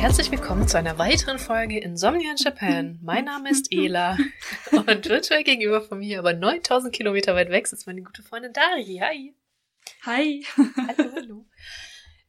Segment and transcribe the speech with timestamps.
[0.00, 2.98] herzlich willkommen zu einer weiteren Folge Insomnia in Japan.
[3.02, 4.16] Mein Name ist Ela
[4.72, 8.98] und virtuell gegenüber von mir, aber 9000 Kilometer weit weg, ist meine gute Freundin Dari.
[9.02, 9.34] Hi.
[10.06, 10.46] Hi.
[10.56, 11.46] Hallo, hallo.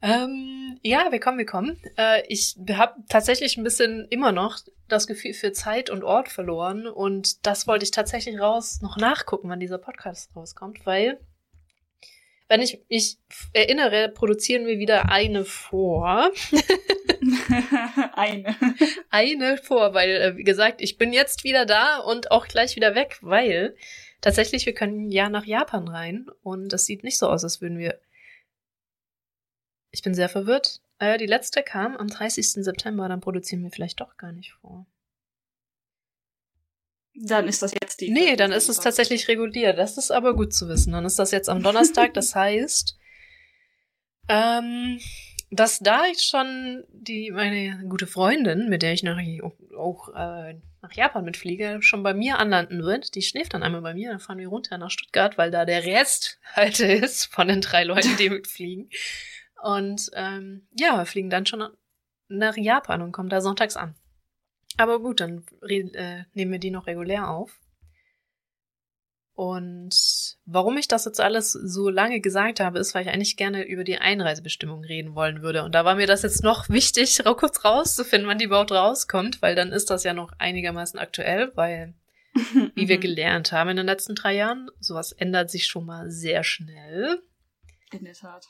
[0.04, 1.78] Ähm, ja, willkommen, willkommen.
[1.96, 6.88] Äh, ich habe tatsächlich ein bisschen immer noch das Gefühl für Zeit und Ort verloren
[6.88, 11.20] und das wollte ich tatsächlich raus noch nachgucken, wann dieser Podcast rauskommt, weil
[12.50, 13.20] wenn ich mich
[13.54, 16.32] erinnere, produzieren wir wieder eine vor.
[18.14, 18.56] eine.
[19.12, 22.96] Eine vor, weil, äh, wie gesagt, ich bin jetzt wieder da und auch gleich wieder
[22.96, 23.76] weg, weil
[24.20, 27.78] tatsächlich, wir können ja nach Japan rein und das sieht nicht so aus, als würden
[27.78, 28.00] wir.
[29.92, 30.82] Ich bin sehr verwirrt.
[31.00, 32.64] Äh, die letzte kam am 30.
[32.64, 34.86] September, dann produzieren wir vielleicht doch gar nicht vor.
[37.14, 38.10] Dann ist das jetzt die.
[38.10, 39.78] Nee, dann ist es tatsächlich reguliert.
[39.78, 40.94] Das ist aber gut zu wissen.
[40.94, 42.14] Dann ist das jetzt am Donnerstag.
[42.14, 42.98] das heißt,
[44.30, 45.00] ähm,
[45.50, 49.20] dass da ich schon die meine gute Freundin, mit der ich nach,
[49.78, 53.14] auch äh, nach Japan mitfliege, schon bei mir anlanden wird.
[53.16, 55.84] Die schläft dann einmal bei mir, dann fahren wir runter nach Stuttgart, weil da der
[55.84, 58.90] Rest halt ist von den drei Leuten, die mitfliegen.
[59.62, 61.64] Und ähm, ja, wir fliegen dann schon
[62.28, 63.96] nach Japan und kommen da sonntags an.
[64.78, 67.60] Aber gut, dann äh, nehmen wir die noch regulär auf.
[69.34, 73.64] Und warum ich das jetzt alles so lange gesagt habe, ist, weil ich eigentlich gerne
[73.64, 75.64] über die Einreisebestimmung reden wollen würde.
[75.64, 79.56] Und da war mir das jetzt noch wichtig, kurz rauszufinden, wann die überhaupt rauskommt, weil
[79.56, 81.94] dann ist das ja noch einigermaßen aktuell, weil,
[82.76, 86.44] wie wir gelernt haben in den letzten drei Jahren, sowas ändert sich schon mal sehr
[86.44, 87.22] schnell.
[87.92, 88.46] In der Tat.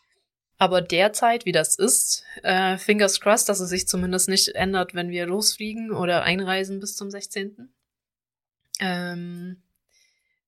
[0.61, 5.09] Aber derzeit, wie das ist, äh, fingers crossed, dass es sich zumindest nicht ändert, wenn
[5.09, 7.73] wir losfliegen oder einreisen bis zum 16.
[8.79, 9.63] Ähm,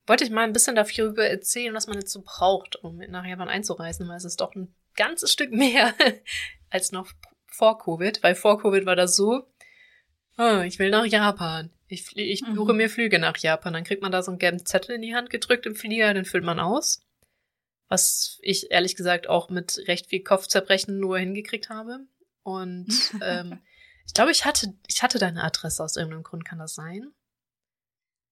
[0.05, 3.49] wollte ich mal ein bisschen darüber erzählen, was man jetzt so braucht, um nach Japan
[3.49, 5.95] einzureisen, weil es ist doch ein ganzes Stück mehr
[6.69, 7.07] als noch
[7.47, 9.47] vor Covid, weil vor Covid war das so,
[10.37, 11.71] oh, ich will nach Japan.
[11.87, 12.77] Ich, ich buche mhm.
[12.77, 13.73] mir Flüge nach Japan.
[13.73, 16.25] Dann kriegt man da so einen gelben Zettel in die Hand gedrückt im Flieger, den
[16.25, 17.03] füllt man aus
[17.93, 21.99] was ich ehrlich gesagt auch mit recht viel Kopfzerbrechen nur hingekriegt habe.
[22.41, 22.87] Und
[23.21, 23.61] ähm,
[24.07, 27.13] ich glaube, ich hatte, ich hatte deine Adresse aus irgendeinem Grund, kann das sein?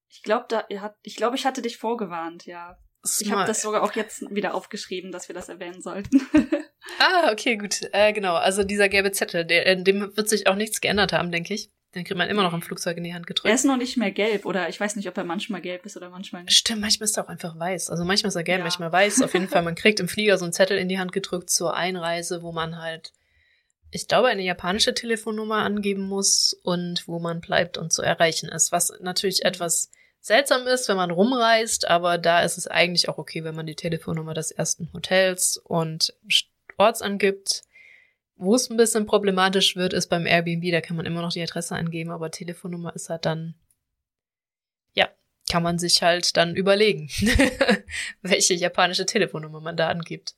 [0.09, 0.65] Ich glaube, da,
[1.03, 2.79] ich glaube, ich hatte dich vorgewarnt, ja.
[3.05, 3.21] Smart.
[3.21, 6.21] Ich habe das sogar auch jetzt wieder aufgeschrieben, dass wir das erwähnen sollten.
[6.99, 7.81] ah, okay, gut.
[7.93, 11.31] Äh, genau, also dieser gelbe Zettel, der, in dem wird sich auch nichts geändert haben,
[11.31, 11.71] denke ich.
[11.93, 13.49] Den kriegt man immer noch im Flugzeug in die Hand gedrückt.
[13.49, 15.97] Er ist noch nicht mehr gelb oder ich weiß nicht, ob er manchmal gelb ist
[15.97, 16.55] oder manchmal nicht.
[16.55, 17.89] Stimmt, manchmal ist er auch einfach weiß.
[17.89, 18.63] Also manchmal ist er gelb, ja.
[18.63, 19.21] manchmal weiß.
[19.23, 21.75] Auf jeden Fall, man kriegt im Flieger so einen Zettel in die Hand gedrückt zur
[21.75, 23.11] Einreise, wo man halt,
[23.89, 28.71] ich glaube, eine japanische Telefonnummer angeben muss und wo man bleibt und zu erreichen ist.
[28.71, 29.49] Was natürlich mhm.
[29.49, 29.91] etwas
[30.21, 33.75] seltsam ist, wenn man rumreist, aber da ist es eigentlich auch okay, wenn man die
[33.75, 36.13] Telefonnummer des ersten Hotels und
[36.77, 37.63] Orts angibt
[38.41, 41.43] wo es ein bisschen problematisch wird, ist beim Airbnb, da kann man immer noch die
[41.43, 43.53] Adresse angeben, aber Telefonnummer ist halt dann,
[44.93, 45.07] ja,
[45.49, 47.07] kann man sich halt dann überlegen,
[48.23, 50.33] welche japanische Telefonnummer man da angibt.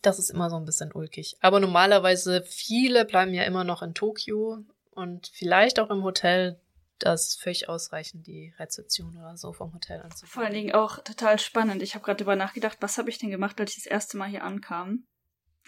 [0.00, 1.36] Das ist immer so ein bisschen ulkig.
[1.40, 6.60] Aber normalerweise, viele bleiben ja immer noch in Tokio und vielleicht auch im Hotel.
[7.00, 10.32] Das völlig ausreichend, die Rezeption oder so vom Hotel anzufangen.
[10.32, 11.80] Vor allen Dingen auch total spannend.
[11.80, 14.28] Ich habe gerade darüber nachgedacht, was habe ich denn gemacht, als ich das erste Mal
[14.28, 15.04] hier ankam?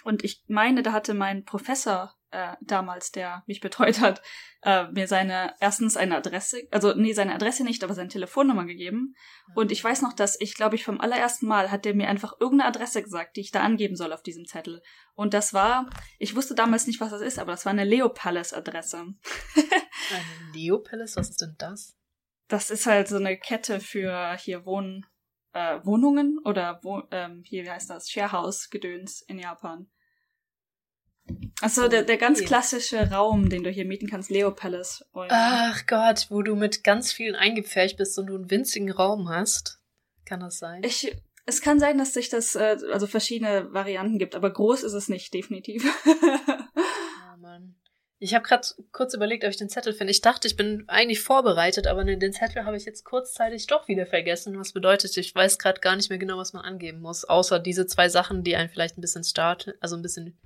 [0.05, 4.23] Und ich meine, da hatte mein Professor äh, damals, der mich betreut hat,
[4.63, 9.15] äh, mir seine erstens eine Adresse, also nee, seine Adresse nicht, aber seine Telefonnummer gegeben.
[9.55, 12.35] Und ich weiß noch, dass ich, glaube ich, vom allerersten Mal hat der mir einfach
[12.41, 14.83] irgendeine Adresse gesagt, die ich da angeben soll auf diesem Zettel.
[15.15, 15.89] Und das war,
[16.19, 18.99] ich wusste damals nicht, was das ist, aber das war eine Leo Palace Adresse.
[18.99, 21.97] eine Leo Palace, was ist denn das?
[22.49, 25.07] Das ist halt so eine Kette für hier Wohnen
[25.53, 29.89] äh, Wohnungen oder wo, ähm, hier, wie heißt das, Sharehouse-Gedöns in Japan.
[31.61, 35.05] Also der, der ganz klassische Raum, den du hier mieten kannst, Leo Palace.
[35.13, 39.81] Ach Gott, wo du mit ganz vielen eingepfercht bist und du einen winzigen Raum hast.
[40.25, 40.83] Kann das sein?
[40.83, 41.15] Ich,
[41.47, 45.09] es kann sein, dass sich das, äh, also verschiedene Varianten gibt, aber groß ist es
[45.09, 45.85] nicht, definitiv.
[46.07, 47.77] oh Mann.
[48.23, 50.11] Ich habe gerade kurz überlegt, ob ich den Zettel finde.
[50.11, 54.05] Ich dachte, ich bin eigentlich vorbereitet, aber den Zettel habe ich jetzt kurzzeitig doch wieder
[54.05, 54.59] vergessen.
[54.59, 57.25] Was bedeutet, ich weiß gerade gar nicht mehr genau, was man angeben muss.
[57.25, 60.39] Außer diese zwei Sachen, die einen vielleicht ein bisschen starten, also ein bisschen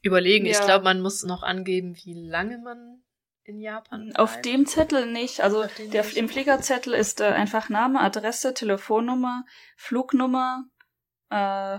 [0.00, 0.46] überlegen.
[0.46, 0.52] Ja.
[0.52, 3.02] Ich glaube, man muss noch angeben, wie lange man
[3.44, 4.18] in Japan bleibt.
[4.18, 5.42] Auf dem Zettel nicht.
[5.42, 6.16] Also der, nicht.
[6.16, 9.44] im Fliegerzettel ist äh, einfach Name, Adresse, Telefonnummer,
[9.76, 10.64] Flugnummer,
[11.28, 11.78] äh,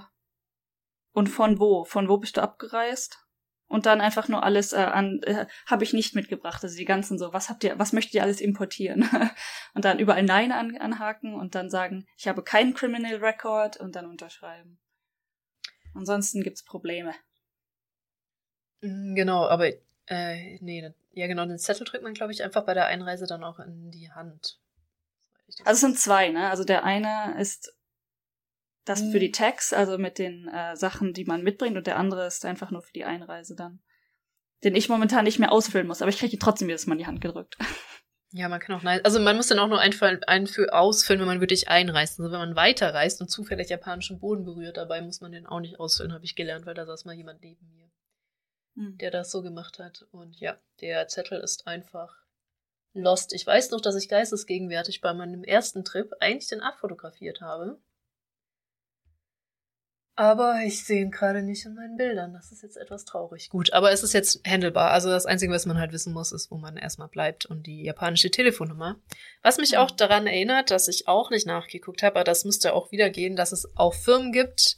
[1.12, 1.83] und von wo?
[1.83, 3.25] Von wo bist du abgereist?
[3.69, 6.63] Und dann einfach nur alles äh, an, äh, habe ich nicht mitgebracht.
[6.63, 9.07] Also die ganzen so, was habt ihr, was möchtet ihr alles importieren?
[9.75, 13.95] und dann überall Nein an, anhaken und dann sagen, ich habe keinen Criminal Record und
[13.95, 14.80] dann unterschreiben.
[15.94, 17.13] Ansonsten gibt's Probleme.
[18.81, 19.68] Mm, genau, aber
[20.07, 23.44] äh, nee, ja genau, den Zettel drückt man, glaube ich, einfach bei der Einreise dann
[23.44, 24.60] auch in die Hand.
[25.60, 26.50] Also es sind zwei, ne?
[26.50, 27.72] Also der eine ist
[28.89, 29.33] das für die mhm.
[29.33, 32.81] Tags, also mit den äh, Sachen, die man mitbringt, und der andere ist einfach nur
[32.81, 33.80] für die Einreise dann.
[34.63, 37.07] Den ich momentan nicht mehr ausfüllen muss, aber ich kriege trotzdem jedes Mal in die
[37.07, 37.57] Hand gedrückt.
[38.31, 39.03] Ja, man kann auch nein.
[39.03, 42.19] Also man muss dann auch nur einfallen, einfü ausfüllen, wenn man wirklich einreist.
[42.19, 45.80] Also wenn man weiterreist und zufällig japanischen Boden berührt, dabei muss man den auch nicht
[45.80, 47.89] ausfüllen, habe ich gelernt, weil da saß mal jemand neben mir,
[48.75, 49.00] hm.
[49.00, 50.06] der das so gemacht hat.
[50.12, 52.15] Und ja, der Zettel ist einfach
[52.94, 53.33] lost.
[53.33, 57.80] Ich weiß noch, dass ich geistesgegenwärtig bei meinem ersten Trip eigentlich den abfotografiert habe.
[60.19, 62.33] Aber ich sehe ihn gerade nicht in meinen Bildern.
[62.33, 63.50] Das ist jetzt etwas traurig.
[63.50, 64.92] Gut, aber es ist jetzt handelbar.
[64.92, 67.83] Also das Einzige, was man halt wissen muss, ist, wo man erstmal bleibt und die
[67.83, 68.98] japanische Telefonnummer.
[69.44, 72.92] Was mich auch daran erinnert, dass ich auch nicht nachgeguckt habe, aber das müsste auch
[72.92, 74.75] wieder gehen, dass es auch Firmen gibt,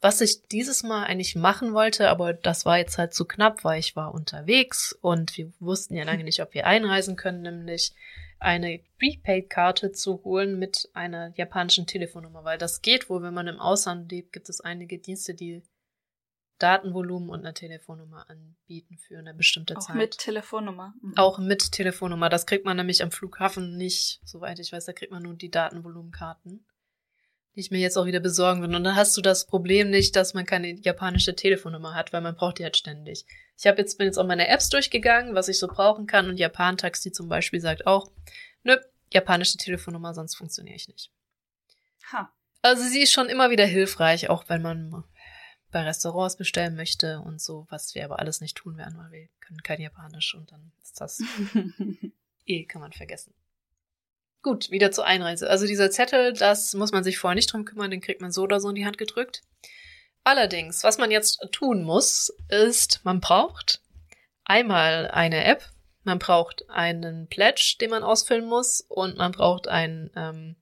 [0.00, 3.78] was ich dieses Mal eigentlich machen wollte, aber das war jetzt halt zu knapp, weil
[3.78, 7.92] ich war unterwegs und wir wussten ja lange nicht, ob wir einreisen können, nämlich
[8.38, 13.60] eine Prepaid-Karte zu holen mit einer japanischen Telefonnummer, weil das geht wohl, wenn man im
[13.60, 15.62] Ausland lebt, gibt es einige Dienste, die
[16.58, 19.90] Datenvolumen und eine Telefonnummer anbieten für eine bestimmte auch Zeit.
[19.90, 20.94] Auch mit Telefonnummer.
[21.02, 21.12] Mhm.
[21.16, 22.28] Auch mit Telefonnummer.
[22.28, 25.50] Das kriegt man nämlich am Flughafen nicht, soweit ich weiß, da kriegt man nur die
[25.50, 26.66] Datenvolumenkarten,
[27.56, 28.74] die ich mir jetzt auch wieder besorgen will.
[28.74, 32.36] Und dann hast du das Problem nicht, dass man keine japanische Telefonnummer hat, weil man
[32.36, 33.24] braucht die halt ständig.
[33.56, 36.36] Ich habe jetzt, bin jetzt auch meine Apps durchgegangen, was ich so brauchen kann und
[36.36, 38.12] Japan Taxi zum Beispiel sagt auch,
[38.62, 38.76] nö,
[39.10, 41.10] japanische Telefonnummer, sonst funktioniere ich nicht.
[42.12, 42.30] Ha.
[42.60, 45.04] Also sie ist schon immer wieder hilfreich, auch wenn man
[45.70, 49.28] bei Restaurants bestellen möchte und so, was wir aber alles nicht tun werden, weil wir
[49.40, 51.22] können kein Japanisch und dann ist das
[52.44, 53.32] eh, kann man vergessen.
[54.46, 55.50] Gut, wieder zur Einreise.
[55.50, 58.42] Also dieser Zettel, das muss man sich vorher nicht drum kümmern, den kriegt man so
[58.42, 59.42] oder so in die Hand gedrückt.
[60.22, 63.82] Allerdings, was man jetzt tun muss, ist, man braucht
[64.44, 65.64] einmal eine App,
[66.04, 70.54] man braucht einen Pledge, den man ausfüllen muss, und man braucht einen ähm,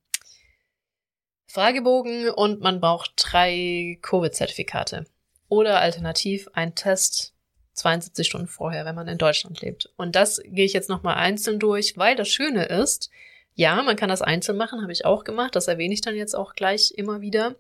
[1.47, 5.05] Fragebogen und man braucht drei Covid-Zertifikate.
[5.51, 7.35] Oder alternativ ein Test
[7.75, 9.93] 72 Stunden vorher, wenn man in Deutschland lebt.
[9.99, 13.11] Und das gehe ich jetzt nochmal einzeln durch, weil das Schöne ist,
[13.55, 16.35] ja, man kann das einzeln machen, habe ich auch gemacht, das erwähne ich dann jetzt
[16.35, 17.55] auch gleich immer wieder.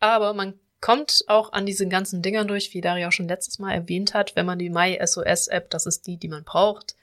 [0.00, 3.72] Aber man kommt auch an diesen ganzen Dingern durch, wie Daria auch schon letztes Mal
[3.72, 6.96] erwähnt hat, wenn man die MySOS-App, das ist die, die man braucht,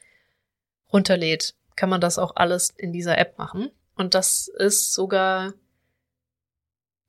[0.91, 3.71] runterlädt, kann man das auch alles in dieser App machen.
[3.95, 5.53] Und das ist sogar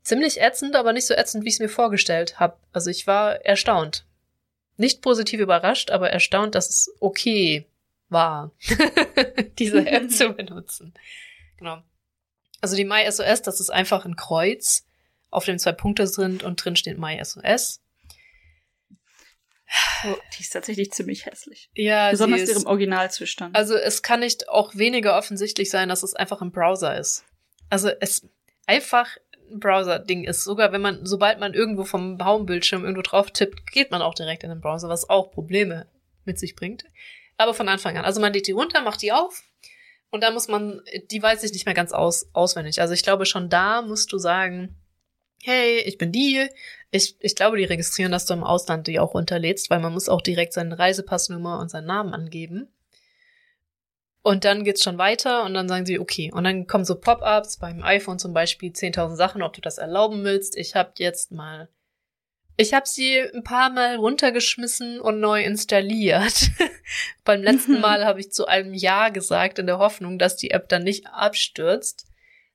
[0.02, 2.56] ziemlich ätzend, aber nicht so ätzend, wie ich es mir vorgestellt habe.
[2.72, 4.06] Also ich war erstaunt.
[4.76, 7.66] Nicht positiv überrascht, aber erstaunt, dass es okay
[8.14, 8.52] war,
[9.58, 10.94] diese App zu benutzen.
[11.58, 11.82] Genau.
[12.62, 14.86] Also die MySOS, das ist einfach ein Kreuz
[15.30, 17.82] auf dem zwei Punkte sind und drin steht MySOS.
[20.06, 21.70] Oh, die ist tatsächlich ziemlich hässlich.
[21.74, 23.56] Ja, besonders ist, ihrem Originalzustand.
[23.56, 27.24] Also es kann nicht auch weniger offensichtlich sein, dass es einfach ein Browser ist.
[27.70, 28.26] Also es
[28.66, 29.16] einfach
[29.50, 30.44] ein Browser-Ding ist.
[30.44, 34.44] Sogar wenn man, sobald man irgendwo vom Baumbildschirm irgendwo drauf tippt, geht man auch direkt
[34.44, 35.86] in den Browser, was auch Probleme
[36.24, 36.84] mit sich bringt.
[37.36, 38.04] Aber von Anfang an.
[38.04, 39.42] Also man lädt die runter, macht die auf
[40.10, 42.80] und dann muss man, die weiß ich nicht mehr ganz aus, auswendig.
[42.80, 44.76] Also ich glaube schon da musst du sagen,
[45.42, 46.48] hey, ich bin die.
[46.90, 50.08] Ich, ich glaube, die registrieren, dass du im Ausland die auch runterlädst, weil man muss
[50.08, 52.68] auch direkt seine Reisepassnummer und seinen Namen angeben.
[54.22, 56.32] Und dann geht's schon weiter und dann sagen sie, okay.
[56.32, 60.24] Und dann kommen so Pop-ups beim iPhone zum Beispiel 10.000 Sachen, ob du das erlauben
[60.24, 60.56] willst.
[60.56, 61.68] Ich habe jetzt mal,
[62.56, 66.50] ich habe sie ein paar Mal runtergeschmissen und neu installiert.
[67.24, 70.68] beim letzten Mal habe ich zu einem Ja gesagt in der Hoffnung, dass die App
[70.68, 72.06] dann nicht abstürzt.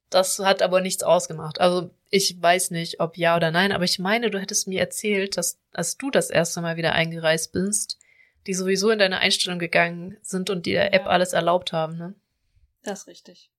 [0.09, 1.59] Das hat aber nichts ausgemacht.
[1.59, 5.37] Also ich weiß nicht, ob ja oder nein, aber ich meine, du hättest mir erzählt,
[5.37, 7.99] dass als du das erste Mal wieder eingereist bist,
[8.47, 12.15] die sowieso in deine Einstellung gegangen sind und die der App alles erlaubt haben, ne?
[12.83, 13.51] Das ist richtig.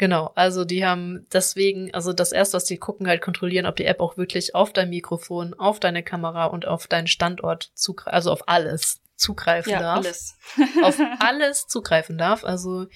[0.00, 3.84] Genau, also die haben deswegen, also das erste, was die gucken, halt kontrollieren, ob die
[3.84, 8.32] App auch wirklich auf dein Mikrofon, auf deine Kamera und auf deinen Standort zugreifen, also
[8.32, 9.98] auf alles zugreifen ja, darf.
[9.98, 10.38] Alles.
[10.82, 12.44] auf alles zugreifen darf.
[12.44, 12.86] Also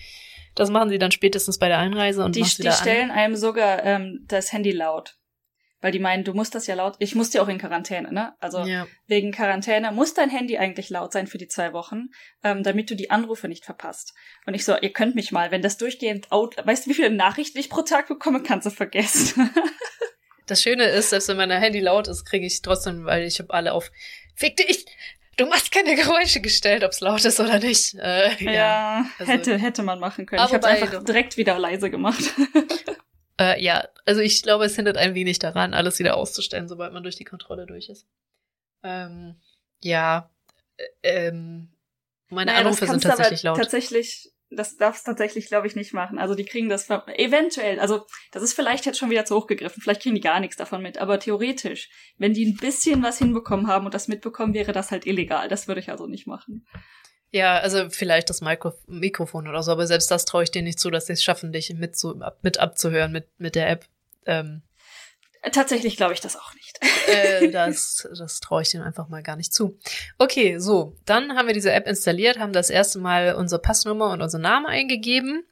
[0.54, 4.24] das machen sie dann spätestens bei der Einreise und die, die stellen einem sogar ähm,
[4.26, 5.18] das Handy laut.
[5.84, 6.96] Weil die meinen, du musst das ja laut.
[6.98, 8.32] Ich musste ja auch in Quarantäne, ne?
[8.40, 8.86] Also ja.
[9.06, 12.06] wegen Quarantäne muss dein Handy eigentlich laut sein für die zwei Wochen,
[12.42, 14.14] ähm, damit du die Anrufe nicht verpasst.
[14.46, 17.10] Und ich so, ihr könnt mich mal, wenn das durchgehend out, weißt du, wie viele
[17.10, 19.50] Nachrichten ich pro Tag bekomme, kannst du vergessen.
[20.46, 23.54] Das Schöne ist, selbst wenn mein Handy laut ist, kriege ich trotzdem, weil ich habe
[23.54, 23.90] alle auf
[24.34, 24.84] Fick dich!
[25.38, 27.94] Du machst keine Geräusche gestellt, ob's laut ist oder nicht.
[27.94, 30.44] Äh, ja, ja also, hätte, hätte man machen können.
[30.46, 32.22] Ich habe einfach direkt wieder leise gemacht.
[33.40, 37.02] äh, ja, also ich glaube, es hindert ein wenig daran, alles wieder auszustellen, sobald man
[37.02, 38.06] durch die Kontrolle durch ist.
[38.82, 39.40] Ähm,
[39.82, 40.30] ja,
[40.76, 41.68] äh, ähm,
[42.28, 43.56] meine naja, Anrufe sind tatsächlich laut.
[43.56, 46.18] Tatsächlich das darfst tatsächlich, glaube ich, nicht machen.
[46.18, 49.82] Also die kriegen das eventuell, also das ist vielleicht jetzt schon wieder zu hoch gegriffen,
[49.82, 53.66] vielleicht kriegen die gar nichts davon mit, aber theoretisch, wenn die ein bisschen was hinbekommen
[53.66, 55.48] haben und das mitbekommen, wäre das halt illegal.
[55.48, 56.66] Das würde ich also nicht machen.
[57.34, 60.78] Ja, also vielleicht das Mikro Mikrofon oder so, aber selbst das traue ich dir nicht
[60.78, 63.86] zu, dass sie es schaffen, dich mit, zu, mit abzuhören mit, mit der App.
[64.24, 64.62] Ähm,
[65.50, 66.78] Tatsächlich glaube ich das auch nicht.
[67.08, 69.76] äh, das das traue ich denen einfach mal gar nicht zu.
[70.16, 74.22] Okay, so, dann haben wir diese App installiert, haben das erste Mal unsere Passnummer und
[74.22, 75.44] unseren Namen eingegeben.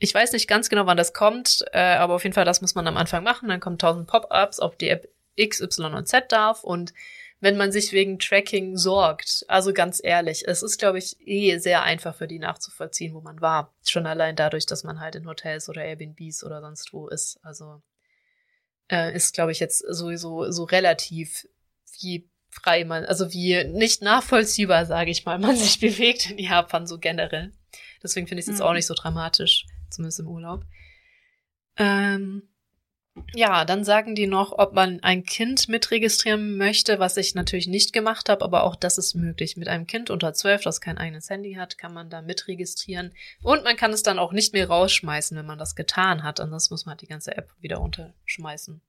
[0.00, 2.74] Ich weiß nicht ganz genau, wann das kommt, äh, aber auf jeden Fall, das muss
[2.74, 3.48] man am Anfang machen.
[3.48, 6.92] Dann kommen tausend Pop-ups, ob die App X, Y und Z darf und
[7.40, 11.82] wenn man sich wegen Tracking sorgt, also ganz ehrlich, es ist, glaube ich, eh sehr
[11.82, 13.72] einfach für die nachzuvollziehen, wo man war.
[13.86, 17.38] Schon allein dadurch, dass man halt in Hotels oder Airbnbs oder sonst wo ist.
[17.42, 17.80] Also
[18.90, 21.46] äh, ist, glaube ich, jetzt sowieso so relativ
[22.00, 26.86] wie frei man, also wie nicht nachvollziehbar, sage ich mal, man sich bewegt in Japan
[26.86, 27.52] so generell.
[28.02, 28.66] Deswegen finde ich es jetzt mhm.
[28.66, 30.64] auch nicht so dramatisch, zumindest im Urlaub.
[31.76, 32.48] Ähm,
[33.34, 37.92] ja, dann sagen die noch, ob man ein Kind mitregistrieren möchte, was ich natürlich nicht
[37.92, 39.56] gemacht habe, aber auch das ist möglich.
[39.56, 43.12] Mit einem Kind unter zwölf, das kein eigenes Handy hat, kann man da mitregistrieren.
[43.42, 46.40] Und man kann es dann auch nicht mehr rausschmeißen, wenn man das getan hat.
[46.40, 48.80] Ansonsten muss man halt die ganze App wieder unterschmeißen.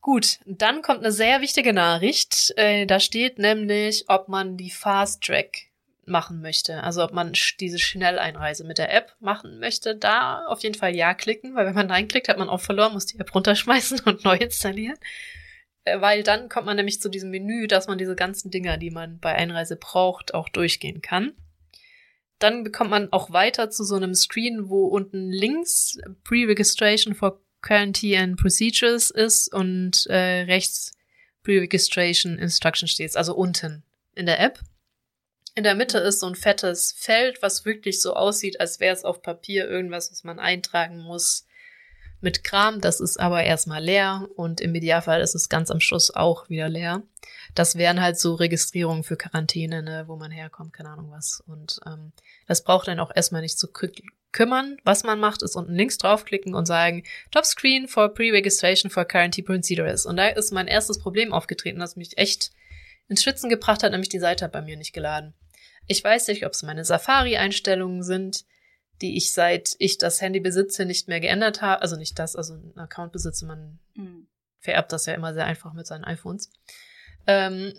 [0.00, 2.52] Gut, dann kommt eine sehr wichtige Nachricht.
[2.56, 5.71] Äh, da steht nämlich, ob man die Fast Track
[6.04, 6.82] machen möchte.
[6.82, 11.14] Also ob man diese Schnelleinreise mit der App machen möchte, da auf jeden Fall Ja
[11.14, 14.24] klicken, weil wenn man Nein klickt, hat man auch verloren, muss die App runterschmeißen und
[14.24, 14.98] neu installieren.
[15.84, 18.90] Äh, weil dann kommt man nämlich zu diesem Menü, dass man diese ganzen Dinger, die
[18.90, 21.32] man bei Einreise braucht, auch durchgehen kann.
[22.38, 28.20] Dann bekommt man auch weiter zu so einem Screen, wo unten links Pre-Registration for Quarantine
[28.20, 30.92] and Procedures ist und äh, rechts
[31.44, 34.58] Pre-Registration Instruction steht, also unten in der App.
[35.54, 39.04] In der Mitte ist so ein fettes Feld, was wirklich so aussieht, als wäre es
[39.04, 41.46] auf Papier irgendwas, was man eintragen muss
[42.22, 42.80] mit Kram.
[42.80, 46.70] Das ist aber erstmal leer und im Idealfall ist es ganz am Schluss auch wieder
[46.70, 47.02] leer.
[47.54, 51.42] Das wären halt so Registrierungen für Quarantäne, ne, wo man herkommt, keine Ahnung was.
[51.46, 52.12] Und ähm,
[52.46, 53.68] das braucht dann auch erstmal nicht zu
[54.32, 54.78] kümmern.
[54.84, 59.44] Was man macht, ist unten links draufklicken und sagen, Top Screen for Pre-Registration for Quarantine
[59.44, 60.06] Procedures.
[60.06, 62.52] Und da ist mein erstes Problem aufgetreten, das mich echt
[63.08, 65.34] ins Schwitzen gebracht hat, nämlich die Seite hat bei mir nicht geladen.
[65.86, 68.44] Ich weiß nicht, ob es meine Safari-Einstellungen sind,
[69.00, 71.82] die ich seit ich das Handy besitze nicht mehr geändert habe.
[71.82, 74.28] Also nicht das, also ein Account besitze, man mhm.
[74.60, 76.50] vererbt das ja immer sehr einfach mit seinen iPhones.
[77.26, 77.74] Ähm,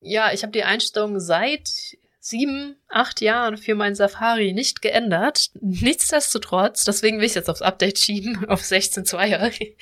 [0.00, 5.50] ja, ich habe die Einstellungen seit sieben, acht Jahren für mein Safari nicht geändert.
[5.60, 9.74] Nichtsdestotrotz, deswegen will ich jetzt aufs Update schieben, auf 16.2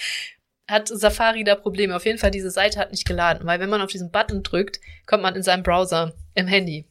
[0.70, 1.96] hat Safari da Probleme.
[1.96, 4.80] Auf jeden Fall, diese Seite hat nicht geladen, weil wenn man auf diesen Button drückt,
[5.04, 6.86] kommt man in seinem Browser im Handy.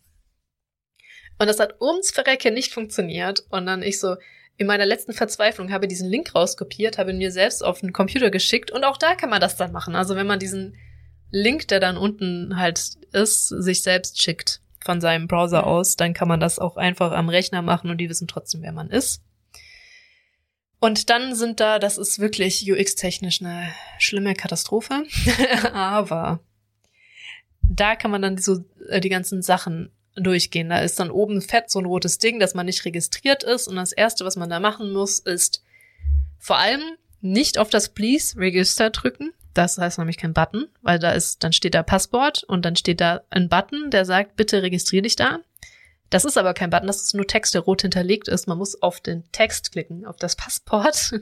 [1.40, 3.46] Und das hat ums Verrecke nicht funktioniert.
[3.50, 4.18] Und dann ich so,
[4.58, 8.30] in meiner letzten Verzweiflung habe diesen Link rauskopiert, habe ihn mir selbst auf den Computer
[8.30, 9.96] geschickt und auch da kann man das dann machen.
[9.96, 10.76] Also wenn man diesen
[11.32, 16.28] Link, der dann unten halt ist, sich selbst schickt von seinem Browser aus, dann kann
[16.28, 19.22] man das auch einfach am Rechner machen und die wissen trotzdem, wer man ist.
[20.82, 25.04] Und dann sind da, das ist wirklich UX-technisch eine schlimme Katastrophe,
[25.74, 26.42] aber
[27.62, 30.70] da kann man dann so äh, die ganzen Sachen durchgehen.
[30.70, 33.68] Da ist dann oben fett so ein rotes Ding, dass man nicht registriert ist.
[33.68, 35.64] Und das erste, was man da machen muss, ist
[36.38, 36.82] vor allem
[37.22, 39.34] nicht auf das Please Register drücken.
[39.54, 43.02] Das heißt nämlich kein Button, weil da ist, dann steht da Passwort und dann steht
[43.02, 45.40] da ein Button, der sagt, bitte registriere dich da.
[46.10, 48.48] Das ist aber kein Button, das ist nur Text, der rot hinterlegt ist.
[48.48, 51.14] Man muss auf den Text klicken, auf das Passport.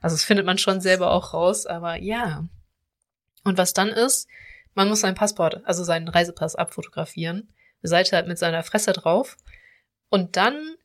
[0.00, 2.44] Also das findet man schon selber auch raus, aber ja.
[3.42, 4.28] Und was dann ist,
[4.74, 7.48] man muss sein Passport, also seinen Reisepass abfotografieren
[7.82, 9.36] Seite halt mit seiner Fresse drauf.
[10.10, 10.76] Und dann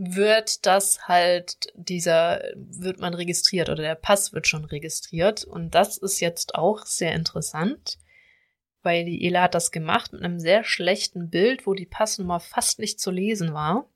[0.00, 5.42] wird das halt dieser, wird man registriert oder der Pass wird schon registriert.
[5.42, 7.98] Und das ist jetzt auch sehr interessant,
[8.82, 12.78] weil die Ela hat das gemacht mit einem sehr schlechten Bild, wo die Passnummer fast
[12.78, 13.90] nicht zu lesen war,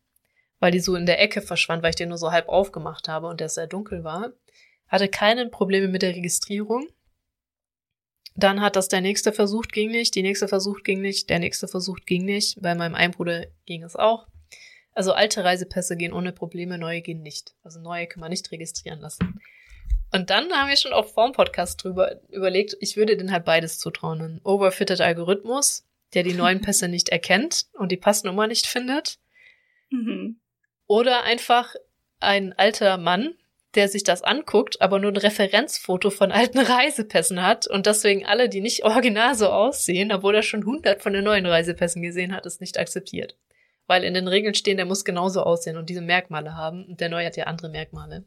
[0.58, 3.28] weil die so in der Ecke verschwand, weil ich den nur so halb aufgemacht habe
[3.28, 4.32] und der sehr dunkel war.
[4.88, 6.88] Hatte keine Probleme mit der Registrierung.
[8.34, 11.68] Dann hat das der nächste versucht, ging nicht, die nächste versucht, ging nicht, der nächste
[11.68, 12.60] versucht, ging nicht.
[12.62, 14.26] Bei meinem einen Bruder ging es auch.
[14.94, 17.54] Also alte Reisepässe gehen ohne Probleme, neue gehen nicht.
[17.62, 19.40] Also neue kann man nicht registrieren lassen.
[20.12, 23.78] Und dann haben wir schon auf vorm Podcast drüber überlegt, ich würde den halt beides
[23.78, 24.20] zutrauen.
[24.20, 29.18] Ein overfitted Algorithmus, der die neuen Pässe nicht erkennt und die Passnummer nicht findet.
[29.90, 30.38] Mhm.
[30.86, 31.74] Oder einfach
[32.20, 33.34] ein alter Mann,
[33.74, 38.48] der sich das anguckt, aber nur ein Referenzfoto von alten Reisepässen hat und deswegen alle,
[38.48, 42.46] die nicht original so aussehen, obwohl er schon hundert von den neuen Reisepässen gesehen hat,
[42.46, 43.36] es nicht akzeptiert.
[43.86, 47.08] Weil in den Regeln stehen, der muss genauso aussehen und diese Merkmale haben und der
[47.08, 48.24] neue hat ja andere Merkmale.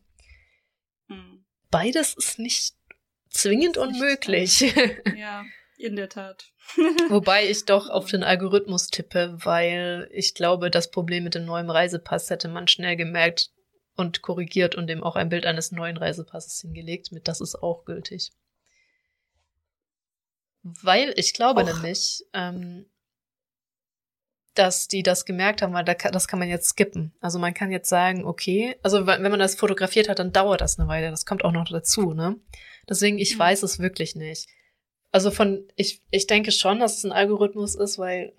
[1.07, 2.75] Mhm beides ist nicht
[3.29, 4.73] zwingend nicht unmöglich.
[5.17, 5.43] Ja,
[5.77, 6.53] in der Tat.
[7.09, 11.69] Wobei ich doch auf den Algorithmus tippe, weil ich glaube, das Problem mit dem neuen
[11.69, 13.51] Reisepass hätte man schnell gemerkt
[13.95, 17.11] und korrigiert und dem auch ein Bild eines neuen Reisepasses hingelegt.
[17.11, 18.31] Mit das ist auch gültig.
[20.63, 21.65] Weil ich glaube Och.
[21.65, 22.85] nämlich, ähm,
[24.55, 27.13] dass die das gemerkt haben, weil das kann man jetzt skippen.
[27.19, 30.79] Also man kann jetzt sagen, okay, also wenn man das fotografiert hat, dann dauert das
[30.79, 31.11] eine Weile.
[31.11, 32.39] Das kommt auch noch dazu, ne?
[32.89, 33.39] Deswegen, ich mhm.
[33.39, 34.47] weiß es wirklich nicht.
[35.11, 38.33] Also von, ich, ich denke schon, dass es ein Algorithmus ist, weil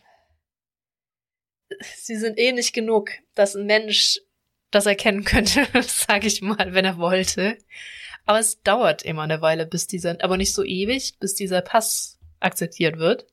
[1.97, 4.21] sie sind eh nicht genug, dass ein Mensch
[4.76, 7.59] das erkennen könnte, sage ich mal, wenn er wollte.
[8.26, 12.18] Aber es dauert immer eine Weile, bis dieser, aber nicht so ewig, bis dieser Pass
[12.40, 13.26] akzeptiert wird.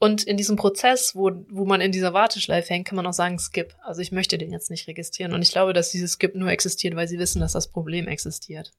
[0.00, 3.38] Und in diesem Prozess, wo, wo man in dieser Warteschleife hängt, kann man auch sagen
[3.38, 3.74] Skip.
[3.82, 5.32] Also ich möchte den jetzt nicht registrieren.
[5.32, 8.72] Und ich glaube, dass dieses Skip nur existiert, weil sie wissen, dass das Problem existiert.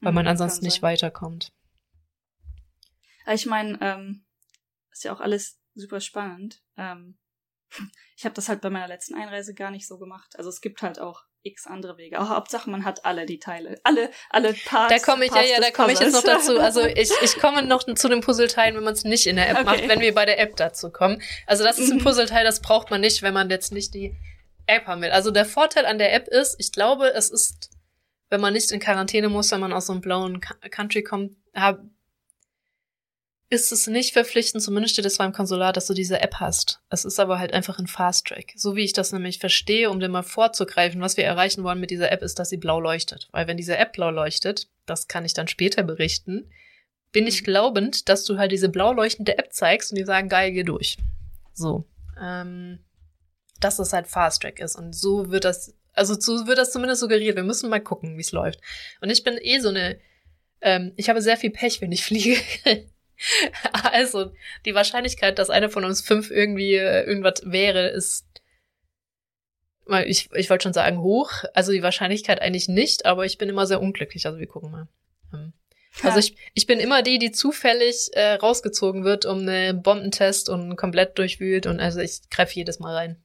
[0.00, 1.52] Weil man mhm, ansonsten nicht weiterkommt.
[3.32, 4.24] Ich meine, ähm,
[4.90, 6.62] ist ja auch alles super spannend.
[6.76, 7.16] Ähm,
[8.16, 10.34] ich habe das halt bei meiner letzten Einreise gar nicht so gemacht.
[10.36, 12.18] Also es gibt halt auch x andere Wege.
[12.18, 13.78] Aber Hauptsache, man hat alle die Teile.
[13.84, 14.92] Alle, alle Parts.
[14.92, 16.58] Da komme ich, Parts ja, ja, da komme ich jetzt noch dazu.
[16.58, 19.58] Also ich, ich komme noch zu den Puzzleteilen, wenn man es nicht in der App
[19.58, 19.64] okay.
[19.64, 21.22] macht, wenn wir bei der App dazu kommen.
[21.46, 22.02] Also das ist ein mhm.
[22.04, 24.16] Puzzleteil, das braucht man nicht, wenn man jetzt nicht die
[24.66, 25.10] App haben will.
[25.10, 27.70] Also der Vorteil an der App ist, ich glaube, es ist,
[28.28, 31.36] wenn man nicht in Quarantäne muss, wenn man aus so einem blauen Country kommt,
[33.48, 36.80] ist es nicht verpflichtend, zumindest steht es beim Konsulat, dass du diese App hast.
[36.90, 38.52] Es ist aber halt einfach ein Fast Track.
[38.56, 41.90] So wie ich das nämlich verstehe, um dir mal vorzugreifen, was wir erreichen wollen mit
[41.90, 43.28] dieser App, ist, dass sie blau leuchtet.
[43.30, 46.50] Weil wenn diese App blau leuchtet, das kann ich dann später berichten,
[47.12, 47.44] bin ich mhm.
[47.44, 50.96] glaubend, dass du halt diese blau leuchtende App zeigst und die sagen, geil, geh durch.
[51.54, 51.86] So.
[52.20, 52.80] Ähm,
[53.60, 54.74] dass das halt Fast Track ist.
[54.74, 57.36] Und so wird das, also so wird das zumindest suggeriert.
[57.36, 58.60] Wir müssen mal gucken, wie es läuft.
[59.00, 60.00] Und ich bin eh so eine,
[60.60, 62.36] ähm, ich habe sehr viel Pech, wenn ich fliege.
[63.72, 64.32] also,
[64.64, 68.26] die Wahrscheinlichkeit, dass einer von uns fünf irgendwie äh, irgendwas wäre, ist,
[70.04, 71.30] ich, ich wollte schon sagen, hoch.
[71.54, 74.26] Also die Wahrscheinlichkeit eigentlich nicht, aber ich bin immer sehr unglücklich.
[74.26, 74.88] Also wir gucken mal.
[75.32, 75.52] Ähm,
[76.02, 80.76] also ich, ich bin immer die, die zufällig äh, rausgezogen wird, um einen Bombentest und
[80.76, 83.22] komplett durchwühlt und also ich greife jedes Mal rein.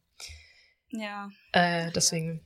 [0.91, 1.30] Ja.
[1.51, 2.41] Äh, deswegen.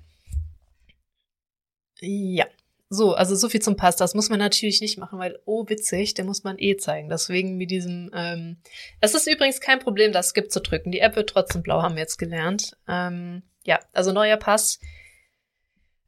[1.99, 2.45] Ja.
[2.89, 3.95] So, also so viel zum Pass.
[3.95, 7.09] Das muss man natürlich nicht machen, weil, oh, witzig, der muss man eh zeigen.
[7.09, 8.57] Deswegen mit diesem, ähm,
[9.01, 10.91] es ist übrigens kein Problem, das Skip zu drücken.
[10.91, 12.77] Die App wird trotzdem blau, haben wir jetzt gelernt.
[12.87, 14.79] Ähm, ja, also neuer Pass.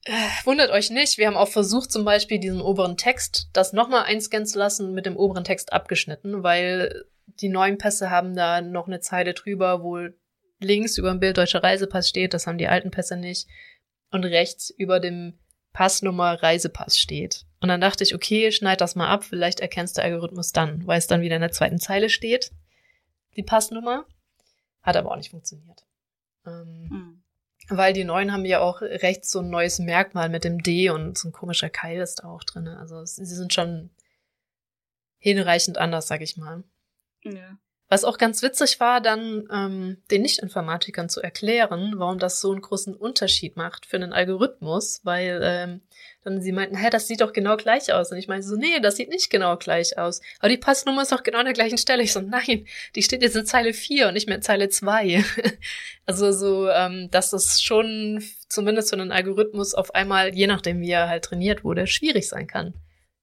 [0.06, 0.12] Äh,
[0.46, 4.46] wundert euch nicht, wir haben auch versucht, zum Beispiel diesen oberen Text, das nochmal einscannen
[4.46, 9.02] zu lassen, mit dem oberen Text abgeschnitten, weil die neuen Pässe haben da noch eine
[9.02, 10.08] Zeile drüber, wo
[10.60, 13.48] links über dem Bild deutscher Reisepass steht, das haben die alten Pässe nicht.
[14.10, 15.38] Und rechts über dem
[15.78, 17.46] Passnummer Reisepass steht.
[17.62, 20.98] Und dann dachte ich, okay, schneid das mal ab, vielleicht erkennst du Algorithmus dann, weil
[20.98, 22.52] es dann wieder in der zweiten Zeile steht,
[23.36, 24.08] die Passnummer.
[24.82, 25.86] Hat aber auch nicht funktioniert.
[26.48, 27.24] Ähm, mhm.
[27.70, 31.16] Weil die neuen haben ja auch rechts so ein neues Merkmal mit dem D und
[31.16, 32.68] so ein komischer Keil ist da auch drin.
[32.68, 33.92] Also sie sind schon
[35.20, 36.64] hinreichend anders, sag ich mal.
[37.24, 37.60] Ja.
[37.90, 42.62] Was auch ganz witzig war, dann ähm, den Nicht-Informatikern zu erklären, warum das so einen
[42.62, 45.82] großen Unterschied macht für einen Algorithmus, weil ähm,
[46.24, 48.12] dann sie meinten, hä, das sieht doch genau gleich aus.
[48.12, 50.22] Und ich meinte so, nee, das sieht nicht genau gleich aus.
[50.40, 52.04] Aber die Passnummer ist doch genau an der gleichen Stelle.
[52.04, 55.24] Ich so, nein, die steht jetzt in Zeile 4 und nicht mehr in Zeile 2.
[56.06, 60.92] also so, ähm, dass es schon zumindest für einen Algorithmus auf einmal, je nachdem wie
[60.92, 62.74] er halt trainiert wurde, schwierig sein kann.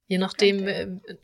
[0.07, 0.99] Je nachdem, okay.
[1.07, 1.15] äh,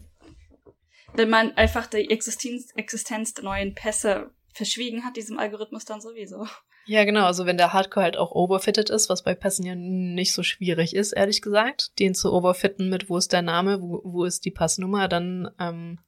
[1.14, 6.48] wenn man einfach die Existenz, Existenz der neuen Pässe verschwiegen hat, diesem Algorithmus dann sowieso.
[6.86, 7.26] Ja, genau.
[7.26, 10.96] Also wenn der Hardcore halt auch overfitted ist, was bei Pässen ja nicht so schwierig
[10.96, 14.52] ist, ehrlich gesagt, den zu overfitten mit, wo ist der Name, wo, wo ist die
[14.52, 16.00] Passnummer, dann, ähm,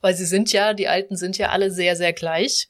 [0.00, 2.68] weil sie sind ja, die alten sind ja alle sehr, sehr gleich.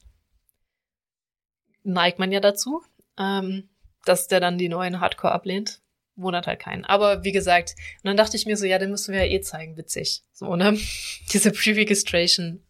[1.83, 2.81] Neigt man ja dazu,
[3.19, 3.69] ähm,
[4.05, 5.81] dass der dann die neuen Hardcore ablehnt
[6.15, 6.85] wundert halt keinen.
[6.85, 9.41] Aber wie gesagt, und dann dachte ich mir so, ja, den müssen wir ja eh
[9.41, 10.23] zeigen, witzig.
[10.33, 10.77] So, ne?
[11.33, 12.63] Diese Pre-Registration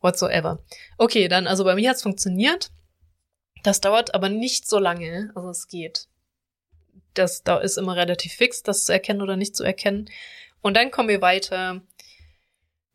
[0.00, 0.62] whatsoever.
[0.96, 2.70] Okay, dann, also bei mir hat's funktioniert.
[3.62, 5.32] Das dauert aber nicht so lange.
[5.34, 6.08] Also es geht.
[7.14, 10.08] das da ist immer relativ fix, das zu erkennen oder nicht zu erkennen.
[10.60, 11.82] Und dann kommen wir weiter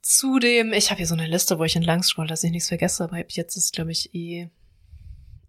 [0.02, 2.68] zu dem, ich habe hier so eine Liste, wo ich entlang scroll, dass ich nichts
[2.68, 4.50] vergesse, aber jetzt ist, glaube ich, eh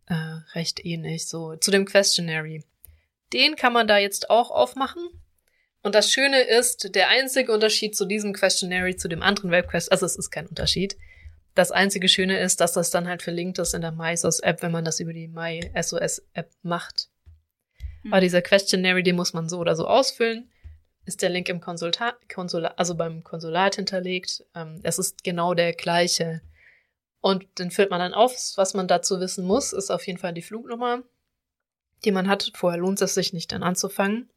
[0.07, 0.15] äh,
[0.55, 1.27] recht ähnlich.
[1.27, 2.65] So, zu dem Questionary.
[3.35, 5.11] Den kann man da jetzt auch aufmachen.
[5.83, 10.07] Und das Schöne ist, der einzige Unterschied zu diesem Questionary, zu dem anderen Webquest, also
[10.07, 10.97] es ist kein Unterschied.
[11.55, 14.85] Das einzige Schöne ist, dass das dann halt verlinkt ist in der MySOS-App, wenn man
[14.85, 17.11] das über die MySOS-App macht.
[18.03, 18.13] Mhm.
[18.13, 20.51] Aber dieser Questionary, den muss man so oder so ausfüllen.
[21.05, 24.43] Ist der Link im Konsultat, Konsulat, also beim Konsulat hinterlegt.
[24.55, 26.41] Ähm, es ist genau der gleiche.
[27.21, 30.33] Und dann füllt man dann auf, was man dazu wissen muss, ist auf jeden Fall
[30.33, 31.03] die Flugnummer,
[32.05, 32.53] die man hat.
[32.55, 34.31] Vorher lohnt es sich nicht, dann anzufangen.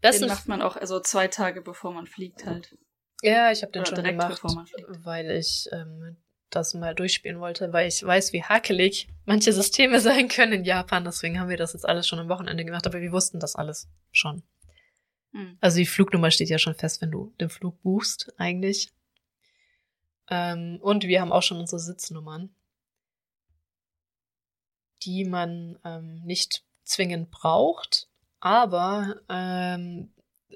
[0.00, 2.76] Das den macht man auch also zwei Tage bevor man fliegt halt.
[3.22, 4.42] Ja, ich habe den Oder schon gemacht,
[5.04, 6.16] weil ich ähm,
[6.50, 11.04] das mal durchspielen wollte, weil ich weiß, wie hakelig manche Systeme sein können in Japan.
[11.04, 13.88] Deswegen haben wir das jetzt alles schon am Wochenende gemacht, aber wir wussten das alles
[14.12, 14.42] schon.
[15.32, 15.58] Hm.
[15.60, 18.92] Also die Flugnummer steht ja schon fest, wenn du den Flug buchst, eigentlich.
[20.28, 22.54] Ähm, und wir haben auch schon unsere Sitznummern,
[25.02, 28.08] die man ähm, nicht zwingend braucht,
[28.40, 30.12] aber ähm,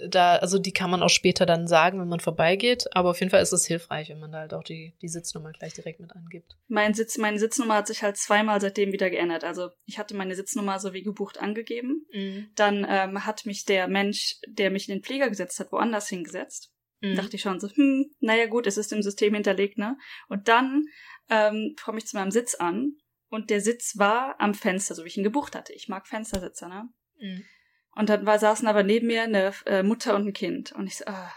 [0.09, 2.87] da, also die kann man auch später dann sagen, wenn man vorbeigeht.
[2.93, 5.53] Aber auf jeden Fall ist es hilfreich, wenn man da halt auch die, die Sitznummer
[5.53, 6.57] gleich direkt mit angibt.
[6.69, 9.45] Mein Sitz, meine Sitznummer hat sich halt zweimal seitdem wieder geändert.
[9.45, 12.07] Also ich hatte meine Sitznummer so wie gebucht angegeben.
[12.13, 12.51] Mhm.
[12.55, 16.73] Dann ähm, hat mich der Mensch, der mich in den Pfleger gesetzt hat, woanders hingesetzt.
[17.01, 17.17] Mhm.
[17.17, 19.97] Dachte ich schon so, hm, naja gut, es ist im System hinterlegt, ne?
[20.29, 20.85] Und dann
[21.29, 22.93] ähm, komme ich zu meinem Sitz an
[23.31, 25.73] und der Sitz war am Fenster, so wie ich ihn gebucht hatte.
[25.73, 26.89] Ich mag Fenstersitze, ne?
[27.19, 27.45] Mhm.
[27.93, 30.73] Und dann war, saßen aber neben mir eine äh, Mutter und ein Kind.
[30.73, 31.33] Und ich so, ah.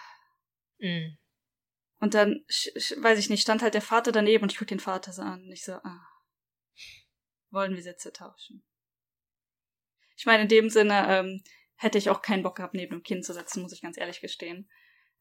[0.79, 1.17] Mm.
[1.99, 5.13] Und dann, weiß ich nicht, stand halt der Vater daneben und ich guck den Vater
[5.13, 5.43] so an.
[5.43, 6.07] Und ich so, ah.
[7.49, 8.63] Wollen wir Sitze tauschen?
[10.15, 11.43] Ich meine, in dem Sinne ähm,
[11.75, 14.21] hätte ich auch keinen Bock gehabt, neben dem Kind zu sitzen, muss ich ganz ehrlich
[14.21, 14.69] gestehen.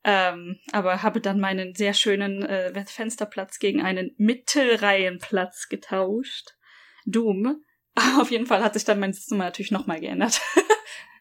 [0.05, 6.57] Ähm, aber habe dann meinen sehr schönen äh, Fensterplatz gegen einen Mittelreihenplatz getauscht.
[7.07, 7.63] Doom.
[8.21, 10.41] Auf jeden Fall hat sich dann mein Sitznummer natürlich nochmal geändert.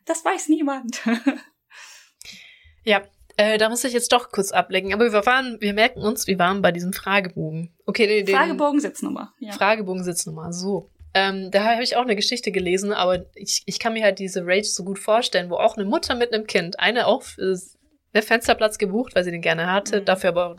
[0.05, 0.99] Das weiß niemand.
[2.83, 3.03] ja,
[3.37, 4.93] äh, da muss ich jetzt doch kurz ablenken.
[4.93, 7.71] Aber wir waren, wir merken uns, wir waren bei diesem Fragebogen.
[7.85, 9.31] Okay, den, den Fragebogen-Sitznummer.
[9.39, 9.53] Ja.
[9.53, 10.89] Fragebogen-Sitznummer, so.
[11.13, 14.45] Ähm, da habe ich auch eine Geschichte gelesen, aber ich, ich kann mir halt diese
[14.45, 17.57] Rage so gut vorstellen, wo auch eine Mutter mit einem Kind, eine auch für
[18.13, 20.05] den Fensterplatz gebucht, weil sie den gerne hatte, mhm.
[20.05, 20.55] dafür aber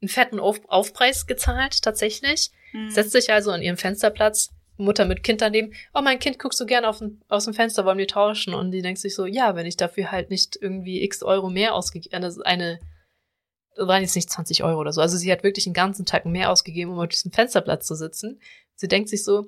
[0.00, 2.50] einen fetten Auf Aufpreis gezahlt, tatsächlich.
[2.74, 2.90] Mhm.
[2.90, 6.66] Setzt sich also an ihren Fensterplatz, Mutter mit Kind daneben, oh, mein Kind guckst du
[6.66, 8.54] gern auf aus dem Fenster, wollen wir tauschen?
[8.54, 11.74] Und die denkt sich so, ja, wenn ich dafür halt nicht irgendwie x Euro mehr
[11.74, 12.80] ausgegeben, das ist eine,
[13.76, 15.00] das waren jetzt nicht 20 Euro oder so.
[15.00, 18.40] Also sie hat wirklich einen ganzen Tag mehr ausgegeben, um auf diesem Fensterplatz zu sitzen.
[18.74, 19.46] Sie denkt sich so,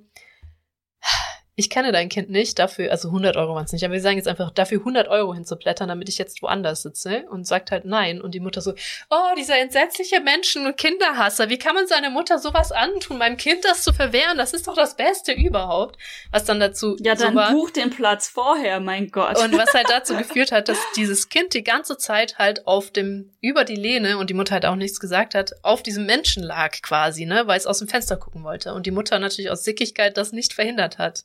[1.59, 4.19] ich kenne dein Kind nicht, dafür, also 100 Euro waren es nicht, aber wir sagen
[4.19, 8.21] jetzt einfach, dafür 100 Euro hinzublättern, damit ich jetzt woanders sitze und sagt halt nein.
[8.21, 8.75] Und die Mutter so,
[9.09, 13.65] oh, dieser entsetzliche Menschen- und Kinderhasser, wie kann man seiner Mutter sowas antun, meinem Kind
[13.65, 14.37] das zu verwehren?
[14.37, 15.97] Das ist doch das Beste überhaupt.
[16.31, 17.53] Was dann dazu Ja, dann so war.
[17.53, 19.39] buch den Platz vorher, mein Gott.
[19.43, 23.33] Und was halt dazu geführt hat, dass dieses Kind die ganze Zeit halt auf dem,
[23.41, 26.83] über die Lehne und die Mutter halt auch nichts gesagt hat, auf diesem Menschen lag
[26.83, 28.75] quasi, ne, weil es aus dem Fenster gucken wollte.
[28.75, 31.25] Und die Mutter natürlich aus Sickigkeit das nicht verhindert hat.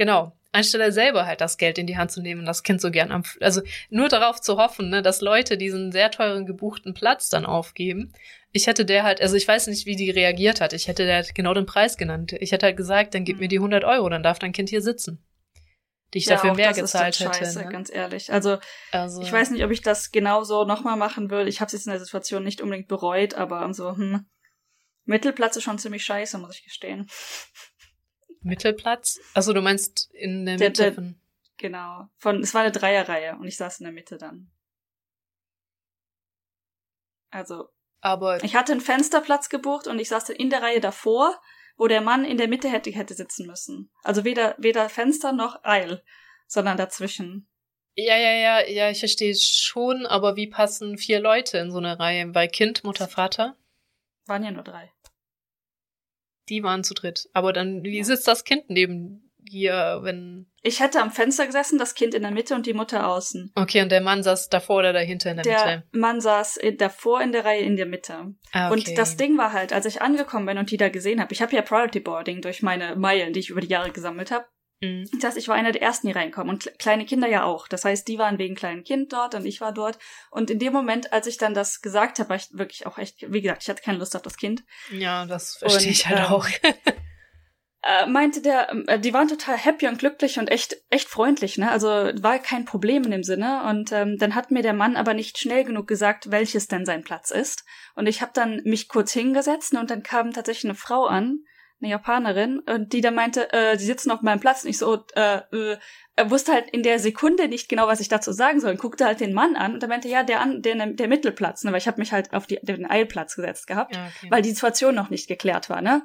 [0.00, 0.32] Genau.
[0.52, 3.12] Anstelle selber halt das Geld in die Hand zu nehmen und das Kind so gern
[3.12, 3.60] am, also
[3.90, 8.14] nur darauf zu hoffen, ne, dass Leute diesen sehr teuren gebuchten Platz dann aufgeben.
[8.50, 10.72] Ich hätte der halt, also ich weiß nicht, wie die reagiert hat.
[10.72, 12.32] Ich hätte der halt genau den Preis genannt.
[12.40, 14.80] Ich hätte halt gesagt, dann gib mir die 100 Euro, dann darf dein Kind hier
[14.80, 15.22] sitzen.
[16.14, 17.34] Die ich ja, dafür mehr gezahlt hätte.
[17.34, 17.68] Scheiße, ne?
[17.68, 18.32] ganz ehrlich.
[18.32, 18.56] Also,
[18.92, 21.50] also, ich weiß nicht, ob ich das genauso nochmal machen würde.
[21.50, 24.24] Ich habe es jetzt in der Situation nicht unbedingt bereut, aber so, hm.
[25.04, 27.06] Mittelplatz ist schon ziemlich scheiße, muss ich gestehen.
[28.42, 29.20] Mittelplatz?
[29.34, 31.20] Also du meinst in der, der Mitte der, von.
[31.56, 32.08] Genau.
[32.16, 34.50] Von, es war eine Dreierreihe und ich saß in der Mitte dann.
[37.30, 37.68] Also.
[38.00, 38.42] Aber.
[38.42, 41.40] Ich hatte einen Fensterplatz gebucht und ich saß in der Reihe davor,
[41.76, 43.90] wo der Mann in der Mitte hätte, hätte sitzen müssen.
[44.02, 46.02] Also weder, weder Fenster noch Eil,
[46.46, 47.48] sondern dazwischen.
[47.94, 51.98] Ja, ja, ja, ja, ich verstehe schon, aber wie passen vier Leute in so eine
[51.98, 52.34] Reihe?
[52.34, 53.56] Weil Kind, Mutter, Vater?
[54.26, 54.92] Waren ja nur drei.
[56.50, 57.28] Die waren zu dritt.
[57.32, 60.46] Aber dann, wie sitzt das Kind neben dir, wenn.
[60.62, 63.52] Ich hätte am Fenster gesessen, das Kind in der Mitte und die Mutter außen.
[63.54, 65.84] Okay, und der Mann saß davor oder dahinter in der, der Mitte?
[65.92, 68.34] Der Mann saß davor in der Reihe in der Mitte.
[68.52, 68.90] Ah, okay.
[68.90, 71.42] Und das Ding war halt, als ich angekommen bin und die da gesehen habe, ich
[71.42, 74.46] habe ja Priority Boarding durch meine Meilen, die ich über die Jahre gesammelt habe.
[74.80, 75.08] Mhm.
[75.12, 77.68] Das heißt, ich war einer der ersten, die reinkommen und kleine Kinder ja auch.
[77.68, 79.98] Das heißt, die waren wegen kleinen Kind dort und ich war dort.
[80.30, 83.30] Und in dem Moment, als ich dann das gesagt habe, war ich wirklich auch echt,
[83.30, 84.64] wie gesagt, ich hatte keine Lust auf das Kind.
[84.90, 86.48] Ja, das verstehe ich halt ähm, auch.
[87.82, 91.70] äh, meinte der, äh, die waren total happy und glücklich und echt, echt freundlich, ne?
[91.70, 93.64] Also war kein Problem in dem Sinne.
[93.64, 97.04] Und ähm, dann hat mir der Mann aber nicht schnell genug gesagt, welches denn sein
[97.04, 97.64] Platz ist.
[97.96, 101.44] Und ich habe dann mich kurz hingesetzt ne, und dann kam tatsächlich eine Frau an,
[101.80, 104.64] eine Japanerin, und die dann meinte, äh, sie sitzen auf meinem Platz.
[104.64, 105.78] Und ich so, äh, äh,
[106.16, 108.72] er wusste halt in der Sekunde nicht genau, was ich dazu sagen soll.
[108.72, 111.64] Und guckte halt den Mann an und er meinte, ja, der, an, der, der Mittelplatz,
[111.64, 111.72] ne?
[111.72, 114.30] weil ich habe mich halt auf die, den Eilplatz gesetzt gehabt, ja, okay.
[114.30, 116.02] weil die Situation noch nicht geklärt war, ne?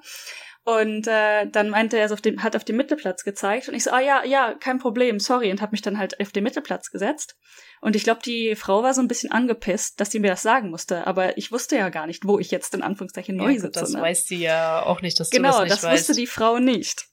[0.66, 3.84] Und äh, dann meinte er, so auf dem, hat auf den Mittelplatz gezeigt und ich
[3.84, 6.90] so, ah ja, ja, kein Problem, sorry, und habe mich dann halt auf den Mittelplatz
[6.90, 7.38] gesetzt.
[7.86, 10.72] Und ich glaube, die Frau war so ein bisschen angepisst, dass sie mir das sagen
[10.72, 13.80] musste, aber ich wusste ja gar nicht, wo ich jetzt in Anführungszeichen neu ja, sitze.
[13.80, 14.02] Das ne?
[14.02, 15.82] weiß sie ja auch nicht, dass genau, du das nicht.
[15.82, 17.06] Genau, das wusste die Frau nicht.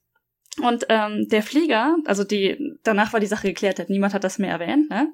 [0.62, 4.50] Und ähm, der Flieger, also die, danach war die Sache geklärt, niemand hat das mehr
[4.50, 5.12] erwähnt, ne?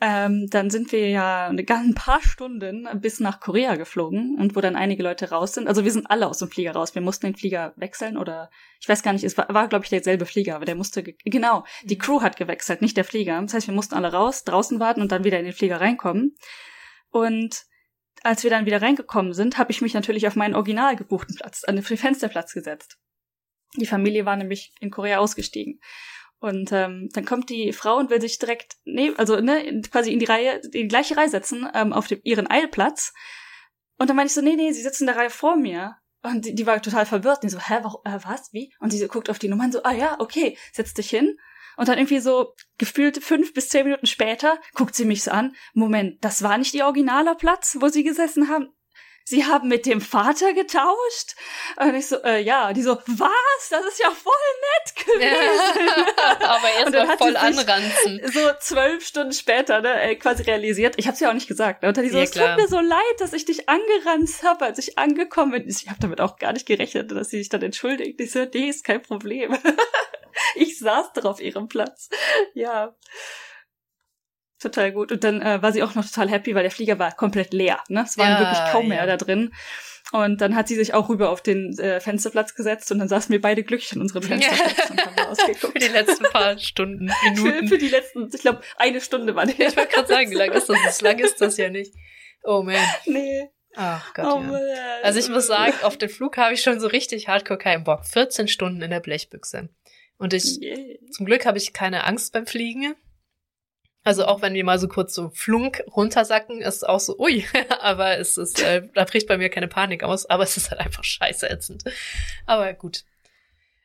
[0.00, 4.60] Ähm, dann sind wir ja eine, ein paar Stunden bis nach Korea geflogen und wo
[4.60, 5.66] dann einige Leute raus sind.
[5.66, 6.94] Also wir sind alle aus dem Flieger raus.
[6.94, 8.48] Wir mussten den Flieger wechseln oder
[8.80, 11.64] ich weiß gar nicht, es war, war glaube ich derselbe Flieger, aber der musste genau,
[11.82, 12.00] die mhm.
[12.00, 13.40] Crew hat gewechselt, nicht der Flieger.
[13.42, 16.36] Das heißt, wir mussten alle raus, draußen warten und dann wieder in den Flieger reinkommen.
[17.10, 17.64] Und
[18.22, 21.64] als wir dann wieder reingekommen sind, habe ich mich natürlich auf meinen original gebuchten Platz,
[21.64, 22.98] an den Fensterplatz gesetzt.
[23.76, 25.80] Die Familie war nämlich in Korea ausgestiegen.
[26.40, 30.20] Und ähm, dann kommt die Frau und will sich direkt, nee, also ne, quasi in
[30.20, 33.12] die Reihe, in die gleiche Reihe setzen, ähm, auf dem, ihren Eilplatz.
[33.98, 35.96] Und dann meine ich so, nee, nee, sie sitzt in der Reihe vor mir.
[36.22, 37.42] Und die, die war total verwirrt.
[37.42, 38.72] Und die so, hä, warum, äh, was, wie?
[38.78, 41.36] Und sie so, guckt auf die Nummern so, ah ja, okay, setz dich hin.
[41.76, 45.54] Und dann irgendwie so gefühlt fünf bis zehn Minuten später guckt sie mich so an.
[45.74, 48.68] Moment, das war nicht ihr originaler Platz, wo sie gesessen haben?
[49.28, 51.36] Sie haben mit dem Vater getauscht?
[51.76, 52.72] Und ich so, äh, ja.
[52.72, 53.68] Die so, was?
[53.70, 55.88] Das ist ja voll nett gewesen.
[56.18, 58.20] Ja, aber erst mal voll anranzen.
[58.32, 60.94] So zwölf Stunden später, ne, äh, quasi realisiert.
[60.96, 61.82] Ich hab's ja auch nicht gesagt.
[61.82, 61.88] Ne?
[61.88, 64.64] Und dann die so, ja, es tut mir so leid, dass ich dich angeranzt habe,
[64.64, 65.68] als ich angekommen bin.
[65.68, 68.20] Ich habe damit auch gar nicht gerechnet, dass sie sich dann entschuldigt.
[68.20, 69.56] Ich so, nee, ist kein Problem.
[70.54, 72.08] ich saß doch auf ihrem Platz.
[72.54, 72.94] Ja
[74.58, 75.12] total gut.
[75.12, 77.78] Und dann äh, war sie auch noch total happy, weil der Flieger war komplett leer.
[77.88, 78.04] Ne?
[78.04, 79.06] Es waren ja, wirklich kaum mehr ja.
[79.06, 79.52] da drin.
[80.10, 83.30] Und dann hat sie sich auch rüber auf den äh, Fensterplatz gesetzt und dann saßen
[83.30, 85.72] wir beide glücklich an unserem Fensterplatz und haben ausgeguckt.
[85.74, 87.68] für die letzten paar Stunden, Minuten.
[87.68, 89.68] Für, für die letzten, ich glaube, eine Stunde war der.
[89.68, 90.98] Ich wollte gerade sagen, wie lang ist das?
[90.98, 91.92] So lang ist das ja nicht.
[92.42, 92.76] Oh man.
[93.04, 93.50] Nee.
[93.76, 95.02] Ach Gott, oh, ja.
[95.02, 98.06] Also ich muss sagen, auf den Flug habe ich schon so richtig hardcore keinen Bock.
[98.06, 99.68] 14 Stunden in der Blechbüchse.
[100.16, 100.96] Und ich, yeah.
[101.10, 102.94] zum Glück habe ich keine Angst beim Fliegen.
[104.08, 107.44] Also auch wenn wir mal so kurz so flunk runtersacken, ist auch so, ui,
[107.80, 110.80] aber es ist, äh, da bricht bei mir keine Panik aus, aber es ist halt
[110.80, 111.84] einfach scheiße ätzend.
[112.46, 113.04] Aber gut.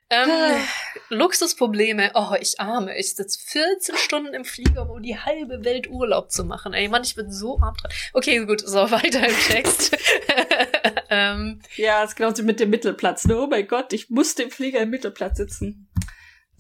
[0.09, 0.61] Ähm, ah.
[1.09, 2.11] Luxusprobleme.
[2.13, 2.97] Oh, ich arme.
[2.97, 6.73] Ich sitze 14 Stunden im Flieger, um die halbe Welt Urlaub zu machen.
[6.73, 7.91] Ey, Mann, ich bin so arm dran.
[8.13, 9.93] Okay, gut, so weiter im Text.
[11.09, 13.25] ähm, ja, es genauso mit dem Mittelplatz.
[13.25, 13.37] Ne?
[13.37, 15.89] Oh mein Gott, ich musste im Flieger im Mittelplatz sitzen.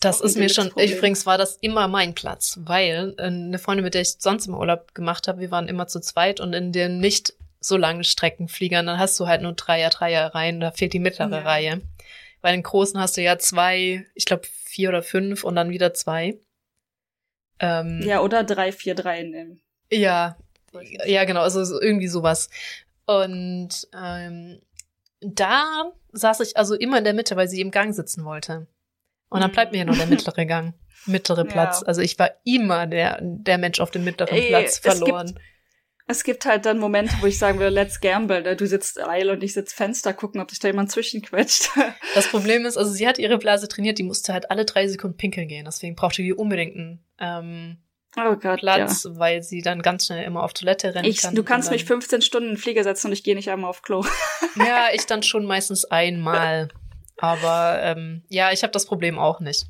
[0.03, 0.91] Das ist mir schon, Problem.
[0.91, 4.55] übrigens war das immer mein Platz, weil äh, eine Freundin, mit der ich sonst im
[4.55, 8.85] Urlaub gemacht habe, wir waren immer zu zweit und in den nicht so langen Streckenfliegern,
[8.85, 11.41] dann hast du halt nur Dreier, Dreier Reihen, da fehlt die mittlere ja.
[11.41, 11.81] Reihe.
[12.41, 15.93] Bei den großen hast du ja zwei, ich glaube vier oder fünf und dann wieder
[15.93, 16.37] zwei.
[17.59, 19.61] Ähm, ja, oder drei, vier, drei nehmen.
[19.89, 20.35] Ja,
[21.05, 22.49] ja, genau, also irgendwie sowas.
[23.05, 24.61] Und ähm,
[25.21, 28.67] da saß ich also immer in der Mitte, weil sie im Gang sitzen wollte.
[29.33, 30.75] Und dann bleibt mir ja nur der mittlere Gang,
[31.07, 31.81] mittlere Platz.
[31.81, 31.87] Ja.
[31.87, 35.25] Also ich war immer der, der Mensch auf dem mittleren Ey, Platz verloren.
[35.25, 35.41] Es gibt,
[36.05, 38.43] es gibt halt dann Momente, wo ich sagen würde, let's gamble.
[38.43, 38.55] Ne?
[38.55, 41.71] Du sitzt Eil und ich sitze Fenster, gucken, ob sich da jemand zwischenquetscht.
[42.13, 45.17] Das Problem ist, also sie hat ihre Blase trainiert, die musste halt alle drei Sekunden
[45.17, 45.65] pinkeln gehen.
[45.65, 47.77] Deswegen brauchte die unbedingt einen ähm,
[48.15, 49.17] oh Gott, Platz, ja.
[49.17, 51.33] weil sie dann ganz schnell immer auf Toilette rennen ich, kann.
[51.33, 53.81] Du kannst mich 15 Stunden in den Flieger setzen und ich gehe nicht einmal auf
[53.81, 54.05] Klo.
[54.55, 56.69] Ja, ich dann schon meistens einmal.
[57.17, 59.65] Aber ähm, ja, ich habe das Problem auch nicht.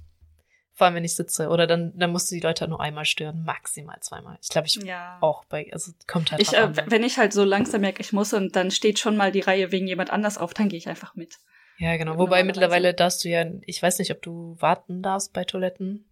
[0.75, 1.49] Vor allem, wenn ich sitze.
[1.49, 4.39] Oder dann, dann musst du die Leute halt nur einmal stören, maximal zweimal.
[4.41, 5.17] Ich glaube, ich ja.
[5.21, 8.11] auch bei, also kommt halt ich, äh, an, Wenn ich halt so langsam merke, ich
[8.11, 10.89] muss und dann steht schon mal die Reihe wegen jemand anders auf, dann gehe ich
[10.89, 11.37] einfach mit.
[11.77, 12.17] Ja, genau.
[12.17, 16.09] Wobei mittlerweile darfst du ja, ich weiß nicht, ob du warten darfst bei Toiletten.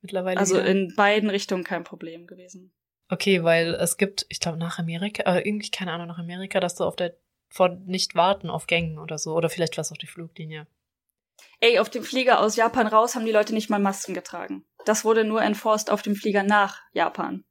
[0.00, 0.40] Mittlerweile.
[0.40, 0.66] Also wieder.
[0.66, 2.72] in beiden Richtungen kein Problem gewesen.
[3.10, 6.76] Okay, weil es gibt, ich glaube, nach Amerika, äh, irgendwie, keine Ahnung, nach Amerika, dass
[6.76, 7.16] du auf der
[7.50, 9.34] vor nicht warten auf Gängen oder so.
[9.34, 10.66] Oder vielleicht was auf die Fluglinie.
[11.60, 14.64] Ey, auf dem Flieger aus Japan raus haben die Leute nicht mal Masken getragen.
[14.84, 17.44] Das wurde nur enforced auf dem Flieger nach Japan.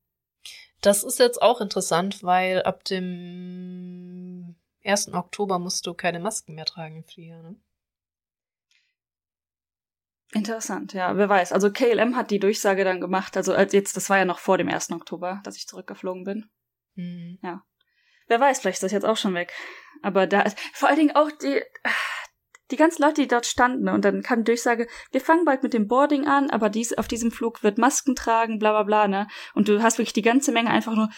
[0.82, 5.14] Das ist jetzt auch interessant, weil ab dem 1.
[5.14, 7.56] Oktober musst du keine Masken mehr tragen im Flieger, ne?
[10.32, 11.52] Interessant, ja, wer weiß.
[11.54, 14.58] Also KLM hat die Durchsage dann gemacht, also als jetzt, das war ja noch vor
[14.60, 14.94] dem 1.
[14.94, 16.50] Oktober, dass ich zurückgeflogen bin.
[16.96, 17.40] Mhm.
[17.42, 17.64] Ja.
[18.30, 19.52] Wer weiß, vielleicht ist das jetzt auch schon weg.
[20.02, 21.62] Aber da ist vor allen Dingen auch die.
[22.72, 25.74] Die ganzen Leute, die dort standen und dann kam die Durchsage, wir fangen bald mit
[25.74, 29.28] dem Boarding an, aber dies, auf diesem Flug wird Masken tragen, bla bla bla, ne?
[29.56, 31.10] Und du hast wirklich die ganze Menge einfach nur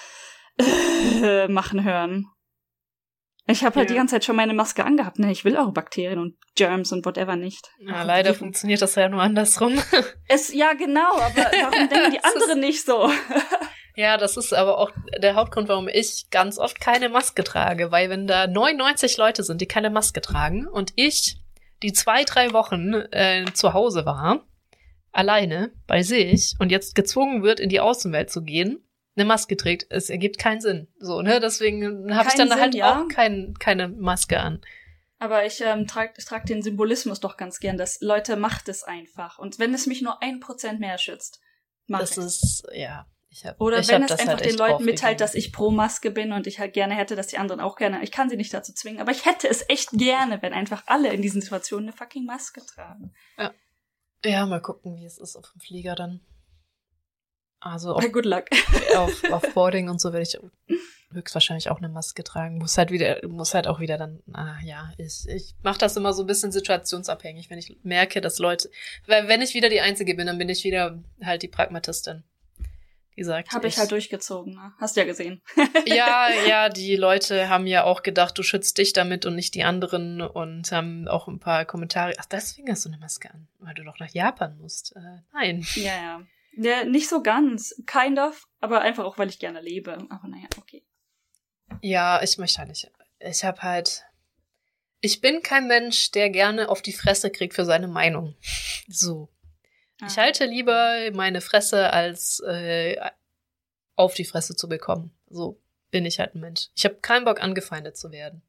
[0.58, 2.28] äh, machen hören.
[3.48, 3.96] Ich habe halt ja.
[3.96, 5.30] die ganze Zeit schon meine Maske angehabt, ne?
[5.30, 7.70] Ich will auch Bakterien und Germs und whatever nicht.
[7.80, 9.78] Ja, leider funktioniert das ja nur andersrum.
[10.30, 13.12] Es, ja, genau, aber warum denken die anderen nicht so?
[13.96, 18.10] Ja, das ist aber auch der Hauptgrund, warum ich ganz oft keine Maske trage, weil
[18.10, 21.42] wenn da 99 Leute sind, die keine Maske tragen und ich
[21.84, 24.46] die zwei, drei Wochen äh, zu Hause war,
[25.12, 28.80] alleine bei sich und jetzt gezwungen wird, in die Außenwelt zu gehen,
[29.16, 30.88] eine Maske trägt, es ergibt keinen Sinn.
[31.00, 31.40] So, ne?
[31.40, 33.02] Deswegen habe ich dann Sinn, halt ja.
[33.02, 34.62] auch kein, keine Maske an.
[35.20, 38.84] Aber ich ähm, trage ich trag den Symbolismus doch ganz gern, dass Leute macht es
[38.84, 39.38] einfach.
[39.38, 41.42] Und wenn es mich nur ein Prozent mehr schützt,
[41.88, 42.26] mach Das ich's.
[42.26, 43.06] ist, ja.
[43.34, 46.12] Ich hab, Oder ich wenn es einfach halt den Leuten mitteilt, dass ich pro Maske
[46.12, 48.04] bin und ich halt gerne hätte, dass die anderen auch gerne.
[48.04, 51.14] Ich kann sie nicht dazu zwingen, aber ich hätte es echt gerne, wenn einfach alle
[51.14, 53.14] in diesen Situationen eine fucking Maske tragen.
[53.38, 53.54] Ja.
[54.26, 56.20] Ja, mal gucken, wie es ist auf dem Flieger dann.
[57.62, 58.46] Also auf, Good luck.
[58.98, 60.38] auf, auf Boarding und so werde ich
[61.14, 62.58] höchstwahrscheinlich auch eine Maske tragen.
[62.58, 66.12] Muss halt wieder, muss halt auch wieder dann, ah ja, ich, ich mache das immer
[66.12, 68.70] so ein bisschen situationsabhängig, wenn ich merke, dass Leute,
[69.08, 72.26] weil wenn ich wieder die Einzige bin, dann bin ich wieder halt die Pragmatistin
[73.18, 73.52] die sagt.
[73.52, 74.74] Habe ich, ich halt durchgezogen, ne?
[74.80, 75.42] Hast du ja gesehen.
[75.86, 79.64] ja, ja, die Leute haben ja auch gedacht, du schützt dich damit und nicht die
[79.64, 82.14] anderen und haben auch ein paar Kommentare.
[82.18, 84.96] Ach, deswegen hast du eine Maske an, weil du doch nach Japan musst.
[84.96, 85.66] Äh, nein.
[85.76, 86.22] Ja, ja.
[86.54, 87.76] Ja, nicht so ganz.
[87.86, 89.94] Kind of, aber einfach auch, weil ich gerne lebe.
[90.10, 90.84] Aber naja, okay.
[91.82, 92.92] Ja, ich möchte halt nicht.
[93.20, 94.06] Ich habe halt.
[95.00, 98.36] Ich bin kein Mensch, der gerne auf die Fresse kriegt für seine Meinung.
[98.88, 99.30] So.
[100.08, 100.22] Ich ah.
[100.24, 102.98] halte lieber meine Fresse, als äh,
[103.96, 105.12] auf die Fresse zu bekommen.
[105.30, 105.60] So
[105.92, 106.70] bin ich halt ein Mensch.
[106.76, 108.42] Ich habe keinen Bock, angefeindet zu werden.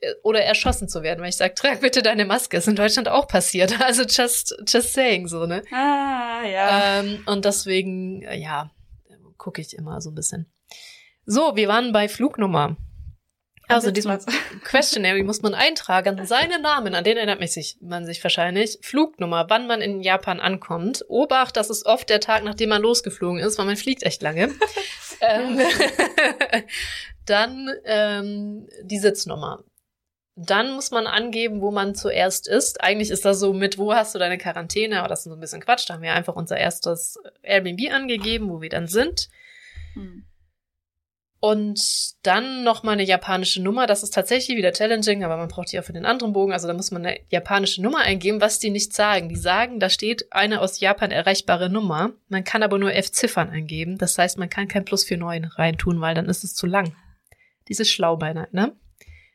[0.00, 2.56] Äh, oder erschossen zu werden, weil ich sage, trag bitte deine Maske.
[2.56, 3.78] Ist in Deutschland auch passiert.
[3.80, 5.62] Also just, just saying so, ne?
[5.70, 7.00] Ah, ja.
[7.00, 8.70] Ähm, und deswegen, ja,
[9.36, 10.46] gucke ich immer so ein bisschen.
[11.24, 12.76] So, wir waren bei Flugnummer.
[13.68, 14.16] Also diesem
[14.64, 19.66] Questionary muss man eintragen, seinen Namen, an den erinnert sich, man sich wahrscheinlich, Flugnummer, wann
[19.66, 21.04] man in Japan ankommt.
[21.08, 24.54] Obacht, das ist oft der Tag, nachdem man losgeflogen ist, weil man fliegt echt lange.
[25.20, 25.60] ähm,
[27.26, 29.64] dann ähm, die Sitznummer.
[30.38, 32.82] Dann muss man angeben, wo man zuerst ist.
[32.82, 35.40] Eigentlich ist das so mit, wo hast du deine Quarantäne, aber das ist so ein
[35.40, 35.88] bisschen Quatsch.
[35.88, 39.30] Da haben wir einfach unser erstes Airbnb angegeben, wo wir dann sind.
[39.94, 40.26] Hm.
[41.38, 41.80] Und
[42.22, 43.86] dann nochmal eine japanische Nummer.
[43.86, 46.52] Das ist tatsächlich wieder challenging, aber man braucht die auch für den anderen Bogen.
[46.52, 49.28] Also da muss man eine japanische Nummer eingeben, was die nicht sagen.
[49.28, 52.12] Die sagen, da steht eine aus Japan erreichbare Nummer.
[52.28, 53.98] Man kann aber nur F-Ziffern eingeben.
[53.98, 56.96] Das heißt, man kann kein Plus für neun reintun, weil dann ist es zu lang.
[57.68, 58.74] Dieses schlau beinahe, ne?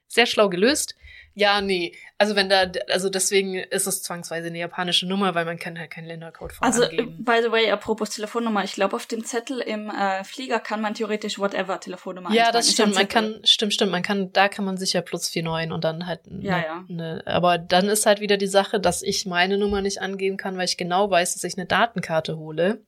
[0.08, 0.96] Sehr schlau gelöst.
[1.34, 1.94] Ja, nee.
[2.18, 5.90] Also wenn da, also deswegen ist es zwangsweise eine japanische Nummer, weil man kann halt
[5.90, 7.00] keinen Ländercode vorangeben.
[7.00, 10.82] Also, by the way, apropos Telefonnummer, ich glaube, auf dem Zettel im äh, Flieger kann
[10.82, 12.96] man theoretisch whatever Telefonnummer Ja, das stimmt.
[12.96, 13.92] Man kann, stimmt, stimmt.
[13.92, 16.86] Man kann, da kann man sicher plus 49 und dann halt, ne, ja, ja.
[16.88, 20.58] Ne, aber dann ist halt wieder die Sache, dass ich meine Nummer nicht angeben kann,
[20.58, 22.84] weil ich genau weiß, dass ich eine Datenkarte hole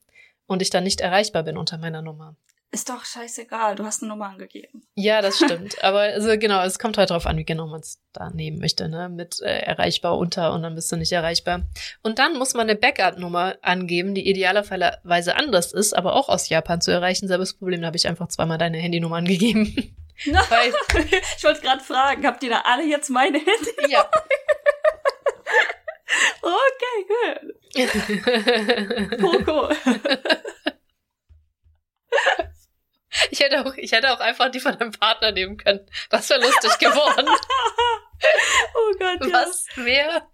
[0.47, 2.36] und ich dann nicht erreichbar bin unter meiner Nummer
[2.73, 4.83] ist doch scheißegal, du hast eine Nummer angegeben.
[4.95, 5.81] Ja, das stimmt.
[5.83, 8.89] Aber also genau, es kommt halt darauf an, wie genau man es da nehmen möchte,
[8.89, 9.09] ne?
[9.09, 11.62] Mit äh, erreichbar unter und dann bist du nicht erreichbar.
[12.01, 16.81] Und dann muss man eine Backup-Nummer angeben, die idealerweise anders ist, aber auch aus Japan
[16.81, 17.27] zu erreichen.
[17.27, 19.95] Selbes Problem, da habe ich einfach zweimal deine Handynummer angegeben.
[20.25, 20.73] Weil,
[21.38, 23.89] ich wollte gerade fragen, habt ihr da alle jetzt meine Handynummer?
[23.89, 24.09] Ja.
[26.41, 27.91] okay, gut.
[29.21, 29.75] cool, cool.
[33.31, 35.86] Ich hätte auch, ich hätte auch einfach die von deinem Partner nehmen können.
[36.09, 37.27] Das wäre lustig geworden.
[38.75, 39.45] oh Gott, ja.
[39.45, 40.27] Was wäre?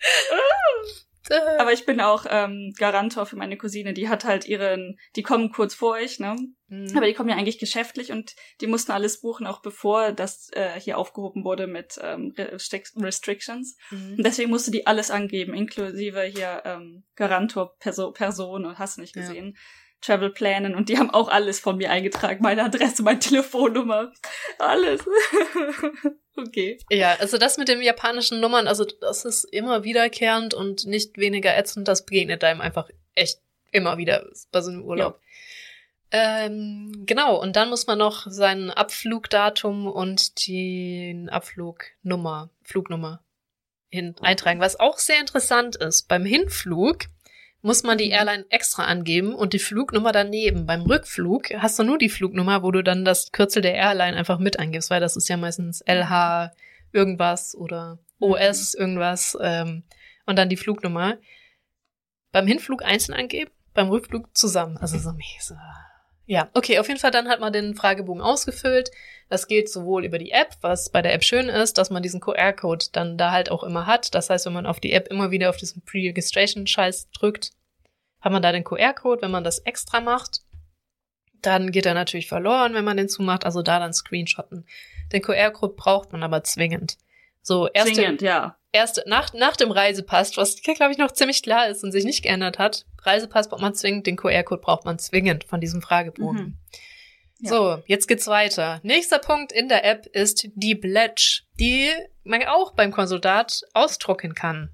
[1.60, 3.94] Aber ich bin auch ähm, Garantor für meine Cousine.
[3.94, 6.36] Die hat halt ihren, die kommen kurz vor euch, ne?
[6.68, 6.96] Mhm.
[6.96, 10.80] Aber die kommen ja eigentlich geschäftlich und die mussten alles buchen, auch bevor das äh,
[10.80, 13.78] hier aufgehoben wurde mit ähm, Restrictions.
[13.92, 14.16] Mhm.
[14.18, 19.14] Und deswegen musste die alles angeben, inklusive hier ähm, Garantor Perso Person und hast nicht
[19.14, 19.54] gesehen.
[19.56, 19.62] Ja.
[20.02, 22.42] Travel-Plänen und die haben auch alles von mir eingetragen.
[22.42, 24.12] Meine Adresse, meine Telefonnummer,
[24.58, 25.02] alles.
[26.38, 26.80] okay.
[26.90, 31.58] Ja, also das mit den japanischen Nummern, also das ist immer wiederkehrend und nicht weniger
[31.58, 31.88] ätzend.
[31.88, 33.42] Das begegnet einem einfach echt
[33.72, 35.20] immer wieder bei so einem Urlaub.
[35.22, 36.46] Ja.
[36.46, 43.24] Ähm, genau, und dann muss man noch sein Abflugdatum und die Abflugnummer, Flugnummer
[43.90, 46.08] hin eintragen, was auch sehr interessant ist.
[46.08, 47.06] Beim Hinflug
[47.62, 48.14] muss man die mhm.
[48.14, 50.66] Airline extra angeben und die Flugnummer daneben.
[50.66, 54.40] Beim Rückflug hast du nur die Flugnummer, wo du dann das Kürzel der Airline einfach
[54.40, 56.52] mit eingibst, weil das ist ja meistens LH
[56.92, 59.84] irgendwas oder OS, irgendwas, ähm,
[60.26, 61.18] und dann die Flugnummer.
[62.32, 64.78] Beim Hinflug einzeln angeben, beim Rückflug zusammen.
[64.78, 65.58] Also so mäßig.
[66.30, 68.92] Ja, okay, auf jeden Fall dann hat man den Fragebogen ausgefüllt.
[69.30, 72.20] Das geht sowohl über die App, was bei der App schön ist, dass man diesen
[72.20, 74.14] QR-Code dann da halt auch immer hat.
[74.14, 77.54] Das heißt, wenn man auf die App immer wieder auf diesen Pre-Registration-Scheiß drückt,
[78.22, 79.24] hat man da den QR-Code.
[79.24, 80.42] Wenn man das extra macht,
[81.42, 83.44] dann geht er natürlich verloren, wenn man den zumacht.
[83.44, 84.68] Also da dann screenshotten.
[85.12, 87.00] Den QR-Code braucht man aber zwingend.
[87.42, 88.56] So, erste, zwingend, ja.
[88.72, 92.22] Erste, nach, nach dem Reisepass, was, glaube ich, noch ziemlich klar ist und sich nicht
[92.22, 92.86] geändert hat.
[93.02, 96.40] Reisepass braucht man zwingend, den QR-Code braucht man zwingend von diesem Fragebogen.
[96.40, 96.58] Mhm.
[97.40, 97.50] Ja.
[97.50, 98.80] So, jetzt geht's weiter.
[98.84, 101.90] Nächster Punkt in der App ist die Pledge, die
[102.24, 104.70] man auch beim Konsulat ausdrucken kann.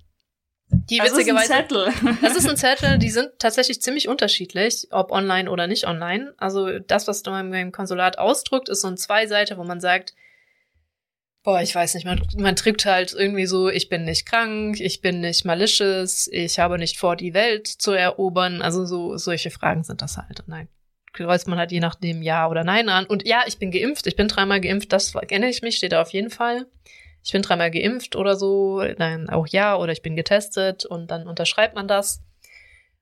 [0.70, 1.48] Die das witzigerweise.
[1.48, 2.18] Das ist ein Zettel.
[2.22, 6.34] Das ist ein Zettel, die sind tatsächlich ziemlich unterschiedlich, ob online oder nicht online.
[6.38, 10.16] Also das, was man beim Konsulat ausdruckt, ist so ein Zweiseite, wo man sagt,
[11.46, 15.00] boah, ich weiß nicht, man, man drückt halt irgendwie so, ich bin nicht krank, ich
[15.00, 18.62] bin nicht malicious, ich habe nicht vor, die Welt zu erobern.
[18.62, 20.44] Also so solche Fragen sind das halt.
[20.48, 20.68] Nein.
[21.14, 23.06] Kreuzt man halt je nachdem Ja oder Nein an.
[23.06, 26.02] Und ja, ich bin geimpft, ich bin dreimal geimpft, das erinnere ich mich, steht da
[26.02, 26.66] auf jeden Fall
[27.26, 31.28] ich bin dreimal geimpft oder so, dann auch ja, oder ich bin getestet und dann
[31.28, 32.22] unterschreibt man das.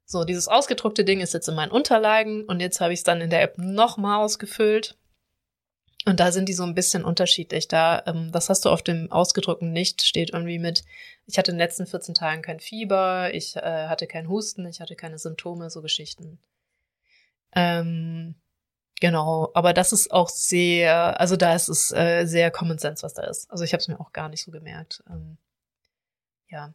[0.06, 3.20] So, dieses ausgedruckte Ding ist jetzt in meinen Unterlagen und jetzt habe ich es dann
[3.20, 4.96] in der App nochmal ausgefüllt.
[6.06, 7.68] Und da sind die so ein bisschen unterschiedlich.
[7.68, 10.84] Da, ähm, das hast du auf dem ausgedruckten nicht, steht irgendwie mit,
[11.26, 14.82] ich hatte in den letzten 14 Tagen kein Fieber, ich äh, hatte keinen Husten, ich
[14.82, 16.40] hatte keine Symptome, so Geschichten.
[17.56, 18.36] Ähm,
[19.04, 23.14] Genau, aber das ist auch sehr, also da ist es äh, sehr Common Sense, was
[23.14, 23.52] da ist.
[23.52, 25.04] Also ich habe es mir auch gar nicht so gemerkt.
[25.10, 25.38] Ähm,
[26.48, 26.74] ja.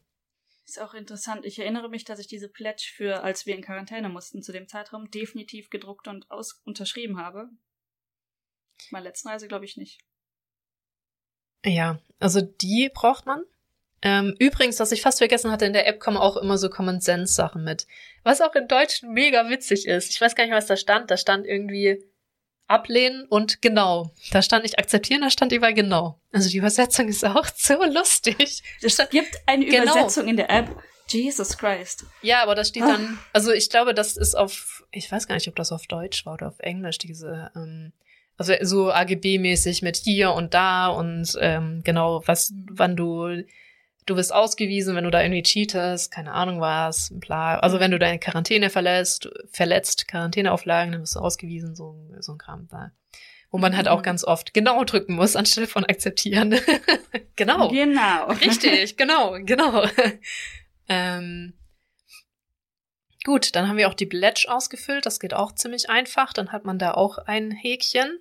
[0.67, 1.47] Ist auch interessant.
[1.47, 4.69] Ich erinnere mich, dass ich diese Pledge für, als wir in Quarantäne mussten, zu dem
[4.69, 7.49] Zeitraum definitiv gedruckt und aus unterschrieben habe.
[8.91, 10.01] Meine letzten Reise glaube ich nicht.
[11.65, 13.43] Ja, also die braucht man.
[14.01, 17.01] Ähm, übrigens, was ich fast vergessen hatte, in der App kommen auch immer so Common
[17.01, 17.87] Sense Sachen mit.
[18.23, 20.11] Was auch in Deutsch mega witzig ist.
[20.11, 21.11] Ich weiß gar nicht, was da stand.
[21.11, 22.05] Da stand irgendwie,
[22.69, 24.13] ablehnen und genau.
[24.31, 26.21] Da stand nicht akzeptieren, da stand überall genau.
[26.33, 28.63] Also die Übersetzung ist auch so lustig.
[28.83, 29.93] Es gibt eine genau.
[29.93, 30.69] Übersetzung in der App.
[31.09, 32.05] Jesus Christ.
[32.21, 35.49] Ja, aber das steht dann, also ich glaube, das ist auf, ich weiß gar nicht,
[35.49, 37.95] ob das auf Deutsch war oder auf Englisch, diese, ähm,
[38.39, 43.43] also so AGB-mäßig mit hier und da und ähm, genau, was, wann du
[44.09, 47.59] du wirst ausgewiesen, wenn du da irgendwie cheatest, keine Ahnung was, bla.
[47.59, 52.39] Also wenn du deine Quarantäne verlässt, verletzt, Quarantäneauflagen, dann wirst du ausgewiesen, so, so ein
[52.39, 52.93] Kram da.
[53.51, 54.05] Wo man halt auch mhm.
[54.05, 56.59] ganz oft genau drücken muss, anstelle von akzeptieren.
[57.37, 57.69] genau.
[57.69, 58.27] Genau.
[58.29, 59.85] Richtig, genau, genau.
[60.89, 61.55] ähm,
[63.25, 65.07] gut, dann haben wir auch die Pledge ausgefüllt.
[65.07, 66.33] Das geht auch ziemlich einfach.
[66.33, 68.19] Dann hat man da auch ein Häkchen.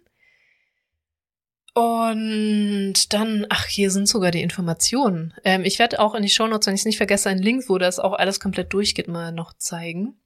[1.78, 5.36] Und dann, ach, hier sind sogar die Informationen.
[5.43, 7.78] Ähm, ich werde auch in die Shownotes, wenn ich es nicht vergesse, einen Link, wo
[7.78, 10.19] das auch alles komplett durchgeht, mal noch zeigen.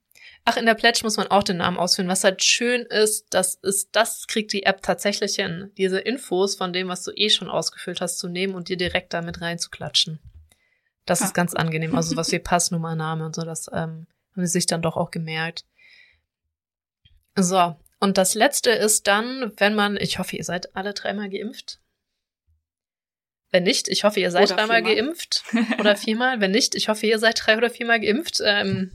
[0.46, 2.08] Ach, in der Pledge muss man auch den Namen ausführen.
[2.08, 6.72] Was halt schön ist, das ist, das kriegt die App tatsächlich hin, diese Infos von
[6.72, 10.20] dem, was du eh schon ausgefüllt hast, zu nehmen und dir direkt damit reinzuklatschen.
[11.04, 11.26] Das ha.
[11.26, 11.94] ist ganz angenehm.
[11.94, 15.10] Also was wie Passnummer, Name und so, das ähm, haben sie sich dann doch auch
[15.10, 15.66] gemerkt.
[17.36, 21.78] So, und das letzte ist dann, wenn man, ich hoffe, ihr seid alle dreimal geimpft.
[23.52, 24.96] Wenn nicht, ich hoffe, ihr seid oder dreimal viermal.
[24.96, 25.44] geimpft.
[25.78, 26.40] Oder viermal.
[26.40, 28.40] Wenn nicht, ich hoffe, ihr seid drei oder viermal geimpft.
[28.44, 28.90] Ähm,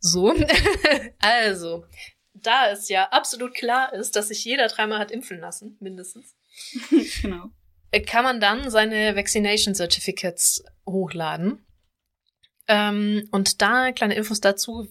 [0.00, 0.34] so.
[1.20, 1.86] also,
[2.34, 6.34] da es ja absolut klar ist, dass sich jeder dreimal hat impfen lassen, mindestens.
[7.22, 7.52] genau.
[8.04, 11.64] Kann man dann seine Vaccination Certificates hochladen.
[12.66, 14.88] Ähm, und da kleine Infos dazu,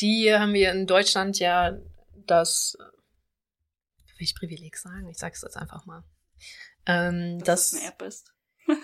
[0.00, 1.76] die haben wir in Deutschland ja
[2.30, 5.08] dass, will ich Privileg sagen?
[5.08, 6.04] Ich sag's jetzt einfach mal.
[6.86, 8.32] Ähm, dass, dass eine App ist.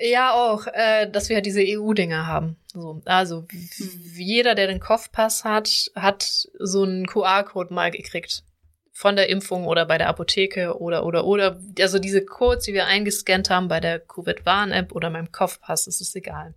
[0.00, 2.56] ja, auch, äh, dass wir halt diese EU-Dinger haben.
[2.72, 3.68] So, also hm.
[4.16, 8.44] jeder, der den Kopfpass hat, hat so einen QR-Code mal gekriegt.
[8.92, 11.58] Von der Impfung oder bei der Apotheke oder oder oder.
[11.80, 16.14] Also diese Codes, die wir eingescannt haben bei der Covid-Warn-App oder beim Kopfpass, ist es
[16.14, 16.54] egal.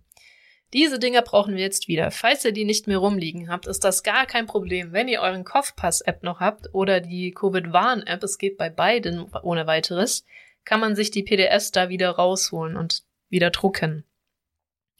[0.74, 2.10] Diese Dinger brauchen wir jetzt wieder.
[2.10, 4.92] Falls ihr die nicht mehr rumliegen habt, ist das gar kein Problem.
[4.92, 10.26] Wenn ihr euren Kopfpass-App noch habt oder die Covid-Warn-App, es geht bei beiden ohne weiteres,
[10.64, 14.04] kann man sich die PDFs da wieder rausholen und wieder drucken.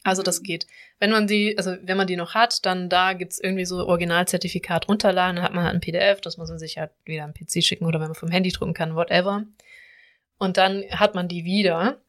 [0.05, 0.45] Also das mhm.
[0.45, 0.66] geht.
[1.01, 4.89] Wenn man die, also wenn man die noch hat, dann da gibt's irgendwie so Originalzertifikat
[4.89, 7.64] runterladen, dann hat man halt ein PDF, das muss man sich halt wieder am PC
[7.64, 9.45] schicken oder wenn man vom Handy drucken kann, whatever.
[10.39, 12.01] Und dann hat man die wieder.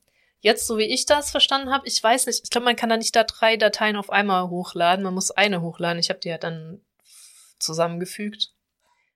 [0.45, 2.97] Jetzt, so wie ich das verstanden habe, ich weiß nicht, ich glaube, man kann da
[2.97, 5.97] nicht da drei Dateien auf einmal hochladen, man muss eine hochladen.
[5.97, 6.81] Ich habe die ja dann
[7.57, 8.53] zusammengefügt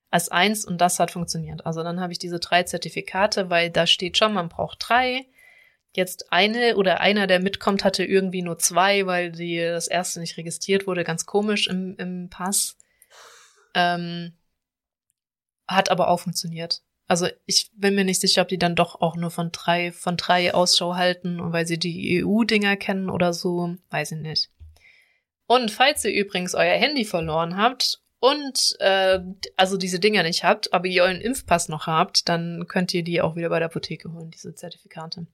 [0.10, 1.68] als eins und das hat funktioniert.
[1.68, 5.28] Also dann habe ich diese drei Zertifikate, weil da steht schon, man braucht drei.
[5.94, 10.36] jetzt eine oder einer, der mitkommt, hatte irgendwie nur zwei, weil die das erste nicht
[10.36, 12.76] registriert wurde, ganz komisch im, im Pass.
[13.76, 14.36] Ähm,
[15.68, 16.82] hat aber auch funktioniert.
[17.10, 20.16] Also ich bin mir nicht sicher, ob die dann doch auch nur von drei, von
[20.16, 24.52] drei Ausschau halten und weil sie die EU-Dinger kennen oder so, weiß ich nicht.
[25.48, 29.20] Und falls ihr übrigens euer Handy verloren habt und äh,
[29.58, 33.24] also diese Dinger nicht habt, aber ihr euren Impfpass noch habt, dann könnt ihr die
[33.24, 35.26] auch wieder bei der Apotheke holen, diese Zertifikate.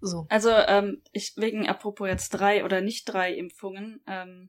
[0.00, 0.26] So.
[0.30, 4.48] Also, ähm, ich wegen apropos jetzt drei oder nicht drei Impfungen, ähm,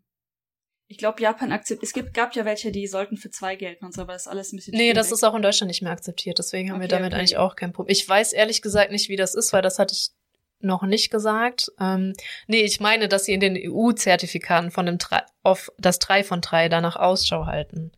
[0.87, 1.83] ich glaube, Japan akzeptiert.
[1.83, 4.27] Es gibt, gab ja welche, die sollten für zwei gelten und so, aber das ist
[4.27, 4.73] alles ein bisschen.
[4.73, 4.95] Nee, schwierig.
[4.95, 6.37] das ist auch in Deutschland nicht mehr akzeptiert.
[6.37, 7.19] Deswegen haben okay, wir damit okay.
[7.19, 7.91] eigentlich auch kein Problem.
[7.91, 10.09] Ich weiß ehrlich gesagt nicht, wie das ist, weil das hatte ich
[10.59, 11.71] noch nicht gesagt.
[11.79, 12.13] Ähm,
[12.47, 16.41] nee, ich meine, dass sie in den EU-Zertifikaten von dem drei, auf das drei von
[16.41, 17.91] drei danach Ausschau halten.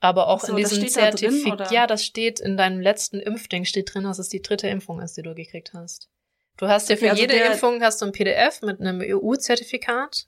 [0.00, 4.04] Aber auch so, in diesem Zertifikat, ja, das steht in deinem letzten Impfding, steht drin,
[4.04, 6.08] dass es die dritte Impfung ist, die du gekriegt hast.
[6.56, 10.26] Du hast ja für also jede Impfung hast du ein PDF mit einem EU-Zertifikat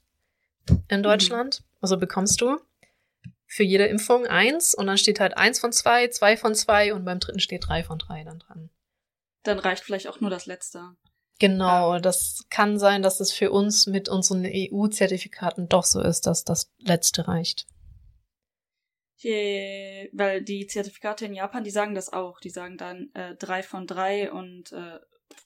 [0.87, 1.03] in mhm.
[1.03, 1.61] Deutschland.
[1.61, 1.77] Mhm.
[1.81, 2.59] Also bekommst du
[3.45, 7.05] für jede Impfung eins und dann steht halt eins von zwei, zwei von zwei und
[7.05, 8.69] beim dritten steht drei von drei dann dran.
[9.43, 10.95] Dann reicht vielleicht auch nur das letzte.
[11.39, 16.43] Genau, das kann sein, dass es für uns mit unseren EU-Zertifikaten doch so ist, dass
[16.43, 17.67] das letzte reicht.
[19.17, 22.39] Je, weil die Zertifikate in Japan, die sagen das auch.
[22.39, 24.99] Die sagen dann äh, drei von drei und äh,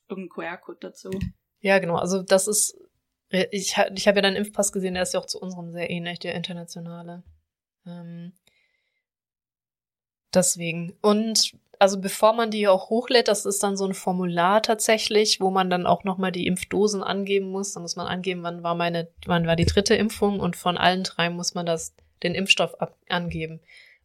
[0.09, 1.11] irgendein QR-Code dazu.
[1.59, 1.95] Ja, genau.
[1.95, 2.77] Also das ist,
[3.29, 6.19] ich, ich habe ja deinen Impfpass gesehen, der ist ja auch zu unserem sehr ähnlich,
[6.19, 7.23] der internationale.
[7.85, 8.33] Ähm,
[10.33, 10.95] deswegen.
[11.01, 15.51] Und also bevor man die auch hochlädt, das ist dann so ein Formular tatsächlich, wo
[15.51, 17.73] man dann auch nochmal die Impfdosen angeben muss.
[17.73, 21.03] Da muss man angeben, wann war meine, wann war die dritte Impfung und von allen
[21.03, 23.59] drei muss man das, den Impfstoff ab, angeben.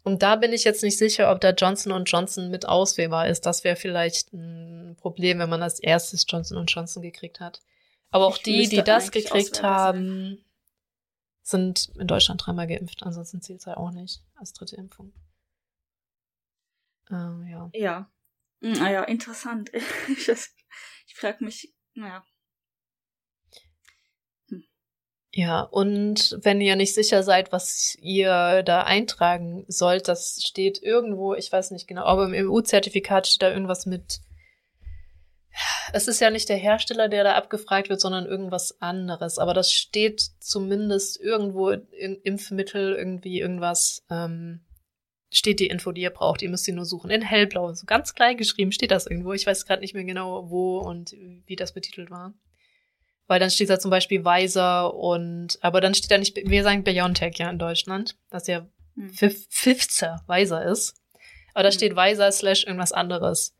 [0.04, 3.46] Und da bin ich jetzt nicht sicher, ob der Johnson Johnson mit auswählbar ist.
[3.46, 7.60] Das wäre vielleicht ein Problem, wenn man als erstes Johnson Johnson gekriegt hat.
[8.12, 10.44] Aber auch ich die, die das gekriegt haben,
[11.42, 13.02] sind in Deutschland dreimal geimpft.
[13.02, 15.12] Ansonsten zählt es ja auch nicht als dritte Impfung.
[17.10, 17.70] Ähm, ja.
[17.74, 18.12] Ja.
[18.60, 19.72] Naja, hm, ah interessant.
[20.08, 22.24] ich, ich frage mich, naja,
[25.34, 31.32] Ja, und wenn ihr nicht sicher seid, was ihr da eintragen sollt, das steht irgendwo,
[31.32, 34.20] ich weiß nicht genau, aber im EU-Zertifikat steht da irgendwas mit.
[35.92, 39.38] Es ist ja nicht der Hersteller, der da abgefragt wird, sondern irgendwas anderes.
[39.38, 44.60] Aber das steht zumindest irgendwo im Impfmittel, irgendwie irgendwas, ähm,
[45.30, 46.42] steht die Info, die ihr braucht.
[46.42, 47.10] Ihr müsst sie nur suchen.
[47.10, 49.32] In hellblau, so ganz klein geschrieben steht das irgendwo.
[49.32, 51.14] Ich weiß gerade nicht mehr genau, wo und
[51.46, 52.34] wie das betitelt war.
[53.26, 56.84] Weil dann steht da zum Beispiel Weiser und, aber dann steht da nicht, wir sagen
[56.84, 59.10] Biontech ja in Deutschland, dass ja hm.
[59.10, 60.94] Pfizer Weiser ist.
[61.54, 61.74] Aber da hm.
[61.74, 63.54] steht Weiser slash irgendwas anderes.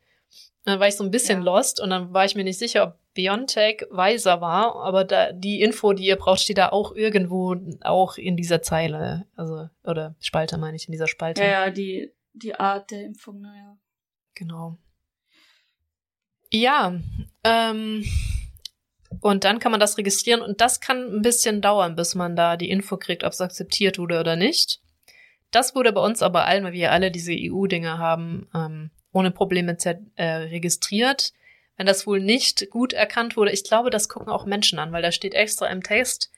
[0.65, 1.45] Dann war ich so ein bisschen ja.
[1.45, 5.61] lost und dann war ich mir nicht sicher, ob Biontech Weiser war, aber da, die
[5.61, 9.27] Info, die ihr braucht, steht da auch irgendwo, auch in dieser Zeile.
[9.35, 11.43] Also, oder Spalte meine ich, in dieser Spalte.
[11.43, 13.77] Ja, ja, die, die Art der Impfung, naja.
[14.33, 14.77] Genau.
[16.49, 16.99] Ja,
[17.43, 18.03] ähm,
[19.21, 22.57] und dann kann man das registrieren und das kann ein bisschen dauern, bis man da
[22.57, 24.81] die Info kriegt, ob es akzeptiert wurde oder nicht.
[25.51, 29.77] Das wurde bei uns aber allen, weil wir alle diese EU-Dinge haben, ähm, ohne Probleme
[30.15, 31.31] äh, registriert.
[31.77, 35.01] Wenn das wohl nicht gut erkannt wurde, ich glaube, das gucken auch Menschen an, weil
[35.01, 36.31] da steht extra im Test,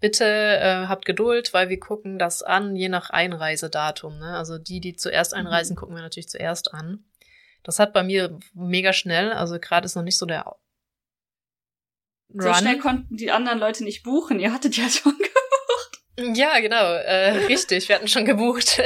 [0.00, 4.18] bitte äh, habt Geduld, weil wir gucken das an, je nach Einreisedatum.
[4.18, 4.36] Ne?
[4.36, 5.78] Also die, die zuerst einreisen, mhm.
[5.78, 7.04] gucken wir natürlich zuerst an.
[7.62, 10.56] Das hat bei mir mega schnell, also gerade ist noch nicht so der Run.
[12.34, 14.40] So schnell konnten die anderen Leute nicht buchen.
[14.40, 16.36] Ihr hattet ja schon gebucht.
[16.36, 17.88] Ja, genau, äh, richtig.
[17.88, 18.80] Wir hatten schon gebucht.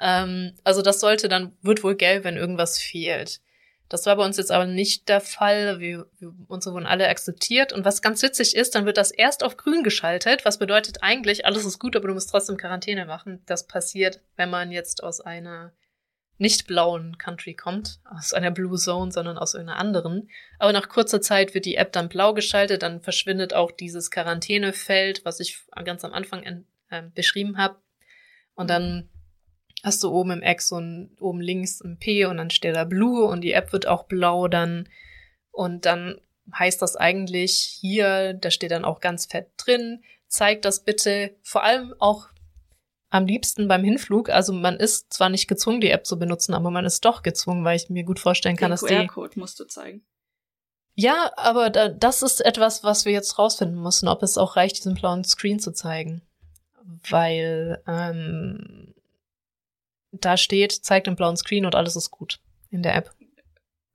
[0.00, 3.40] Ähm, also das sollte dann, wird wohl gelb, wenn irgendwas fehlt.
[3.88, 5.78] Das war bei uns jetzt aber nicht der Fall.
[5.78, 7.72] Wir, wir, unsere wurden alle akzeptiert.
[7.72, 11.46] Und was ganz witzig ist, dann wird das erst auf grün geschaltet, was bedeutet eigentlich,
[11.46, 13.42] alles ist gut, aber du musst trotzdem Quarantäne machen.
[13.46, 15.72] Das passiert, wenn man jetzt aus einer
[16.38, 20.28] nicht blauen Country kommt, aus einer Blue Zone, sondern aus irgendeiner anderen.
[20.58, 25.24] Aber nach kurzer Zeit wird die App dann blau geschaltet, dann verschwindet auch dieses Quarantänefeld,
[25.24, 27.76] was ich ganz am Anfang äh, beschrieben habe.
[28.54, 29.08] Und dann
[29.86, 32.84] hast du oben im Eck so ein, oben links ein P und dann steht da
[32.84, 34.88] Blue und die App wird auch blau dann.
[35.52, 36.20] Und dann
[36.52, 41.62] heißt das eigentlich hier, da steht dann auch ganz fett drin, zeigt das bitte vor
[41.62, 42.28] allem auch
[43.10, 44.28] am liebsten beim Hinflug.
[44.28, 47.64] Also man ist zwar nicht gezwungen, die App zu benutzen, aber man ist doch gezwungen,
[47.64, 48.94] weil ich mir gut vorstellen kann, Den dass die.
[48.94, 50.04] QR-Code musst du zeigen.
[50.94, 54.78] Ja, aber da, das ist etwas, was wir jetzt rausfinden müssen, ob es auch reicht,
[54.78, 56.22] diesen blauen Screen zu zeigen.
[57.08, 58.95] Weil ähm,
[60.20, 62.40] da steht, zeigt den blauen Screen und alles ist gut
[62.70, 63.10] in der App.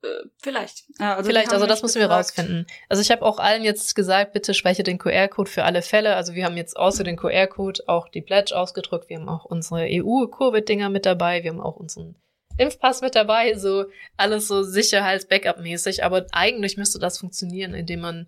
[0.02, 0.84] Äh, Vielleicht.
[0.98, 2.66] Ja, also Vielleicht, also das müssen wir rausfinden.
[2.88, 6.16] Also ich habe auch allen jetzt gesagt, bitte speichere den QR-Code für alle Fälle.
[6.16, 9.08] Also wir haben jetzt außer den QR-Code auch die Pledge ausgedruckt.
[9.08, 11.42] Wir haben auch unsere EU-Covid-Dinger mit dabei.
[11.42, 12.16] Wir haben auch unseren
[12.58, 13.54] Impfpass mit dabei.
[13.56, 16.04] So alles so Sicherheits-Backup-mäßig.
[16.04, 18.26] Aber eigentlich müsste das funktionieren, indem man,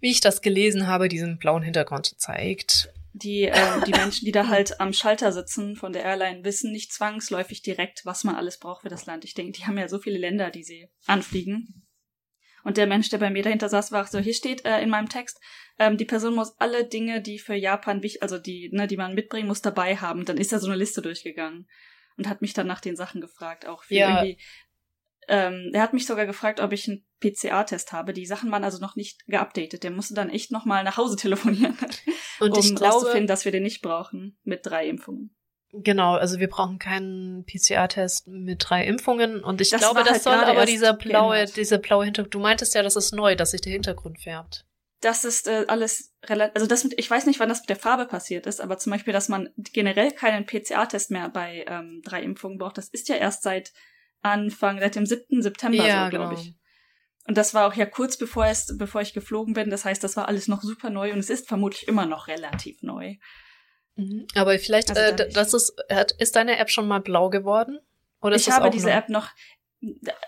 [0.00, 4.48] wie ich das gelesen habe, diesen blauen Hintergrund zeigt die, äh, die Menschen, die da
[4.48, 8.82] halt am Schalter sitzen von der Airline, wissen nicht zwangsläufig direkt, was man alles braucht
[8.82, 9.24] für das Land.
[9.24, 11.86] Ich denke, die haben ja so viele Länder, die sie anfliegen.
[12.64, 15.08] Und der Mensch, der bei mir dahinter saß, war so, hier steht äh, in meinem
[15.08, 15.38] Text,
[15.78, 19.14] ähm, die Person muss alle Dinge, die für Japan wichtig, also die, ne, die man
[19.14, 20.24] mitbringen muss, dabei haben.
[20.24, 21.68] Dann ist er so eine Liste durchgegangen
[22.16, 24.24] und hat mich dann nach den Sachen gefragt, auch für ja.
[24.24, 24.42] irgendwie
[25.28, 28.12] ähm, er hat mich sogar gefragt, ob ich einen PCA-Test habe.
[28.12, 29.82] Die Sachen waren also noch nicht geupdatet.
[29.82, 31.76] Der musste dann echt nochmal nach Hause telefonieren,
[32.40, 35.34] Und um ich glaube, dass wir den nicht brauchen mit drei Impfungen.
[35.76, 40.22] Genau, also wir brauchen keinen PCR-Test mit drei Impfungen und ich das glaube, das halt
[40.22, 42.32] soll aber dieser blaue, dieser blaue Hintergrund.
[42.34, 44.64] Du meintest ja, das ist neu, dass sich der Hintergrund färbt.
[45.00, 47.76] Das ist äh, alles relativ, also das mit, ich weiß nicht, wann das mit der
[47.76, 52.22] Farbe passiert ist, aber zum Beispiel, dass man generell keinen PCR-Test mehr bei ähm, drei
[52.22, 53.72] Impfungen braucht, das ist ja erst seit
[54.22, 55.42] Anfang, seit dem 7.
[55.42, 56.40] September, ja, so, glaube genau.
[56.40, 56.54] ich.
[57.26, 59.70] Und das war auch ja kurz bevor, es, bevor ich geflogen bin.
[59.70, 62.82] Das heißt, das war alles noch super neu und es ist vermutlich immer noch relativ
[62.82, 63.16] neu.
[63.96, 64.26] Mhm.
[64.34, 65.74] Aber vielleicht, also äh, das ist,
[66.18, 67.78] ist deine App schon mal blau geworden?
[68.20, 68.94] Oder ich habe diese noch?
[68.94, 69.30] App noch,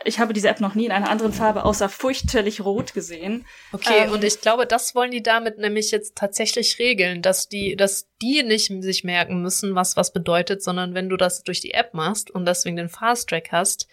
[0.04, 3.46] ich habe diese App noch nie in einer anderen Farbe außer fürchterlich rot gesehen.
[3.72, 7.76] Okay, ähm, und ich glaube, das wollen die damit nämlich jetzt tatsächlich regeln, dass die,
[7.76, 11.74] dass die nicht sich merken müssen, was was bedeutet, sondern wenn du das durch die
[11.74, 13.88] App machst und deswegen den Fast Track hast,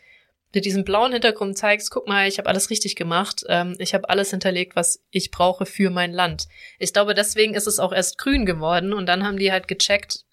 [0.54, 4.10] mit diesem blauen Hintergrund zeigst, guck mal, ich habe alles richtig gemacht, ähm, ich habe
[4.10, 6.48] alles hinterlegt, was ich brauche für mein Land.
[6.80, 10.26] Ich glaube, deswegen ist es auch erst grün geworden und dann haben die halt gecheckt,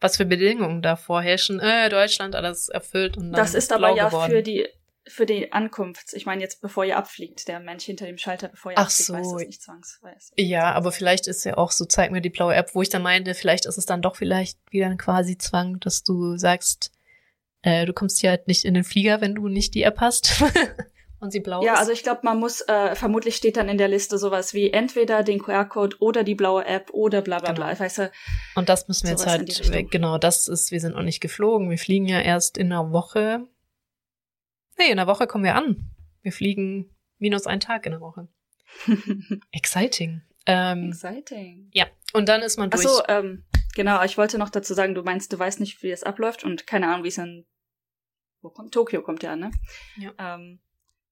[0.00, 1.60] was für Bedingungen da vorherrschen.
[1.60, 4.30] Äh, Deutschland alles erfüllt und dann Das ist aber ja geworden.
[4.30, 4.68] für die
[5.06, 6.14] für die Ankunft.
[6.14, 9.06] Ich meine jetzt, bevor ihr abfliegt, der Mensch hinter dem Schalter, bevor ihr Ach abfliegt,
[9.06, 9.12] so.
[9.12, 10.32] weiß das nicht zwangsweise.
[10.36, 13.02] Ja, aber vielleicht ist ja auch so, zeig mir die blaue App, wo ich dann
[13.02, 16.90] meinte, vielleicht ist es dann doch vielleicht wieder quasi Zwang, dass du sagst,
[17.64, 20.44] äh, du kommst hier halt nicht in den Flieger, wenn du nicht die App hast.
[21.20, 21.78] und sie blau ja, ist.
[21.80, 25.22] also ich glaube, man muss, äh, vermutlich steht dann in der Liste sowas wie entweder
[25.22, 27.66] den QR-Code oder die blaue App oder bla bla genau.
[27.66, 27.80] bla.
[27.80, 28.12] Weißt du,
[28.54, 31.70] und das müssen wir jetzt halt, genau, das ist, wir sind noch nicht geflogen.
[31.70, 33.46] Wir fliegen ja erst in einer Woche.
[34.78, 35.90] Nee, in einer Woche kommen wir an.
[36.20, 38.28] Wir fliegen minus einen Tag in der Woche.
[39.52, 40.20] Exciting.
[40.44, 41.70] Ähm, Exciting.
[41.72, 42.84] Ja, und dann ist man durch.
[42.84, 43.44] Ach so, ähm,
[43.74, 46.66] genau, ich wollte noch dazu sagen, du meinst, du weißt nicht, wie es abläuft und
[46.66, 47.46] keine Ahnung, wie es in
[48.44, 49.50] wo kommt Tokio kommt ja, ne?
[49.96, 50.12] Ja.
[50.18, 50.60] Ähm,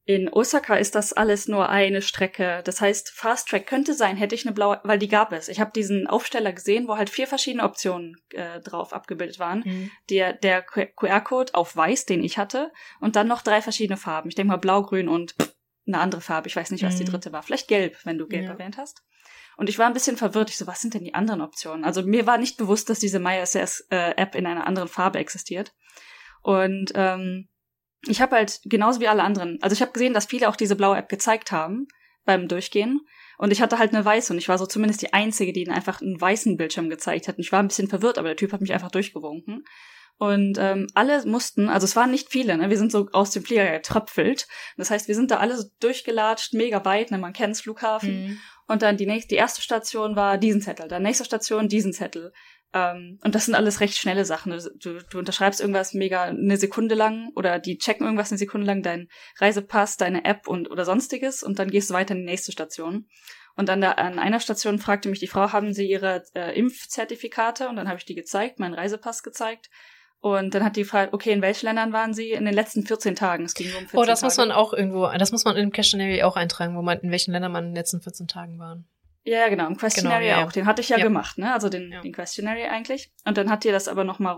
[0.05, 2.63] in Osaka ist das alles nur eine Strecke.
[2.65, 5.49] Das heißt, Fast Track könnte sein, hätte ich eine blaue, weil die gab es.
[5.49, 9.63] Ich habe diesen Aufsteller gesehen, wo halt vier verschiedene Optionen äh, drauf abgebildet waren.
[9.65, 9.91] Mhm.
[10.11, 14.29] Der, der QR-Code auf weiß, den ich hatte, und dann noch drei verschiedene Farben.
[14.29, 15.37] Ich denke mal blau, grün und
[15.87, 16.49] eine andere Farbe.
[16.49, 16.99] Ich weiß nicht, was mhm.
[16.99, 17.45] die dritte war.
[17.45, 18.51] Vielleicht gelb, wenn du gelb ja.
[18.51, 19.05] erwähnt hast.
[19.57, 20.51] Und ich war ein bisschen verwirrt.
[20.51, 21.85] Ich so, was sind denn die anderen Optionen?
[21.85, 25.73] Also mir war nicht bewusst, dass diese MySS-App äh, in einer anderen Farbe existiert.
[26.43, 27.49] Und ähm,
[28.07, 30.77] ich habe halt genauso wie alle anderen, also ich habe gesehen, dass viele auch diese
[30.77, 31.87] blaue App gezeigt haben
[32.25, 33.01] beim Durchgehen.
[33.39, 35.75] Und ich hatte halt eine weiße und ich war so zumindest die Einzige, die ihnen
[35.75, 37.37] einfach einen weißen Bildschirm gezeigt hat.
[37.37, 39.65] Und ich war ein bisschen verwirrt, aber der Typ hat mich einfach durchgewunken.
[40.19, 42.71] Und ähm, alle mussten, also es waren nicht viele, ne?
[42.71, 44.47] wir sind so aus dem Flieger getröpfelt.
[44.77, 47.19] Das heißt, wir sind da alle so durchgelatscht, mega weit, ne?
[47.19, 48.27] man kennt's, Flughafen.
[48.27, 48.39] Mhm.
[48.69, 52.33] Und dann die nächste, die erste Station war diesen Zettel, dann nächste Station diesen Zettel.
[52.75, 54.59] Ähm, und das sind alles recht schnelle Sachen.
[54.79, 58.83] Du, du unterschreibst irgendwas mega eine Sekunde lang oder die checken irgendwas eine Sekunde lang,
[58.83, 59.09] dein
[59.39, 63.07] Reisepass, deine App und oder sonstiges und dann gehst du weiter in die nächste Station.
[63.55, 67.69] Und dann da, an einer Station fragte mich die Frau, haben Sie Ihre äh, Impfzertifikate?
[67.69, 69.69] Und dann habe ich die gezeigt, meinen Reisepass gezeigt.
[70.21, 73.17] Und dann hat die gefragt, okay, in welchen Ländern waren Sie in den letzten 14
[73.17, 73.45] Tagen?
[73.45, 74.27] Es ging um 14 Oh, das Tage.
[74.29, 77.33] muss man auch irgendwo, das muss man im Questionary auch eintragen, wo man, in welchen
[77.33, 78.87] Ländern man in den letzten 14 Tagen waren.
[79.25, 80.53] Ja, genau, im Questionary genau, ja, auch.
[80.53, 81.53] Den hatte ich ja, ja, gemacht, ne?
[81.53, 82.01] Also den, ja.
[82.01, 83.13] den Questionary eigentlich.
[83.25, 84.37] Und dann hat ihr das aber nochmal,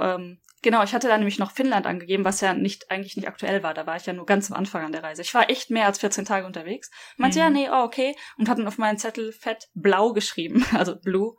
[0.00, 3.62] ähm, genau, ich hatte da nämlich noch Finnland angegeben, was ja nicht, eigentlich nicht aktuell
[3.62, 3.72] war.
[3.72, 5.22] Da war ich ja nur ganz am Anfang an der Reise.
[5.22, 6.90] Ich war echt mehr als 14 Tage unterwegs.
[7.16, 7.44] Meinte, mhm.
[7.44, 8.14] ja, nee, oh, okay.
[8.36, 11.36] Und hat dann auf meinen Zettel fett blau geschrieben, also blue.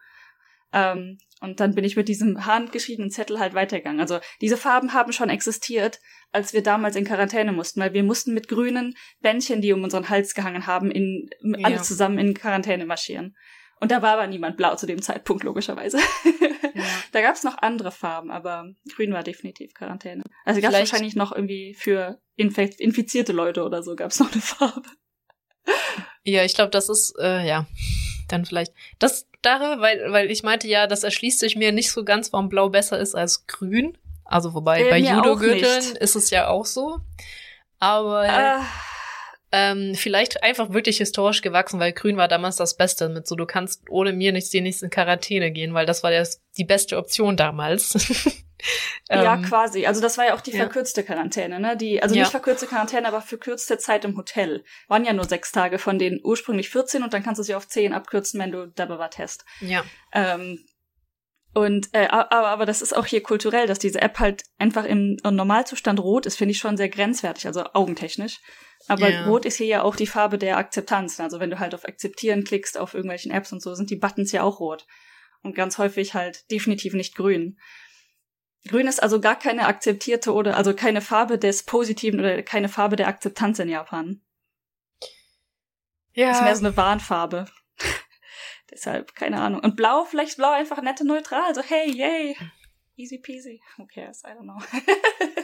[0.73, 3.99] Ähm, und dann bin ich mit diesem handgeschriebenen Zettel halt weitergegangen.
[3.99, 5.99] Also diese Farben haben schon existiert,
[6.31, 10.09] als wir damals in Quarantäne mussten, weil wir mussten mit grünen Bändchen, die um unseren
[10.09, 11.59] Hals gehangen haben, in ja.
[11.63, 13.35] alle zusammen in Quarantäne marschieren.
[13.79, 15.97] Und da war aber niemand blau zu dem Zeitpunkt, logischerweise.
[15.97, 16.83] Ja.
[17.11, 20.23] da gab es noch andere Farben, aber grün war definitiv Quarantäne.
[20.45, 24.41] Also gab es wahrscheinlich noch irgendwie für infizierte Leute oder so gab es noch eine
[24.41, 24.89] Farbe.
[26.23, 27.67] Ja, ich glaube, das ist, äh, ja,
[28.28, 28.73] dann vielleicht.
[28.99, 32.49] Das darüber, weil, weil ich meinte ja, das erschließt sich mir nicht so ganz, warum
[32.49, 33.97] Blau besser ist als Grün.
[34.25, 36.99] Also wobei äh, bei Judo-Gürteln ist es ja auch so.
[37.80, 38.59] Aber äh.
[39.51, 43.45] ähm, vielleicht einfach wirklich historisch gewachsen, weil Grün war damals das Beste mit so, du
[43.45, 47.38] kannst ohne mir nicht die nächste Quarantäne gehen, weil das war das, die beste Option
[47.38, 48.43] damals.
[49.09, 49.86] ja, ähm, quasi.
[49.86, 50.57] Also das war ja auch die ja.
[50.57, 51.78] verkürzte Quarantäne, ne?
[51.78, 52.22] Die, also ja.
[52.22, 54.63] nicht verkürzte Quarantäne, aber verkürzte Zeit im Hotel.
[54.88, 57.68] Waren ja nur sechs Tage von den ursprünglich 14 und dann kannst du sie auf
[57.68, 59.45] 10 abkürzen, wenn du dabei war Test.
[59.61, 59.84] Ja.
[60.13, 60.59] Ähm,
[61.57, 65.18] und äh, aber, aber das ist auch hier kulturell, dass diese App halt einfach im,
[65.24, 68.39] Normalzustand rot ist, finde ich schon sehr grenzwertig, also augentechnisch.
[68.88, 69.26] Aber yeah.
[69.26, 71.20] rot ist hier ja auch die Farbe der Akzeptanz.
[71.20, 74.32] Also wenn du halt auf Akzeptieren klickst auf irgendwelchen Apps und so, sind die Buttons
[74.32, 74.86] ja auch rot.
[75.41, 77.57] Und ganz häufig halt definitiv nicht grün.
[78.66, 82.95] Grün ist also gar keine akzeptierte oder also keine Farbe des Positiven oder keine Farbe
[82.95, 84.22] der Akzeptanz in Japan.
[86.14, 86.30] Ja.
[86.30, 87.45] Das ist mehr so eine Warnfarbe.
[88.72, 89.62] Deshalb, keine Ahnung.
[89.62, 91.53] Und blau, vielleicht blau einfach nette neutral.
[91.53, 92.36] So, hey, yay.
[92.95, 93.62] Easy peasy.
[93.78, 94.24] Who cares?
[94.26, 94.60] I don't know.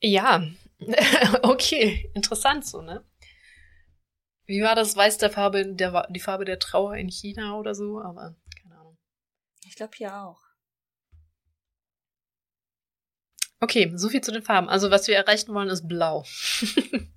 [0.00, 0.42] ja.
[1.42, 2.10] okay.
[2.14, 3.04] Interessant so, ne?
[4.46, 8.00] Wie war das Weiß der Farbe, der, die Farbe der Trauer in China oder so?
[8.00, 8.34] Aber.
[9.72, 10.38] Ich glaube hier auch.
[13.58, 14.68] Okay, so viel zu den Farben.
[14.68, 16.24] Also was wir erreichen wollen, ist blau.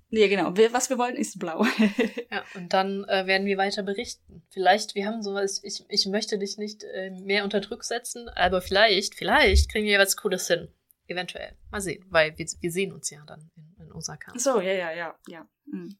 [0.08, 0.56] Ja, genau.
[0.72, 1.64] Was wir wollen, ist blau.
[2.30, 4.46] ja, und dann äh, werden wir weiter berichten.
[4.50, 8.62] Vielleicht, wir haben sowas, ich, ich möchte dich nicht äh, mehr unter Druck setzen, aber
[8.62, 10.68] vielleicht, vielleicht kriegen wir was Cooles hin.
[11.08, 11.56] Eventuell.
[11.70, 14.32] Mal sehen, weil wir, wir sehen uns ja dann in, in Osaka.
[14.38, 15.46] So, ja, ja, ja, ja.
[15.66, 15.98] Mhm.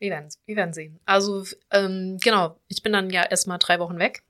[0.00, 1.00] Wir, werden, wir werden sehen.
[1.06, 4.24] Also, ähm, genau, ich bin dann ja erstmal drei Wochen weg.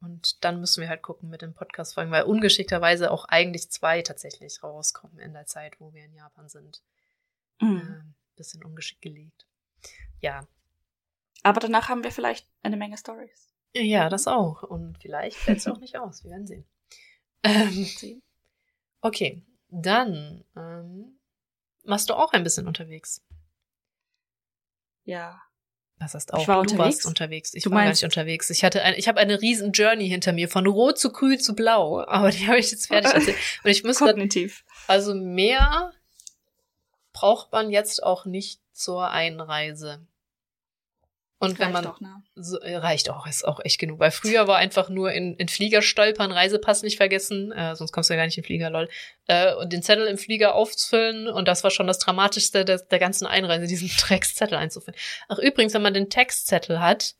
[0.00, 4.62] Und dann müssen wir halt gucken mit den Podcast-Folgen, weil ungeschickterweise auch eigentlich zwei tatsächlich
[4.62, 6.82] rauskommen in der Zeit, wo wir in Japan sind.
[7.60, 7.80] Mhm.
[7.80, 9.46] Ähm, bisschen ungeschickt gelegt.
[10.20, 10.46] Ja.
[11.42, 13.48] Aber danach haben wir vielleicht eine Menge Stories.
[13.74, 14.62] Ja, das auch.
[14.62, 16.24] Und vielleicht fällt es auch nicht aus.
[16.24, 16.66] Wir werden sehen.
[17.42, 18.22] Ähm,
[19.00, 21.18] okay, dann ähm,
[21.84, 23.22] machst du auch ein bisschen unterwegs.
[25.04, 25.40] Ja.
[25.98, 26.42] Was heißt auch?
[26.42, 26.78] Ich war du unterwegs?
[26.78, 27.54] warst unterwegs.
[27.54, 28.50] Ich du war gar nicht unterwegs.
[28.50, 31.54] Ich hatte ein, ich habe eine riesen Journey hinter mir von rot zu grün zu
[31.54, 33.36] blau, aber die habe ich jetzt fertig erzählt.
[33.64, 34.64] Und ich muss Kognitiv.
[34.86, 35.92] also mehr
[37.12, 40.06] braucht man jetzt auch nicht zur Einreise.
[41.38, 42.22] Und wenn reicht man auch, ne?
[42.34, 44.00] so, äh, reicht auch, ist auch echt genug.
[44.00, 48.08] Weil früher war einfach nur in, in Flieger stolpern, Reisepass nicht vergessen, äh, sonst kommst
[48.08, 48.88] du ja gar nicht in den Flieger, lol.
[49.26, 52.98] Äh, und den Zettel im Flieger aufzufüllen und das war schon das Dramatischste der, der
[52.98, 54.98] ganzen Einreise, diesen Dreckszettel einzufüllen.
[55.28, 57.16] Ach übrigens, wenn man den Textzettel hat,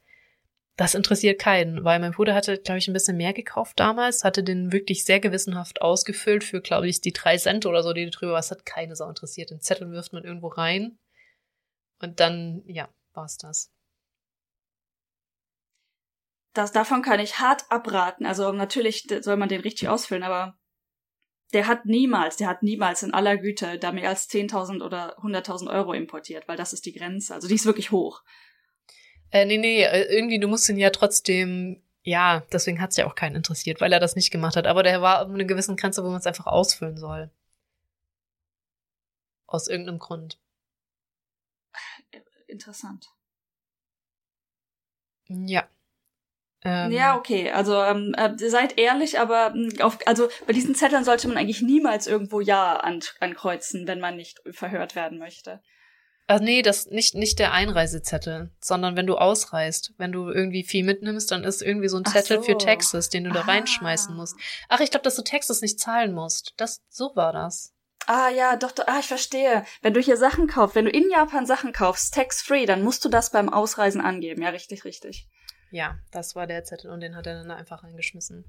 [0.77, 4.43] das interessiert keinen, weil mein Bruder hatte, glaube ich, ein bisschen mehr gekauft damals, hatte
[4.43, 8.33] den wirklich sehr gewissenhaft ausgefüllt für, glaube ich, die drei Cent oder so, die drüber
[8.33, 9.51] was hat keine Sau interessiert.
[9.51, 10.99] Den Zettel wirft man irgendwo rein
[12.01, 13.71] und dann, ja, war's das.
[16.57, 18.25] Das, davon kann ich hart abraten.
[18.25, 20.59] Also natürlich soll man den richtig ausfüllen, aber
[21.53, 25.71] der hat niemals, der hat niemals in aller Güte da mehr als 10.000 oder 100.000
[25.71, 27.35] Euro importiert, weil das ist die Grenze.
[27.35, 28.23] Also die ist wirklich hoch.
[29.31, 33.15] Äh, nee, nee, äh, irgendwie, du musst ihn ja trotzdem, ja, deswegen hat's ja auch
[33.15, 34.67] keinen interessiert, weil er das nicht gemacht hat.
[34.67, 37.31] Aber der war um eine gewisse Grenze, wo man es einfach ausfüllen soll.
[39.47, 40.41] Aus irgendeinem Grund.
[42.47, 43.11] Interessant.
[45.29, 45.69] Ja.
[46.67, 47.51] Ähm, ja, okay.
[47.53, 51.63] Also ähm, äh, seid ehrlich, aber hm, auf, also bei diesen Zetteln sollte man eigentlich
[51.63, 55.61] niemals irgendwo Ja an, ankreuzen, wenn man nicht verhört werden möchte.
[56.29, 60.85] Ach nee, das nicht nicht der Einreisezettel, sondern wenn du ausreist, wenn du irgendwie viel
[60.85, 62.43] mitnimmst, dann ist irgendwie so ein Zettel so.
[62.43, 63.45] für Texas, den du da ah.
[63.45, 64.37] reinschmeißen musst.
[64.69, 66.55] Ach, ich glaube, dass du Texas nicht zahlen musst.
[66.57, 67.75] Das so war das.
[68.09, 69.65] Ah ja, doch, doch, ah, ich verstehe.
[69.83, 73.05] Wenn du hier Sachen kaufst, wenn du in Japan Sachen kaufst, tax free, dann musst
[73.05, 74.43] du das beim Ausreisen angeben.
[74.43, 75.29] Ja, richtig, richtig.
[75.71, 78.45] Ja, das war der Zettel und den hat er dann einfach reingeschmissen.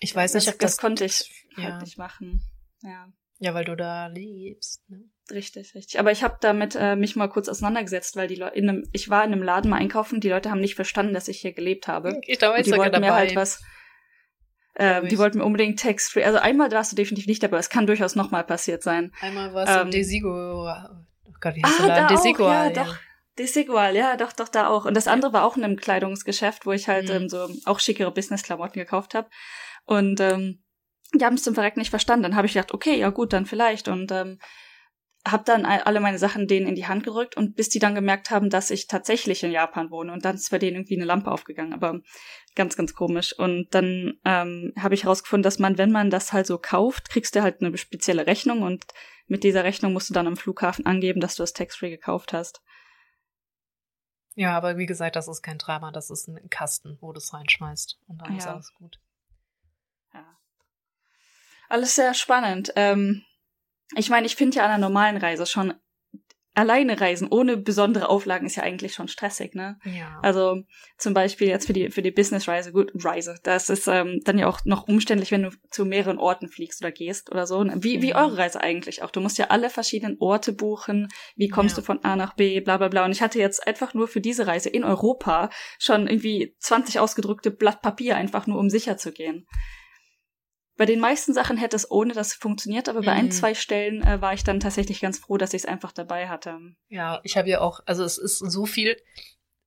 [0.00, 1.72] Ich weiß das, nicht, ob das, das konnte ich ja.
[1.72, 2.42] halt nicht machen.
[2.82, 3.08] Ja.
[3.38, 4.88] Ja, weil du da lebst.
[4.88, 5.04] Ne?
[5.30, 5.98] Richtig, richtig.
[5.98, 9.10] Aber ich habe damit äh, mich mal kurz auseinandergesetzt, weil die Leute in einem, ich
[9.10, 11.88] war in einem Laden mal einkaufen, die Leute haben nicht verstanden, dass ich hier gelebt
[11.88, 12.20] habe.
[12.26, 13.06] Ich glaube, ich die wollten dabei.
[13.06, 13.62] mir halt was.
[14.74, 16.24] Äh, die wollten mir unbedingt Text-free.
[16.24, 19.12] Also einmal warst du definitiv nicht dabei, es kann durchaus nochmal passiert sein.
[19.20, 20.68] Einmal warst ähm, du Desigo.
[20.68, 22.98] Oh Gott, wie heißt ah, da Desigual, auch, ja, ja, doch.
[23.38, 24.84] Desigual, ja, doch, doch, da auch.
[24.84, 27.14] Und das andere war auch in einem Kleidungsgeschäft, wo ich halt mhm.
[27.14, 29.28] ähm, so auch schickere Business-Klamotten gekauft habe.
[29.84, 30.62] Und ähm,
[31.12, 32.22] die haben es zum Verrecken nicht verstanden.
[32.22, 33.88] Dann habe ich gedacht, okay, ja gut, dann vielleicht.
[33.88, 34.38] Und ähm,
[35.26, 38.30] habe dann alle meine Sachen denen in die Hand gerückt und bis die dann gemerkt
[38.30, 41.30] haben, dass ich tatsächlich in Japan wohne und dann ist bei denen irgendwie eine Lampe
[41.30, 42.00] aufgegangen, aber
[42.54, 43.36] ganz, ganz komisch.
[43.38, 47.34] Und dann ähm, habe ich herausgefunden, dass man, wenn man das halt so kauft, kriegst
[47.34, 48.84] du halt eine spezielle Rechnung und
[49.26, 52.60] mit dieser Rechnung musst du dann am Flughafen angeben, dass du das tax-free gekauft hast.
[54.34, 57.32] Ja, aber wie gesagt, das ist kein Drama, das ist ein Kasten, wo du es
[57.32, 58.38] reinschmeißt und dann ja.
[58.38, 58.98] ist alles gut.
[61.68, 62.72] Alles sehr spannend.
[62.76, 63.24] Ähm,
[63.96, 65.74] ich meine, ich finde ja an einer normalen Reise schon
[66.54, 69.78] alleine reisen ohne besondere Auflagen ist ja eigentlich schon stressig, ne?
[69.84, 70.20] Ja.
[70.22, 70.62] Also
[70.98, 74.46] zum Beispiel jetzt für die für die Business-Reise, gut, Reise, das ist ähm, dann ja
[74.48, 77.64] auch noch umständlich, wenn du zu mehreren Orten fliegst oder gehst oder so.
[77.76, 78.16] Wie, wie Mhm.
[78.18, 79.10] eure Reise eigentlich auch.
[79.10, 81.08] Du musst ja alle verschiedenen Orte buchen.
[81.36, 81.80] Wie kommst Ja.
[81.82, 83.04] du von A nach B, bla bla bla.
[83.04, 87.50] Und ich hatte jetzt einfach nur für diese Reise in Europa schon irgendwie 20 ausgedrückte
[87.50, 89.46] Blatt Papier, einfach nur um sicher zu gehen.
[90.76, 93.30] Bei den meisten Sachen hätte es ohne das funktioniert, aber bei ein, Mhm.
[93.30, 96.58] zwei Stellen äh, war ich dann tatsächlich ganz froh, dass ich es einfach dabei hatte.
[96.88, 98.96] Ja, ich habe ja auch, also es ist so viel,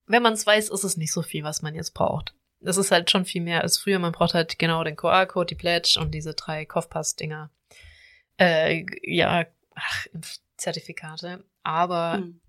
[0.05, 2.33] wenn man es weiß, ist es nicht so viel, was man jetzt braucht.
[2.59, 3.99] Es ist halt schon viel mehr als früher.
[3.99, 7.51] Man braucht halt genau den QR-Code, die Pledge und diese drei Kopfpass-Dinger.
[8.39, 9.45] Äh, ja,
[9.75, 10.07] ach,
[10.57, 11.43] Zertifikate.
[11.63, 12.41] Aber Hm.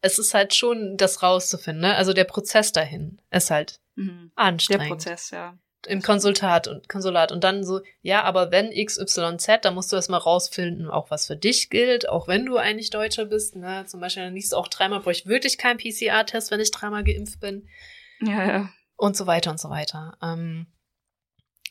[0.00, 1.96] es ist halt schon das rauszufinden, ne?
[1.96, 4.32] Also der Prozess dahin ist halt Mhm.
[4.36, 4.88] Der anstrengend.
[4.88, 5.58] Prozess, ja.
[5.86, 10.20] Im Konsultat und Konsulat und dann so, ja, aber wenn XYZ, dann musst du erstmal
[10.20, 13.84] rausfinden, auch was für dich gilt, auch wenn du eigentlich Deutscher bist, ne?
[13.86, 17.04] Zum Beispiel dann liest du auch dreimal, brauche ich wirklich keinen PCR-Test, wenn ich dreimal
[17.04, 17.68] geimpft bin
[18.20, 18.70] Ja, ja.
[18.96, 20.16] und so weiter und so weiter.
[20.22, 20.66] Ähm,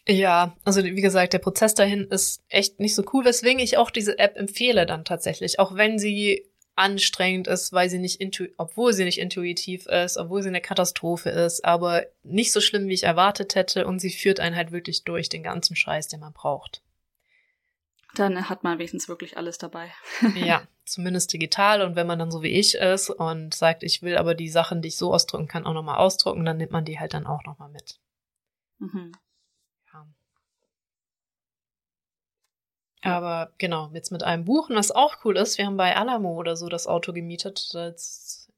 [0.08, 3.92] ja, also wie gesagt, der Prozess dahin ist echt nicht so cool, weswegen ich auch
[3.92, 8.94] diese App empfehle dann tatsächlich, auch wenn sie anstrengend ist, weil sie nicht intu obwohl
[8.94, 13.04] sie nicht intuitiv ist, obwohl sie eine Katastrophe ist, aber nicht so schlimm, wie ich
[13.04, 16.82] erwartet hätte und sie führt einen halt wirklich durch den ganzen Scheiß, den man braucht.
[18.16, 19.92] Dann hat man wenigstens wirklich alles dabei.
[20.36, 24.18] ja, zumindest digital und wenn man dann so wie ich ist und sagt, ich will
[24.18, 27.00] aber die Sachen, die ich so ausdrucken kann, auch nochmal ausdrucken, dann nimmt man die
[27.00, 28.00] halt dann auch nochmal mit.
[28.80, 29.14] Mhm.
[33.02, 36.56] Aber genau, jetzt mit einem Buchen, was auch cool ist, wir haben bei Alamo oder
[36.56, 37.74] so das Auto gemietet.
[37.74, 38.50] Da ist,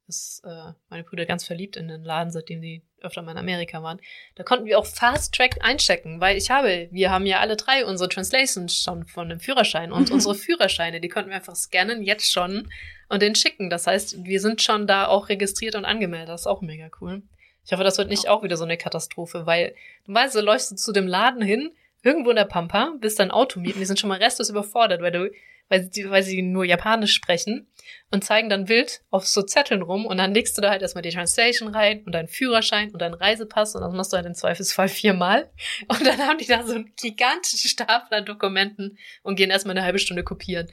[0.44, 4.02] äh, meine Brüder ganz verliebt in den Laden, seitdem die öfter mal in Amerika waren.
[4.36, 7.86] Da konnten wir auch Fast Track einchecken, weil ich habe, wir haben ja alle drei
[7.86, 12.30] unsere Translations schon von dem Führerschein und unsere Führerscheine, die konnten wir einfach scannen, jetzt
[12.30, 12.70] schon
[13.08, 13.70] und den schicken.
[13.70, 16.30] Das heißt, wir sind schon da auch registriert und angemeldet.
[16.30, 17.22] Das ist auch mega cool.
[17.66, 19.74] Ich hoffe, das wird nicht auch wieder so eine Katastrophe, weil
[20.06, 21.72] du weißt, du läufst du zu dem Laden hin,
[22.04, 25.12] irgendwo in der Pampa, bist dein Auto mieten, die sind schon mal restlos überfordert, weil
[25.12, 25.32] du,
[25.70, 27.68] weil sie, weil sie nur Japanisch sprechen
[28.12, 31.02] und zeigen dann wild auf so Zetteln rum und dann legst du da halt erstmal
[31.02, 34.36] die Translation rein und deinen Führerschein und deinen Reisepass und das machst du halt im
[34.36, 35.50] Zweifelsfall viermal
[35.88, 39.86] und dann haben die da so einen gigantischen Stapel an Dokumenten und gehen erstmal eine
[39.86, 40.70] halbe Stunde kopieren.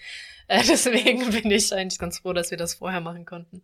[0.48, 3.62] Äh, deswegen bin ich eigentlich ganz froh, dass wir das vorher machen konnten.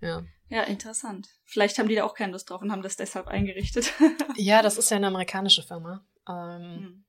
[0.00, 0.24] Ja.
[0.48, 1.28] Ja, interessant.
[1.44, 3.92] Vielleicht haben die da auch keine Lust drauf und haben das deshalb eingerichtet.
[4.36, 6.04] Ja, das ist ja eine amerikanische Firma.
[6.28, 7.04] Ähm, Hm.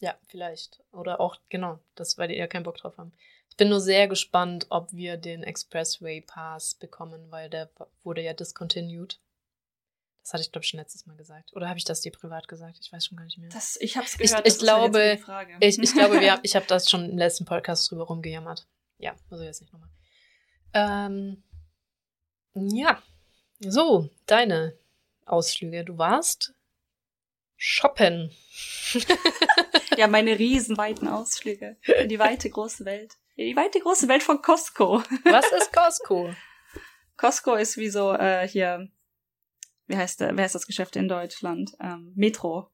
[0.00, 0.82] Ja, vielleicht.
[0.90, 3.12] Oder auch, genau, das, weil die eher keinen Bock drauf haben.
[3.48, 7.70] Ich bin nur sehr gespannt, ob wir den Expressway Pass bekommen, weil der
[8.02, 9.20] wurde ja discontinued.
[10.24, 11.52] Das hatte ich, glaube ich, schon letztes Mal gesagt.
[11.54, 12.78] Oder habe ich das dir privat gesagt?
[12.80, 13.50] Ich weiß schon gar nicht mehr.
[13.50, 14.46] Das, ich hab's Ich- gehört.
[14.46, 15.18] ich jetzt glaube.
[15.60, 18.66] Ich, ich glaube, wir, ich habe das schon im letzten Podcast drüber rumgejammert.
[18.98, 19.90] Ja, ich jetzt nicht nochmal.
[20.74, 21.42] Ähm,
[22.54, 23.00] ja,
[23.60, 24.76] so, deine
[25.26, 25.84] Ausflüge.
[25.84, 26.54] Du warst
[27.64, 28.32] shoppen.
[29.96, 33.14] ja, meine riesenweiten Ausflüge in die weite große Welt.
[33.36, 35.00] In die weite große Welt von Costco.
[35.24, 36.34] Was ist Costco?
[37.16, 38.88] Costco ist wie so äh, hier,
[39.86, 41.70] wie heißt der, wer heißt das Geschäft in Deutschland?
[41.78, 42.68] Ähm, Metro.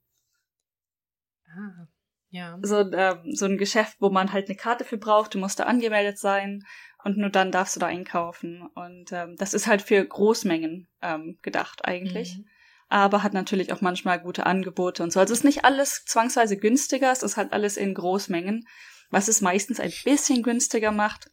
[1.47, 1.87] Ah,
[2.31, 2.59] ja.
[2.63, 5.65] So, ähm, so ein Geschäft, wo man halt eine Karte für braucht, du musst da
[5.65, 6.65] angemeldet sein
[7.05, 8.63] und nur dann darfst du da einkaufen.
[8.75, 12.39] Und ähm, das ist halt für Großmengen ähm, gedacht eigentlich.
[12.39, 12.49] Mhm.
[12.89, 15.21] Aber hat natürlich auch manchmal gute Angebote und so.
[15.21, 18.67] Also es ist nicht alles zwangsweise günstiger, es ist halt alles in Großmengen,
[19.11, 21.31] was es meistens ein bisschen günstiger macht.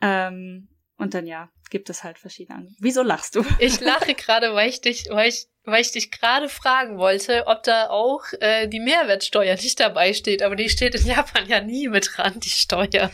[0.00, 0.68] Ähm,
[0.98, 2.78] und dann ja, gibt es halt verschiedene Angebote.
[2.80, 3.44] Wieso lachst du?
[3.58, 7.62] Ich lache gerade, weil ich dich, weil ich, weil ich dich gerade fragen wollte, ob
[7.64, 11.88] da auch äh, die Mehrwertsteuer nicht dabei steht, aber die steht in Japan ja nie
[11.88, 13.10] mit dran, die Steuer.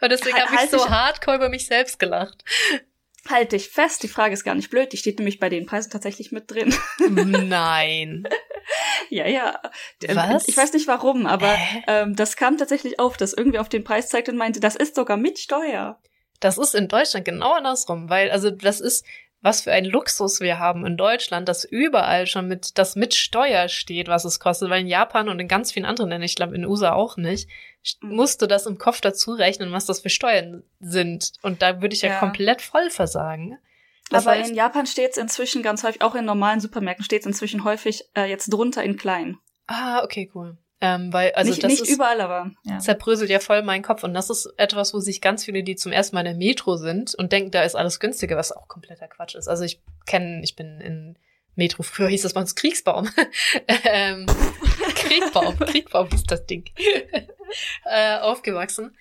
[0.00, 2.44] Und deswegen Halt- habe ich halt so hardcore über mich selbst gelacht.
[3.28, 5.90] Halt dich fest, die Frage ist gar nicht blöd, die steht nämlich bei den Preisen
[5.90, 6.74] tatsächlich mit drin.
[7.08, 8.28] Nein.
[9.10, 9.60] ja, ja.
[10.02, 10.48] Ähm, Was?
[10.48, 11.56] Ich weiß nicht warum, aber
[11.86, 14.96] ähm, das kam tatsächlich auf, dass irgendwie auf den Preis zeigt und meinte, das ist
[14.96, 16.00] sogar mit Steuer.
[16.40, 19.04] Das ist in Deutschland genau andersrum, weil also das ist
[19.42, 23.68] was für ein Luxus wir haben in Deutschland, dass überall schon mit das mit Steuer
[23.68, 26.56] steht, was es kostet, weil in Japan und in ganz vielen anderen Ländern, ich glaube
[26.56, 27.48] in USA auch nicht.
[28.00, 31.94] Musst du das im Kopf dazu rechnen, was das für Steuern sind und da würde
[31.94, 32.18] ich ja, Ja.
[32.18, 33.58] komplett voll versagen.
[34.10, 37.20] Das aber heißt, in Japan steht es inzwischen ganz häufig, auch in normalen Supermärkten steht
[37.20, 39.38] es inzwischen häufig äh, jetzt drunter in klein.
[39.66, 40.56] ah, okay, cool.
[40.80, 42.78] Ähm, weil also nicht das nicht ist überall, aber ja.
[42.78, 45.90] zerbröselt ja voll meinen Kopf und das ist etwas, wo sich ganz viele, die zum
[45.90, 49.08] ersten Mal in der Metro sind und denken, da ist alles günstiger, was auch kompletter
[49.08, 49.48] Quatsch ist.
[49.48, 51.18] Also ich kenne, ich bin in
[51.54, 53.08] Metro, früher hieß das bei uns Kriegsbaum.
[53.84, 54.26] ähm,
[54.94, 56.70] Kriegbaum, Kriegbaum ist das Ding.
[57.84, 58.96] äh, aufgewachsen.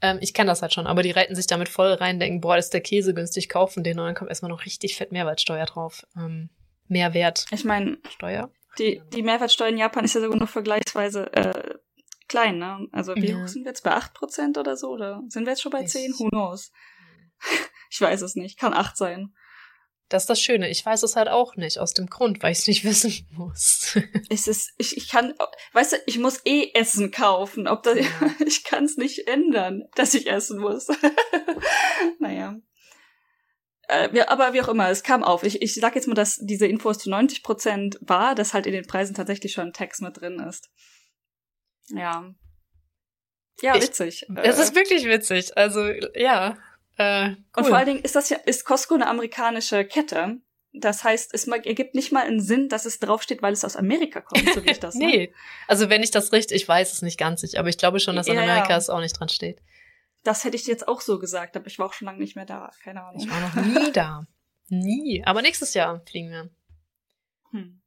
[0.00, 2.56] Ähm, ich kenne das halt schon, aber die reiten sich damit voll rein, denken, boah,
[2.56, 6.06] ist der Käse günstig, kaufen den und dann kommt erstmal noch richtig fett Mehrwertsteuer drauf.
[6.16, 6.50] Ähm,
[6.88, 7.46] Mehrwert.
[7.50, 8.50] Ich meine, Steuer.
[8.78, 11.74] Die, die Mehrwertsteuer in Japan ist ja sogar noch vergleichsweise äh,
[12.28, 12.86] klein, ne?
[12.92, 13.36] Also wie Ja.
[13.40, 14.90] hoch sind wir jetzt bei 8% oder so?
[14.90, 16.12] Oder sind wir jetzt schon bei Ich- 10?
[16.18, 16.72] Who knows?
[17.90, 18.58] Ich weiß es nicht.
[18.58, 19.32] Kann 8 sein.
[20.10, 20.68] Das ist das Schöne.
[20.68, 23.96] Ich weiß es halt auch nicht, aus dem Grund, weil ich es nicht wissen muss.
[24.30, 25.34] Es ist, ich, ich kann,
[25.72, 27.66] weißt du, ich muss eh Essen kaufen.
[27.68, 28.06] Ob das, Ja.
[28.46, 30.88] ich kann es nicht ändern, dass ich essen muss.
[32.18, 32.56] naja.
[33.88, 35.42] Äh, aber wie auch immer, es kam auf.
[35.42, 38.86] Ich, ich sag jetzt mal, dass diese Infos zu 90% war, dass halt in den
[38.86, 40.70] Preisen tatsächlich schon Text mit drin ist.
[41.88, 42.34] Ja.
[43.60, 44.26] Ja, Ich- witzig.
[44.42, 45.56] Es Äh, ist wirklich witzig.
[45.56, 46.56] Also, ja.
[46.96, 47.36] Äh, cool.
[47.56, 50.38] Und vor allen Dingen ist das ja, ist Costco eine amerikanische Kette.
[50.72, 54.20] Das heißt, es ergibt nicht mal einen Sinn, dass es draufsteht, weil es aus Amerika
[54.20, 54.96] kommt, so wie ich das.
[54.96, 55.06] ne?
[55.06, 55.34] Nee.
[55.68, 58.16] Also, wenn ich das richtig, ich weiß es nicht ganz sicher, aber ich glaube schon,
[58.16, 58.76] dass in Ja, Amerika ja.
[58.76, 59.60] es auch nicht dran steht.
[60.24, 62.46] Das hätte ich jetzt auch so gesagt, aber ich war auch schon lange nicht mehr
[62.46, 62.70] da.
[62.82, 63.20] Keine Ahnung.
[63.22, 64.26] Ich war noch nie da.
[64.68, 65.22] Nie.
[65.24, 66.50] Aber nächstes Jahr fliegen wir.
[67.50, 67.82] Hm.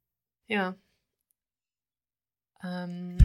[0.46, 0.76] Ja.
[2.64, 3.18] Ähm,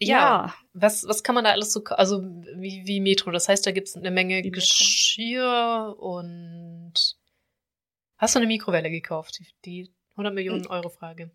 [0.00, 0.54] ja.
[0.72, 2.22] Was, was kann man da alles so, also
[2.56, 3.30] wie, wie Metro?
[3.30, 4.60] Das heißt, da gibt's eine Menge Wie Metro.
[4.60, 6.94] Geschirr und
[8.18, 9.38] hast du eine Mikrowelle gekauft?
[9.38, 10.70] Die, die 100 Millionen Hm.
[10.70, 11.30] Euro Frage.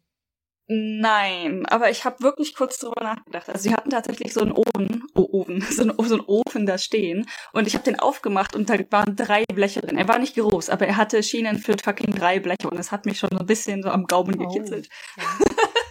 [0.68, 3.50] Nein, aber ich habe wirklich kurz drüber nachgedacht.
[3.50, 6.80] Also sie hatten tatsächlich so einen Ofen, oh, Ofen, so einen, so einen Ofen da
[6.80, 9.96] stehen und ich habe den aufgemacht und da waren drei Bleche drin.
[9.96, 13.06] Er war nicht groß, aber er hatte Schienen für fucking drei Bleche und es hat
[13.06, 14.48] mich schon so ein bisschen so am Gaumen Oh.
[14.48, 14.90] gekitzelt.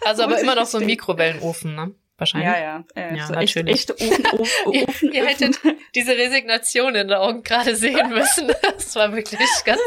[0.04, 0.86] Also aber immer noch so ein.
[0.86, 1.94] Mikrowellenofen, ne?
[2.16, 2.48] Wahrscheinlich.
[2.48, 2.84] Ja, ja.
[2.94, 3.88] Äh, Ja, so echt, natürlich.
[3.88, 5.60] echte Ofen, Ofen, Ihr- Ofen, ihr hättet-.
[5.94, 8.48] Diese Resignation in den Augen gerade sehen müssen.
[8.62, 9.80] Das war wirklich ganz.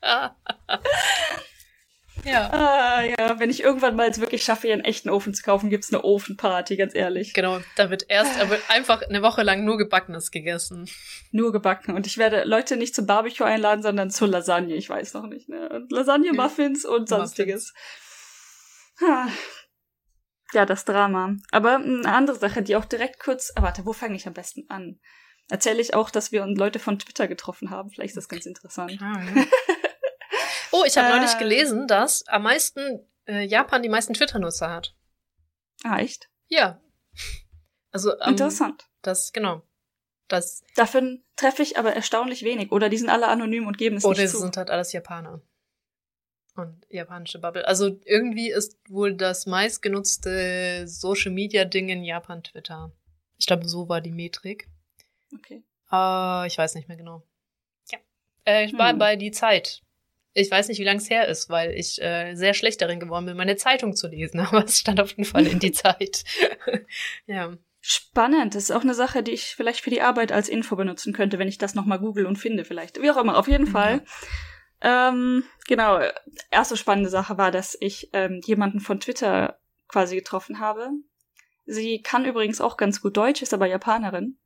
[0.00, 0.30] Ah.
[2.24, 2.50] ja.
[2.50, 5.70] Ah, ja, wenn ich irgendwann mal jetzt wirklich schaffe, hier einen echten Ofen zu kaufen,
[5.70, 7.32] gibt's eine Ofenparty, ganz ehrlich.
[7.34, 10.88] Genau, da wird erst da wird einfach eine Woche lang nur Gebackenes gegessen.
[11.32, 11.94] Nur gebacken.
[11.94, 14.74] Und ich werde Leute nicht zum Barbecue einladen, sondern zur Lasagne.
[14.74, 15.68] Ich weiß noch nicht, ne?
[15.68, 16.32] Und Lasagne.
[16.32, 17.10] Muffins und Muffins.
[17.10, 17.74] sonstiges.
[20.52, 21.36] Ja, das Drama.
[21.52, 23.52] Aber mm, eine andere Sache, die auch direkt kurz.
[23.56, 24.98] Ah, warte, wo fange ich am besten an?
[25.48, 27.90] Erzähle ich auch, dass wir uns Leute von Twitter getroffen haben.
[27.90, 28.96] Vielleicht ist das ganz interessant.
[28.98, 29.44] Klar, ja.
[30.72, 31.16] Oh, ich habe Äh.
[31.16, 34.94] neulich gelesen, dass am meisten äh, Japan die meisten Twitter-Nutzer hat.
[35.82, 36.28] Ah, echt?
[36.46, 36.80] Ja.
[37.90, 38.88] Also ähm, Interessant.
[39.02, 39.62] das genau.
[40.28, 42.70] Das Dafür treffe ich aber erstaunlich wenig.
[42.70, 44.38] Oder die sind alle anonym und geben es oder nicht zu.
[44.38, 45.42] sind halt alles Japaner.
[46.56, 47.66] Und japanische Bubble.
[47.66, 52.92] Also irgendwie ist wohl das meistgenutzte Social Media Ding in Japan Twitter.
[53.38, 54.68] Ich glaube, so war die Metrik.
[55.34, 55.62] Okay.
[55.92, 57.22] Äh, ich weiß nicht mehr genau.
[57.90, 57.98] Ja.
[58.46, 58.98] Äh, ich war Hm.
[58.98, 59.82] bei die Zeit.
[60.32, 63.26] Ich weiß nicht, wie lange es her ist, weil ich äh, sehr schlecht darin geworden
[63.26, 64.40] bin, meine Zeitung zu lesen.
[64.40, 66.24] Aber es stand auf jeden Fall in die Zeit.
[67.26, 67.56] ja.
[67.82, 68.54] Spannend.
[68.54, 71.38] Das ist auch eine Sache, die ich vielleicht für die Arbeit als Info benutzen könnte,
[71.38, 73.00] wenn ich das nochmal google und finde vielleicht.
[73.00, 73.72] Wie auch immer, auf jeden Mhm.
[73.72, 74.02] Fall.
[74.80, 76.00] Ähm, genau.
[76.50, 79.58] Erste spannende Sache war, dass ich ähm, jemanden von Twitter
[79.88, 80.90] quasi getroffen habe.
[81.66, 84.38] Sie kann übrigens auch ganz gut Deutsch, ist aber Japanerin.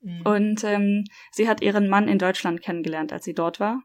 [0.00, 0.22] Mhm.
[0.22, 3.82] Und ähm, sie hat ihren Mann in Deutschland kennengelernt, als sie dort war.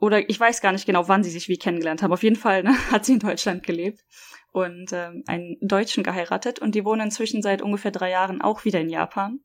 [0.00, 2.12] Oder ich weiß gar nicht genau, wann sie sich wie kennengelernt haben.
[2.12, 4.04] Auf jeden Fall ne, hat sie in Deutschland gelebt
[4.52, 6.58] und ähm, einen Deutschen geheiratet.
[6.58, 9.40] Und die wohnen inzwischen seit ungefähr drei Jahren auch wieder in Japan.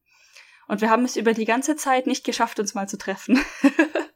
[0.68, 3.40] Und wir haben es über die ganze Zeit nicht geschafft, uns mal zu treffen.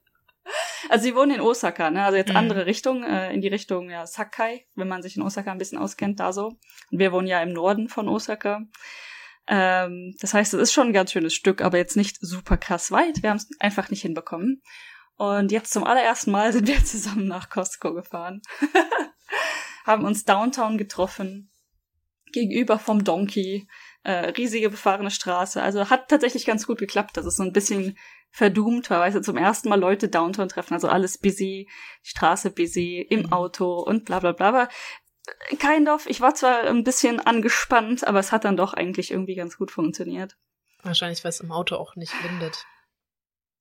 [0.94, 2.06] also sie wohnen in Osaka, ne?
[2.06, 2.38] Also jetzt Mhm.
[2.38, 5.80] andere Richtung, äh, in die Richtung ja, Sakai, wenn man sich in Osaka ein bisschen
[5.80, 6.50] auskennt, da so.
[6.92, 8.62] Und wir wohnen ja im Norden von Osaka.
[9.48, 12.92] Ähm, das heißt, es ist schon ein ganz schönes Stück, aber jetzt nicht super krass
[12.92, 13.24] weit.
[13.24, 14.62] Wir haben es einfach nicht hinbekommen.
[15.16, 18.44] Und jetzt zum allerersten Mal sind wir zusammen nach Costco gefahren.
[19.86, 21.50] haben uns downtown getroffen,
[22.32, 23.68] gegenüber vom Donkey,
[24.04, 25.60] äh, riesige befahrene Straße.
[25.60, 27.18] Also hat tatsächlich ganz gut geklappt.
[27.18, 27.98] Das ist so ein bisschen
[28.40, 31.70] weißt du, zum ersten Mal Leute downtown treffen, also alles busy,
[32.02, 33.34] Straße busy, im Mhm.
[33.34, 34.48] Auto und bla bla bla.
[34.50, 34.70] Aber
[35.60, 39.36] kind of, ich war zwar ein bisschen angespannt, aber es hat dann doch eigentlich irgendwie
[39.36, 40.38] ganz gut funktioniert.
[40.82, 42.66] Wahrscheinlich, weil es im Auto auch nicht windet.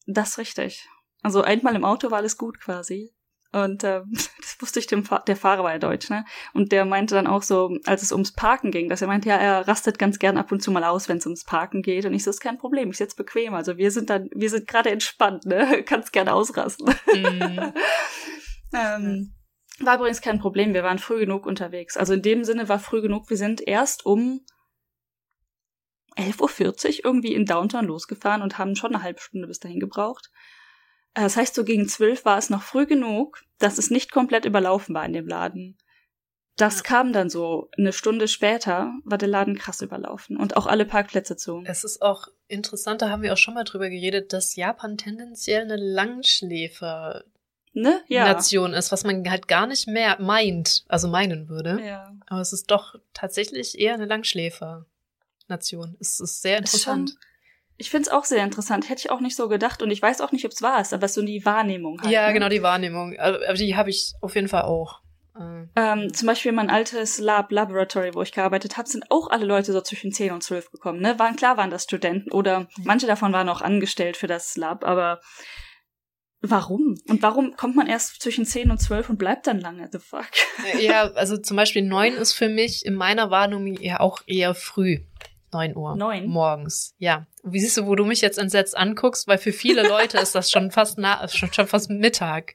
[0.07, 0.89] Das ist richtig.
[1.23, 3.15] Also einmal im Auto war alles gut quasi.
[3.53, 6.25] Und ähm, das wusste ich dem Fa der Fahrer war ja deutsch, ne?
[6.55, 9.37] Und der meinte dann auch so, als es ums Parken ging, dass er meinte, ja,
[9.37, 12.07] er rastet ganz gern ab und zu mal aus, wenn es ums Parken geht.
[12.07, 13.55] Und ich so, ist kein Problem, ich sitze bequem.
[13.55, 15.83] Also wir sind dann, wir sind gerade entspannt, ne?
[15.87, 16.95] Kannst gerne ausrasten.
[17.13, 17.73] Mhm.
[18.75, 19.35] ähm,
[19.81, 21.97] war übrigens kein Problem, wir waren früh genug unterwegs.
[21.97, 24.41] Also in dem Sinne war früh genug, wir sind erst um
[26.17, 30.31] 11.40 Uhr irgendwie in Downtown losgefahren und haben schon eine halbe Stunde bis dahin gebraucht.
[31.15, 34.45] Äh, Das heißt, so gegen zwölf war es noch früh genug, dass es nicht komplett
[34.45, 35.79] überlaufen war in dem Laden.
[36.57, 36.83] das ja.
[36.83, 41.37] kam dann so eine Stunde später, war der Laden krass überlaufen und auch alle Parkplätze
[41.37, 41.63] zu.
[41.65, 45.63] Es ist auch interessant, da haben wir auch schon mal drüber geredet, dass Japan tendenziell
[45.63, 47.25] eine Langschläfer
[47.73, 48.03] ne?
[48.09, 48.25] ja.
[48.25, 51.81] Nation ist, was man halt gar nicht mehr meint, also meinen würde.
[51.85, 52.15] Ja.
[52.27, 55.97] Aber es ist doch tatsächlich eher eine Langschläfer-Nation.
[56.01, 57.11] Es ist sehr interessant.
[57.11, 57.23] Ist schon,
[57.83, 58.89] ich finde es auch sehr interessant.
[58.89, 60.95] Hätte ich auch nicht so gedacht und ich weiß auch nicht, ob es wahr ist,
[60.95, 62.13] aber so die Wahrnehmung halt.
[62.13, 62.35] Ja, ne?
[62.35, 63.19] genau, die Wahrnehmung.
[63.19, 65.01] Aber die habe ich auf jeden Fall auch.
[65.37, 65.69] Mhm.
[65.75, 69.73] Ähm, zum Beispiel mein altes Lab Laboratory, wo ich gearbeitet habe, sind auch alle Leute
[69.73, 71.01] so zwischen 10 und 12 gekommen.
[71.01, 71.19] Ne?
[71.19, 75.21] Waren klar, waren das Studenten oder manche davon waren auch angestellt für das Lab, aber
[76.41, 76.95] warum?
[77.09, 79.89] Und warum kommt man erst zwischen 10 und 12 und bleibt dann lange?
[79.91, 80.31] The fuck?
[80.81, 85.01] Ja, also zum Beispiel 9 ist für mich in meiner Wahrnehmung ja auch eher früh.
[85.53, 85.97] 9 Uhr.
[85.97, 86.27] 9?
[86.27, 87.27] Morgens, ja.
[87.43, 89.29] Wie siehst du, wo du mich jetzt entsetzt anguckst?
[89.29, 92.55] Weil für viele Leute ist das schon fast nah, schon, schon fast Mittag.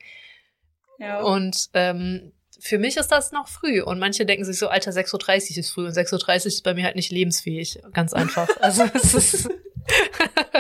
[1.00, 1.22] Ja.
[1.22, 3.82] Und ähm, für mich ist das noch früh.
[3.82, 5.86] Und manche denken sich so, Alter, 6.30 Uhr ist früh.
[5.86, 7.82] Und 6.30 Uhr ist bei mir halt nicht lebensfähig.
[7.94, 8.48] Ganz einfach.
[8.60, 9.50] Also es ist.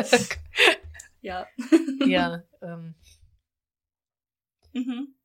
[1.21, 1.47] ja.
[2.05, 2.43] ja.
[2.61, 2.95] Ähm.
[4.73, 5.15] Mhm.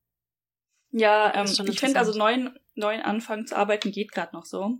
[0.90, 4.78] Ja, ähm, ich finde also neun, neun anfangen zu arbeiten geht gerade noch so.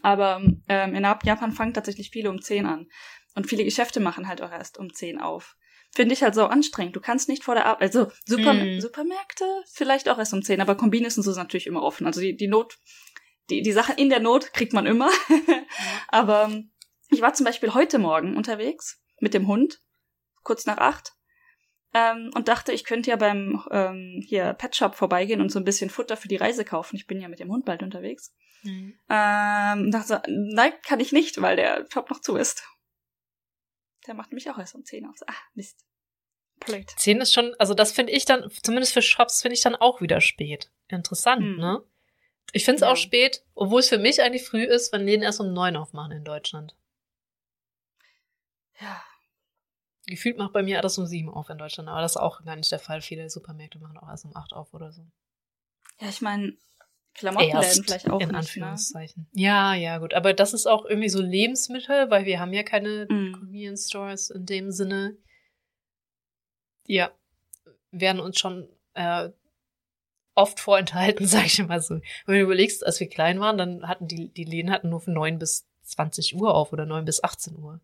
[0.00, 2.88] Aber ähm, in Japan fangen tatsächlich viele um zehn an.
[3.34, 5.56] Und viele Geschäfte machen halt auch erst um zehn auf
[5.94, 6.96] finde ich halt so anstrengend.
[6.96, 8.80] Du kannst nicht vor der Arbeit, also Super mm.
[8.80, 12.06] Supermärkte vielleicht auch erst um 10, aber Kombines und so ist natürlich immer offen.
[12.06, 12.78] Also die, die Not,
[13.50, 15.10] die, die Sachen in der Not kriegt man immer.
[16.08, 16.72] aber ähm,
[17.10, 19.82] ich war zum Beispiel heute Morgen unterwegs mit dem Hund,
[20.42, 21.12] kurz nach acht,
[21.94, 25.64] ähm, und dachte, ich könnte ja beim ähm, hier Pet Shop vorbeigehen und so ein
[25.64, 26.96] bisschen Futter für die Reise kaufen.
[26.96, 28.34] Ich bin ja mit dem Hund bald unterwegs.
[28.62, 28.98] Mhm.
[29.08, 32.64] Ähm, dachte, nein, kann ich nicht, weil der Shop noch zu ist.
[34.06, 35.16] Der macht mich auch erst um 10 auf.
[35.26, 35.84] Ah, Mist.
[36.60, 36.90] Blöd.
[36.96, 40.00] 10 ist schon, also das finde ich dann, zumindest für Shops finde ich dann auch
[40.00, 40.70] wieder spät.
[40.88, 41.56] Interessant, hm.
[41.56, 41.82] ne?
[42.52, 42.92] Ich finde es ja.
[42.92, 46.12] auch spät, obwohl es für mich eigentlich früh ist, wenn Läden erst um 9 aufmachen
[46.12, 46.76] in Deutschland.
[48.80, 49.02] Ja.
[50.06, 52.56] Gefühlt macht bei mir alles um 7 auf in Deutschland, aber das ist auch gar
[52.56, 53.02] nicht der Fall.
[53.02, 55.06] Viele Supermärkte machen auch erst um 8 auf oder so.
[56.00, 56.56] Ja, ich meine,
[57.14, 58.36] Klamottenläden vielleicht auch in nicht?
[58.36, 59.28] Anführungszeichen.
[59.32, 59.42] Ne?
[59.42, 60.14] Ja, ja, gut.
[60.14, 63.32] Aber das ist auch irgendwie so Lebensmittel, weil wir haben ja keine mm.
[63.32, 65.16] Convenience Stores in dem Sinne.
[66.86, 67.12] Ja,
[67.90, 69.30] werden uns schon äh,
[70.34, 72.00] oft vorenthalten, sag ich mal so.
[72.26, 75.12] Wenn du überlegst, als wir klein waren, dann hatten die, die Läden hatten nur von
[75.12, 77.80] 9 bis 20 Uhr auf oder 9 bis 18 Uhr.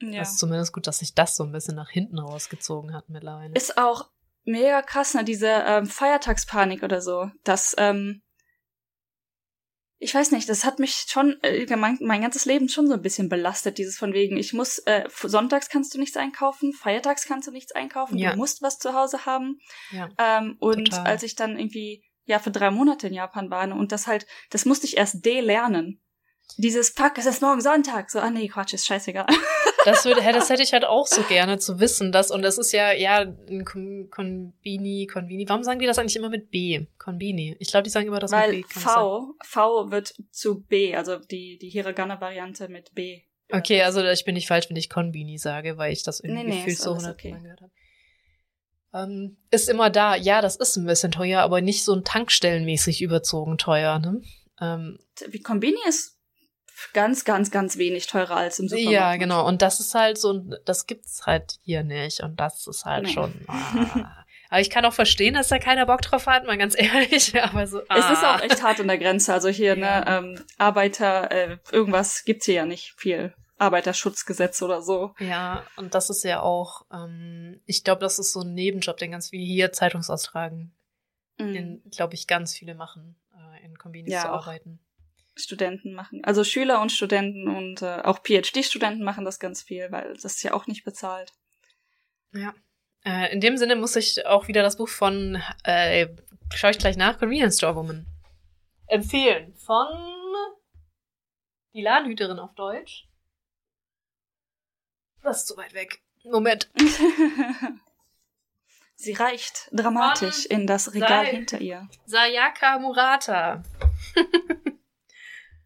[0.00, 0.20] Ja.
[0.20, 3.54] Das ist zumindest gut, dass sich das so ein bisschen nach hinten rausgezogen hat mittlerweile.
[3.54, 4.10] Ist auch
[4.44, 8.22] mega krass, ne, diese ähm, Feiertagspanik oder so, dass ähm,
[10.02, 13.02] ich weiß nicht, das hat mich schon äh, mein, mein ganzes Leben schon so ein
[13.02, 17.46] bisschen belastet, dieses von wegen, ich muss, äh, sonntags kannst du nichts einkaufen, feiertags kannst
[17.46, 18.30] du nichts einkaufen, ja.
[18.30, 19.58] du musst was zu Hause haben.
[19.90, 21.06] Ja, ähm, und total.
[21.06, 24.64] als ich dann irgendwie ja für drei Monate in Japan war und das halt, das
[24.64, 26.00] musste ich erst delernen.
[26.56, 28.10] Dieses Fuck, es ist morgen Sonntag.
[28.10, 29.26] So, ah nee, Quatsch, ist scheißegal.
[29.86, 32.70] Das, würde, das hätte ich halt auch so gerne zu wissen, dass, und das ist
[32.72, 35.48] ja, ja, ein Konbini, Konbini.
[35.48, 36.86] Warum sagen die das eigentlich immer mit B?
[36.98, 37.56] Konbini.
[37.60, 38.78] Ich glaube, die sagen immer das Weil mit B.
[38.78, 43.22] V, V wird zu B, also die, die Hiragana-Variante mit B.
[43.50, 46.50] Okay, also ich bin nicht falsch, wenn ich Konbini sage, weil ich das irgendwie nee,
[46.50, 47.42] nee, gefühlt so hundertmal okay.
[47.42, 47.72] gehört habe.
[48.92, 53.02] Ähm, ist immer da, ja, das ist ein bisschen teuer, aber nicht so ein Tankstellenmäßig
[53.02, 54.20] überzogen teuer, ne?
[54.60, 54.98] Ähm,
[55.28, 56.19] Wie Konbini ist
[56.92, 58.92] ganz, ganz, ganz wenig teurer als im Supermarkt.
[58.92, 59.46] Ja, genau.
[59.46, 62.20] Und das ist halt so, das gibt's halt hier nicht.
[62.20, 63.12] Und das ist halt nee.
[63.12, 63.34] schon.
[63.46, 64.24] Ah.
[64.50, 67.40] Aber ich kann auch verstehen, dass da keiner Bock drauf hat, mal ganz ehrlich.
[67.40, 67.80] Aber so.
[67.88, 67.98] Ah.
[67.98, 69.32] Es ist auch echt hart in der Grenze.
[69.32, 70.20] Also hier, ne, ja.
[70.20, 73.32] ne, ähm, Arbeiter, äh, irgendwas gibt's hier ja nicht viel.
[73.60, 75.14] Arbeiterschutzgesetz oder so.
[75.18, 79.12] Ja, und das ist ja auch, ähm, ich glaube, das ist so ein Nebenjob, den
[79.12, 80.72] ganz wie hier Zeitungsaustragen,
[81.38, 81.52] mhm.
[81.52, 84.80] den, glaube ich, ganz viele machen, äh, in Kombinis ja, zu arbeiten.
[85.40, 86.22] Studenten machen.
[86.24, 90.42] Also Schüler und Studenten und äh, auch PhD-Studenten machen das ganz viel, weil das ist
[90.42, 91.32] ja auch nicht bezahlt.
[92.32, 92.54] Ja.
[93.04, 96.08] Äh, in dem Sinne muss ich auch wieder das Buch von, äh,
[96.54, 98.06] schaue ich gleich nach, Convenience Store Woman
[98.90, 99.54] empfehlen.
[99.54, 99.86] Von
[101.72, 103.08] Die Ladenhüterin auf Deutsch.
[105.22, 106.02] Das ist zu weit weg.
[106.24, 106.70] Moment.
[108.96, 111.88] Sie reicht dramatisch von in das Regal Say hinter ihr.
[112.04, 113.62] Sayaka Murata.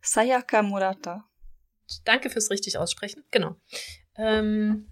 [0.04, 1.28] Sayaka Murata.
[2.04, 3.24] Danke fürs richtig aussprechen.
[3.30, 3.56] Genau.
[4.16, 4.90] Ähm,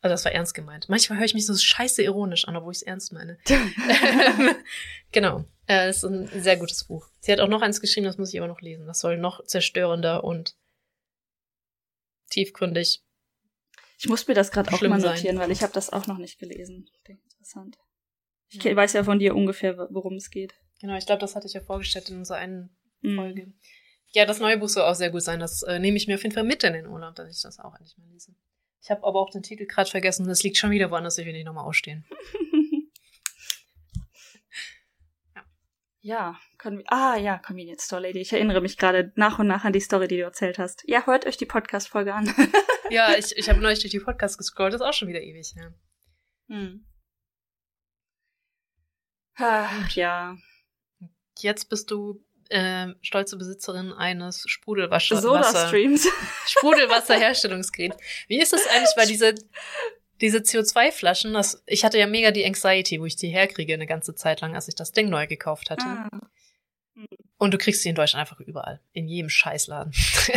[0.00, 0.88] also das war ernst gemeint.
[0.88, 3.38] Manchmal höre ich mich so scheiße ironisch an, obwohl ich es ernst meine.
[5.12, 5.44] genau.
[5.68, 7.08] Äh, ist ein sehr gutes Buch.
[7.20, 8.86] Sie hat auch noch eins geschrieben, das muss ich aber noch lesen.
[8.86, 10.56] Das soll noch zerstörender und
[12.30, 13.02] tiefgründig.
[13.98, 15.38] Ich muss mir das gerade auch mal notieren, sein.
[15.38, 16.90] weil ich habe das auch noch nicht gelesen.
[17.06, 17.78] Interessant.
[18.48, 20.54] Ich weiß ja von dir ungefähr, worum es geht.
[20.80, 23.14] Genau, ich glaube, das hatte ich ja vorgestellt in unserer einen mhm.
[23.14, 23.52] Folge.
[24.14, 25.40] Ja, das neue Buch soll auch sehr gut sein.
[25.40, 27.58] Das äh, nehme ich mir auf jeden Fall mit in den Urlaub, dass ich das
[27.58, 28.34] auch endlich mal lese.
[28.82, 30.26] Ich habe aber auch den Titel gerade vergessen.
[30.26, 31.16] Das liegt schon wieder woanders.
[31.16, 32.04] Ich will nicht nochmal ausstehen.
[35.34, 35.44] ja.
[36.00, 36.38] ja,
[36.88, 38.18] ah ja, Convenience Store Lady.
[38.18, 40.84] Ich erinnere mich gerade nach und nach an die Story, die du erzählt hast.
[40.86, 42.34] Ja, hört euch die Podcast-Folge an.
[42.90, 44.74] ja, ich, ich habe neulich durch die Podcast gescrollt.
[44.74, 45.72] Das ist auch schon wieder ewig, ja.
[46.48, 46.84] Hm.
[49.36, 50.36] Ach, ja.
[51.38, 56.06] Jetzt bist du äh, stolze Besitzerin eines Sprudelwasser Soda-Streams.
[58.28, 59.34] Wie ist das eigentlich, weil diese,
[60.20, 64.14] diese CO2-Flaschen, das, ich hatte ja mega die Anxiety, wo ich die herkriege eine ganze
[64.14, 65.86] Zeit lang, als ich das Ding neu gekauft hatte.
[65.86, 66.10] Ah.
[67.38, 68.80] Und du kriegst sie in Deutschland einfach überall.
[68.92, 69.92] In jedem Scheißladen.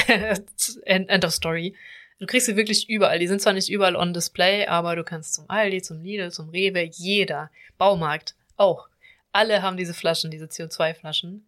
[0.85, 1.75] end, end of story.
[2.19, 3.19] Du kriegst sie wirklich überall.
[3.19, 6.49] Die sind zwar nicht überall on display, aber du kannst zum Aldi, zum Lidl, zum
[6.49, 7.51] Rewe, jeder.
[7.77, 8.87] Baumarkt auch.
[9.31, 11.45] Alle haben diese Flaschen, diese CO2-Flaschen.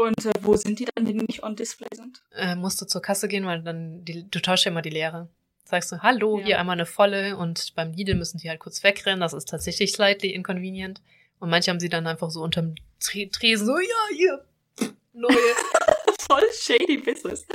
[0.00, 2.22] Und äh, wo sind die dann, die nicht on display sind?
[2.32, 5.28] Äh, musst du zur Kasse gehen, weil dann die, du tauschst ja immer die leere.
[5.64, 6.46] Sagst du, hallo, ja.
[6.46, 9.20] hier einmal eine volle und beim Lidl müssen die halt kurz wegrennen.
[9.20, 11.02] Das ist tatsächlich slightly inconvenient.
[11.38, 14.44] Und manche haben sie dann einfach so unterm Tresen so, ja, hier,
[15.12, 15.34] neue.
[16.20, 17.46] Voll shady Business.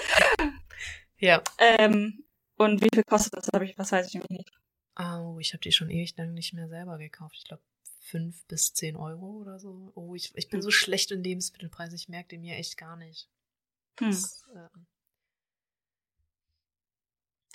[1.17, 1.41] Ja.
[1.57, 2.23] Ähm,
[2.57, 3.47] und wie viel kostet das?
[3.53, 4.51] Hab ich, was weiß ich nämlich nicht.
[4.97, 7.35] Oh, ich habe die schon ewig lang nicht mehr selber gekauft.
[7.37, 7.61] Ich glaube
[8.05, 9.91] fünf bis zehn Euro oder so.
[9.95, 10.63] Oh, ich, ich bin hm.
[10.63, 13.29] so schlecht in Lebensmittelpreisen, ich merke den mir echt gar nicht.
[13.99, 14.11] Hm.
[14.11, 14.79] Das, äh,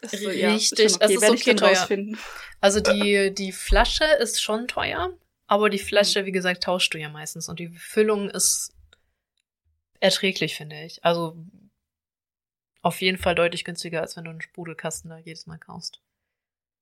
[0.00, 1.14] das ist so, richtig, ja, okay.
[1.14, 1.88] es ist okay teuer.
[2.60, 5.16] Also die, die Flasche ist schon teuer,
[5.46, 6.26] aber die Flasche, hm.
[6.26, 8.74] wie gesagt, tauschst du ja meistens und die Füllung ist
[10.00, 11.04] erträglich, finde ich.
[11.04, 11.36] Also
[12.82, 16.00] auf jeden Fall deutlich günstiger, als wenn du einen Sprudelkasten da jedes Mal kaufst.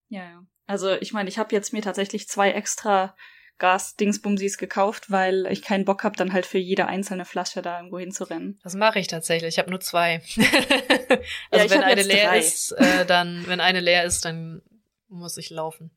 [0.09, 0.47] Ja, ja.
[0.66, 3.16] Also ich meine, ich habe jetzt mir tatsächlich zwei extra
[3.59, 7.99] Gas-Dingsbumsis gekauft, weil ich keinen Bock habe, dann halt für jede einzelne Flasche da irgendwo
[7.99, 8.61] hinzurennen.
[8.63, 9.55] Das mache ich tatsächlich.
[9.55, 10.23] Ich habe nur zwei.
[11.51, 12.39] also ja, wenn eine leer drei.
[12.39, 14.63] ist, äh, dann, wenn eine leer ist, dann
[15.09, 15.91] muss ich laufen.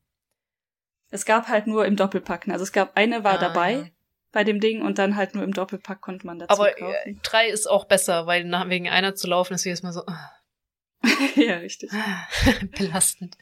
[1.12, 2.52] Es gab halt nur im Doppelpacken.
[2.52, 3.88] Also es gab eine war ah, dabei ja.
[4.32, 6.96] bei dem Ding und dann halt nur im Doppelpack konnte man dazu Aber kaufen.
[7.04, 10.04] Äh, drei ist auch besser, weil nach, wegen einer zu laufen ist jedes Mal so.
[11.36, 11.92] ja, richtig.
[12.78, 13.38] Belastend.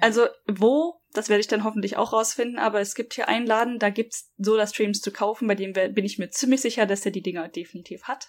[0.00, 3.78] Also wo, das werde ich dann hoffentlich auch rausfinden, aber es gibt hier einen Laden,
[3.78, 7.22] da gibt's Soda-Streams zu kaufen, bei dem bin ich mir ziemlich sicher, dass er die
[7.22, 8.28] Dinger definitiv hat.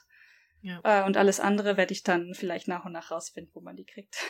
[0.62, 0.82] Ja.
[0.84, 3.86] Äh, und alles andere werde ich dann vielleicht nach und nach rausfinden, wo man die
[3.86, 4.16] kriegt.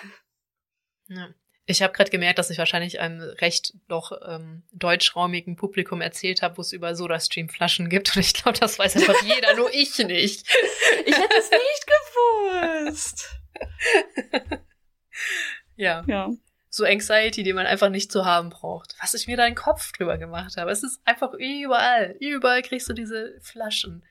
[1.07, 1.27] Ja.
[1.65, 6.57] Ich habe gerade gemerkt, dass ich wahrscheinlich einem recht doch ähm, deutschraumigen Publikum erzählt habe,
[6.57, 8.15] wo es über Soda-Stream-Flaschen gibt.
[8.15, 10.47] Und ich glaube, das weiß einfach jeder, nur ich nicht.
[11.05, 11.87] Ich hätte es nicht
[12.87, 13.35] gewusst.
[15.75, 16.05] ja.
[16.07, 16.29] Ja
[16.73, 18.95] so Anxiety, die man einfach nicht zu haben braucht.
[19.01, 20.71] Was ich mir da den Kopf drüber gemacht habe.
[20.71, 22.15] Es ist einfach überall.
[22.19, 24.03] Überall kriegst du diese Flaschen.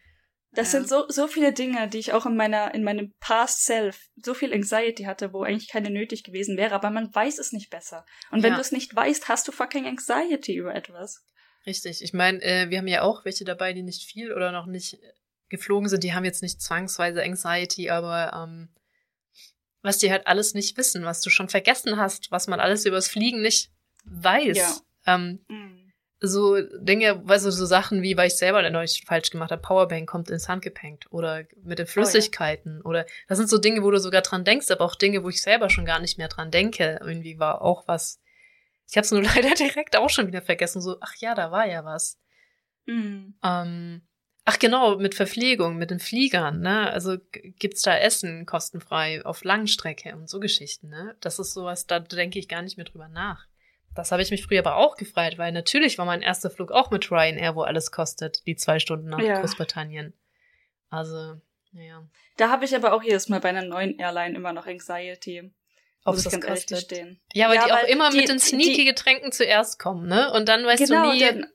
[0.52, 0.80] Das ja.
[0.80, 4.34] sind so, so viele Dinge, die ich auch in meiner, in meinem Past Self so
[4.34, 8.04] viel Anxiety hatte, wo eigentlich keine nötig gewesen wäre, aber man weiß es nicht besser.
[8.30, 8.56] Und wenn ja.
[8.56, 11.24] du es nicht weißt, hast du fucking Anxiety über etwas.
[11.66, 12.02] Richtig.
[12.02, 14.98] Ich meine, äh, wir haben ja auch welche dabei, die nicht viel oder noch nicht
[15.48, 16.04] geflogen sind.
[16.04, 18.68] Die haben jetzt nicht zwangsweise Anxiety, aber ähm,
[19.82, 23.08] was die halt alles nicht wissen, was du schon vergessen hast, was man alles übers
[23.08, 23.70] Fliegen nicht
[24.04, 24.56] weiß.
[24.56, 24.76] Ja.
[25.06, 25.92] Ähm, mhm.
[26.22, 30.28] So Dinge, also so Sachen wie, weil ich selber neulich falsch gemacht habe, Powerbank kommt
[30.28, 32.88] ins Handgepäck oder mit den Flüssigkeiten oh, ja.
[32.88, 35.40] oder das sind so Dinge, wo du sogar dran denkst, aber auch Dinge, wo ich
[35.40, 37.00] selber schon gar nicht mehr dran denke.
[37.00, 38.20] Irgendwie war auch was.
[38.86, 40.82] Ich habe es nur leider direkt auch schon wieder vergessen.
[40.82, 42.18] So, ach ja, da war ja was.
[42.84, 43.38] Mhm.
[43.42, 44.02] Ähm,
[44.52, 46.90] Ach genau, mit Verpflegung, mit den Fliegern, ne?
[46.90, 51.14] Also gibt's da Essen kostenfrei auf Langstrecke und so Geschichten, ne?
[51.20, 53.46] Das ist sowas, da denke ich gar nicht mehr drüber nach.
[53.94, 56.90] Das habe ich mich früher aber auch gefreut, weil natürlich war mein erster Flug auch
[56.90, 59.40] mit Ryanair, wo alles kostet, die zwei Stunden nach ja.
[59.40, 60.14] Großbritannien.
[60.88, 61.36] Also,
[61.70, 62.08] naja.
[62.36, 65.52] Da habe ich aber auch jedes Mal bei einer neuen Airline immer noch Anxiety.
[66.04, 66.90] Ob es das kostet.
[67.34, 70.32] Ja, weil ja, die auch immer die, mit den sneaky Getränken zuerst kommen, ne?
[70.32, 71.46] Und dann weißt genau, du nie, dann,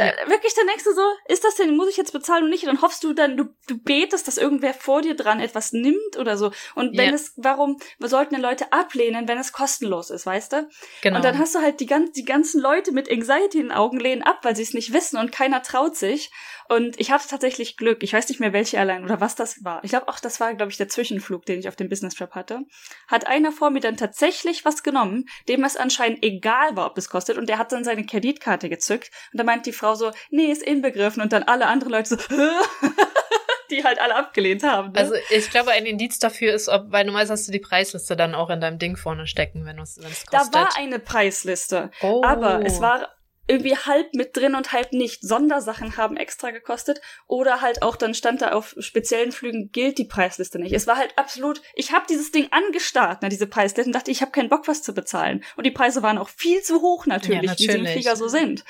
[0.00, 0.30] da.
[0.30, 2.64] Wirklich, denkst du so, ist das denn, muss ich jetzt bezahlen und nicht?
[2.64, 6.16] Und dann hoffst du dann, du, du betest, dass irgendwer vor dir dran etwas nimmt
[6.18, 6.52] oder so.
[6.74, 7.14] Und wenn ja.
[7.14, 10.68] es, warum sollten denn Leute ablehnen, wenn es kostenlos ist, weißt du?
[11.02, 11.16] Genau.
[11.16, 13.98] Und dann hast du halt die, ganz, die ganzen Leute mit Anxiety in den Augen
[13.98, 16.30] lehnen ab, weil sie es nicht wissen und keiner traut sich.
[16.70, 18.04] Und ich hatte tatsächlich Glück.
[18.04, 19.82] Ich weiß nicht mehr, welche Airline oder was das war.
[19.82, 22.30] Ich glaube auch, das war, glaube ich, der Zwischenflug, den ich auf dem Business Trip
[22.30, 22.60] hatte.
[23.08, 27.08] Hat einer vor mir dann tatsächlich was genommen, dem es anscheinend egal war, ob es
[27.08, 27.38] kostet.
[27.38, 29.10] Und der hat dann seine Kreditkarte gezückt.
[29.32, 31.22] Und da meint die Frau so, nee, ist inbegriffen.
[31.22, 32.16] Und dann alle anderen Leute so,
[33.70, 34.92] die halt alle abgelehnt haben.
[34.92, 34.98] Ne?
[34.98, 38.34] Also ich glaube, ein Indiz dafür ist, ob, weil normalerweise hast du die Preisliste dann
[38.34, 40.32] auch in deinem Ding vorne stecken, wenn es kostet.
[40.32, 41.90] Da war eine Preisliste.
[42.02, 42.22] Oh.
[42.24, 43.08] Aber es war
[43.50, 45.22] irgendwie halb mit drin und halb nicht.
[45.22, 50.04] Sondersachen haben extra gekostet oder halt auch dann stand da auf speziellen Flügen gilt die
[50.04, 50.72] Preisliste nicht.
[50.72, 54.22] Es war halt absolut, ich habe dieses Ding angestarrt, ne, diese Preisliste und dachte, ich
[54.22, 57.42] habe keinen Bock was zu bezahlen und die Preise waren auch viel zu hoch natürlich,
[57.42, 57.68] ja, natürlich.
[57.68, 58.64] wie sie im Flieger so sind.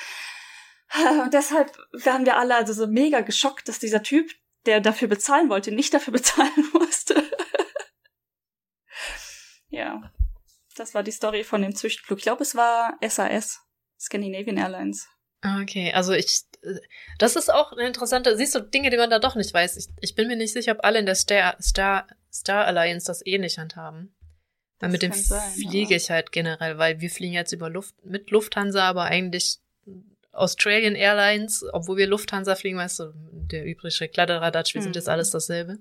[1.22, 4.30] Und deshalb waren wir alle also so mega geschockt, dass dieser Typ,
[4.66, 7.22] der dafür bezahlen wollte, nicht dafür bezahlen musste.
[9.68, 10.12] ja.
[10.76, 12.18] Das war die Story von dem Züchtflug.
[12.18, 13.60] Ich glaube, es war SAS,
[13.98, 15.08] Scandinavian Airlines.
[15.62, 16.42] Okay, also ich,
[17.18, 19.76] das ist auch eine interessante, siehst du, Dinge, die man da doch nicht weiß.
[19.76, 23.24] Ich, ich bin mir nicht sicher, ob alle in der Star, Star, Star Alliance das
[23.24, 24.14] ähnlich eh handhaben.
[24.78, 28.30] Weil mit dem sein, fliege ich halt generell, weil wir fliegen jetzt über Luft, mit
[28.30, 29.58] Lufthansa, aber eigentlich
[30.32, 34.84] Australian Airlines, obwohl wir Lufthansa fliegen, weißt du, der übrige Kladderadatsch, wir hm.
[34.84, 35.78] sind jetzt alles dasselbe.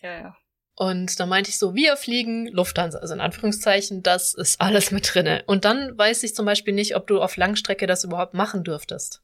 [0.00, 0.36] Ja, ja.
[0.74, 5.12] Und da meinte ich so, wir fliegen Lufthansa, also in Anführungszeichen, das ist alles mit
[5.12, 5.42] drinne.
[5.46, 9.20] Und dann weiß ich zum Beispiel nicht, ob du auf Langstrecke das überhaupt machen dürftest.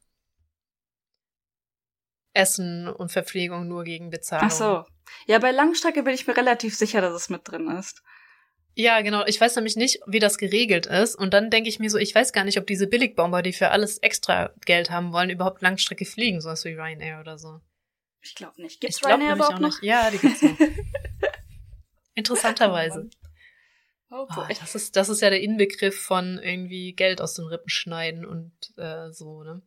[2.32, 4.48] Essen und Verpflegung nur gegen Bezahlung.
[4.48, 4.84] Ach so.
[5.26, 8.02] Ja, bei Langstrecke bin ich mir relativ sicher, dass es mit drin ist.
[8.76, 9.24] Ja, genau.
[9.26, 11.14] Ich weiß nämlich nicht, wie das geregelt ist.
[11.14, 13.70] Und dann denke ich mir so, ich weiß gar nicht, ob diese Billigbomber, die für
[13.70, 17.60] alles extra Geld haben wollen, überhaupt Langstrecke fliegen, sowas wie Ryanair oder so.
[18.20, 18.80] Ich glaube nicht.
[18.80, 19.80] Gibt's ich Ryanair überhaupt noch?
[19.80, 19.82] Nicht.
[19.82, 20.58] Ja, die gibt's noch.
[22.14, 23.08] Interessanterweise.
[24.10, 27.68] Oh, oh, das, ist, das ist ja der Inbegriff von irgendwie Geld aus den Rippen
[27.68, 29.62] schneiden und äh, so, ne?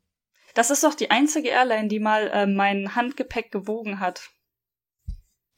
[0.54, 4.30] Das ist doch die einzige Airline, die mal äh, mein Handgepäck gewogen hat.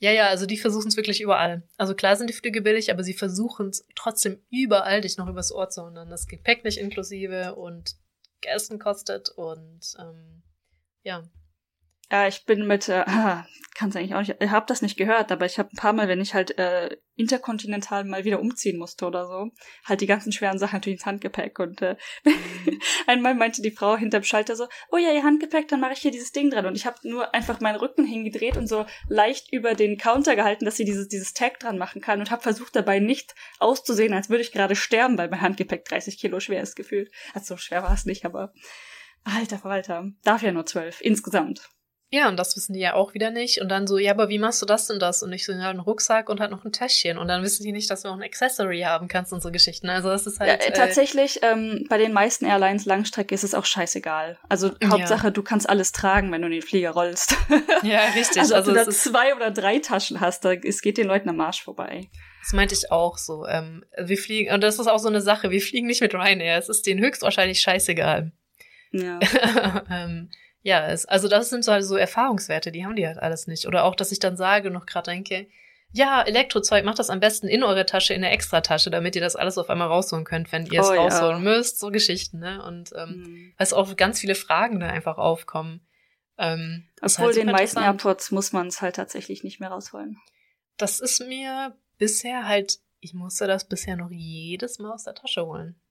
[0.02, 1.64] Ja, ja, also die versuchen es wirklich überall.
[1.78, 5.52] Also klar sind die Flüge billig, aber sie versuchen es trotzdem überall, dich noch übers
[5.52, 5.96] Ohr zu hauen.
[6.10, 7.98] Das Gepäck nicht inklusive und
[8.42, 10.42] Essen kostet und ähm,
[11.04, 11.30] ja.
[12.12, 13.04] Ja, ich bin mit, äh,
[13.76, 15.94] kann es eigentlich auch nicht, ich habe das nicht gehört, aber ich habe ein paar
[15.94, 19.52] Mal, wenn ich halt äh, interkontinental mal wieder umziehen musste oder so,
[19.86, 21.96] halt die ganzen schweren Sachen natürlich ins Handgepäck und äh,
[22.26, 22.80] mhm.
[23.08, 26.12] einmal meinte die Frau hinterm Schalter so, oh ja, ihr Handgepäck, dann mache ich hier
[26.12, 29.76] dieses Ding dran und ich habe nur einfach meinen Rücken hingedreht und so leicht über
[29.76, 33.00] den Counter gehalten, dass sie dieses dieses Tag dran machen kann und habe versucht dabei
[33.00, 37.12] nicht auszusehen, als würde ich gerade sterben, weil mein Handgepäck 30 Kilo schwer ist gefühlt.
[37.34, 38.52] Also so schwer war es nicht, aber
[39.24, 41.70] alter Verwalter, darf ja nur zwölf insgesamt.
[42.12, 43.62] Ja, und das wissen die ja auch wieder nicht.
[43.62, 45.22] Und dann so, ja, aber wie machst du das denn das?
[45.22, 47.20] Und ich so, ja, einen Rucksack und halt noch ein Täschchen.
[47.20, 49.90] Und dann wissen die nicht, dass du noch ein Accessory haben kannst und so Geschichten.
[49.90, 50.50] Also das ist halt.
[50.50, 54.40] Ja, äh, tatsächlich, ähm, bei den meisten Airlines Langstrecke ist es auch scheißegal.
[54.50, 55.32] Also Hauptsache, ja.
[55.32, 57.36] du kannst alles tragen, wenn du in den Flieger rollst.
[57.84, 58.40] Ja, richtig.
[58.40, 61.30] also, also ob du da zwei oder drei Taschen hast, da, es geht den Leuten
[61.30, 62.10] am Marsch vorbei.
[62.42, 63.46] Das meinte ich auch so.
[63.46, 66.58] Ähm, wir fliegen, und das ist auch so eine Sache, wir fliegen nicht mit Ryanair.
[66.58, 68.32] Es ist denen höchstwahrscheinlich scheißegal.
[68.92, 69.20] Ja.
[69.90, 70.30] ähm,
[70.62, 73.68] ja, es, also das sind so, halt so Erfahrungswerte, die haben die halt alles nicht.
[73.68, 75.48] Oder auch, dass ich dann sage noch gerade denke,
[75.92, 79.36] ja, Elektrozeug, macht das am besten in eure Tasche, in der Extratasche, damit ihr das
[79.36, 81.52] alles auf einmal rausholen könnt, wenn ihr es oh, rausholen ja.
[81.52, 81.80] müsst.
[81.80, 82.64] So Geschichten, ne?
[82.64, 83.54] Und ähm, mhm.
[83.58, 85.82] weil es auch ganz viele Fragen da einfach aufkommen.
[86.38, 90.18] Ähm, Obwohl halt den meisten Airports muss man es halt tatsächlich nicht mehr rausholen.
[90.78, 95.46] Das ist mir bisher halt, ich musste das bisher noch jedes Mal aus der Tasche
[95.46, 95.82] holen.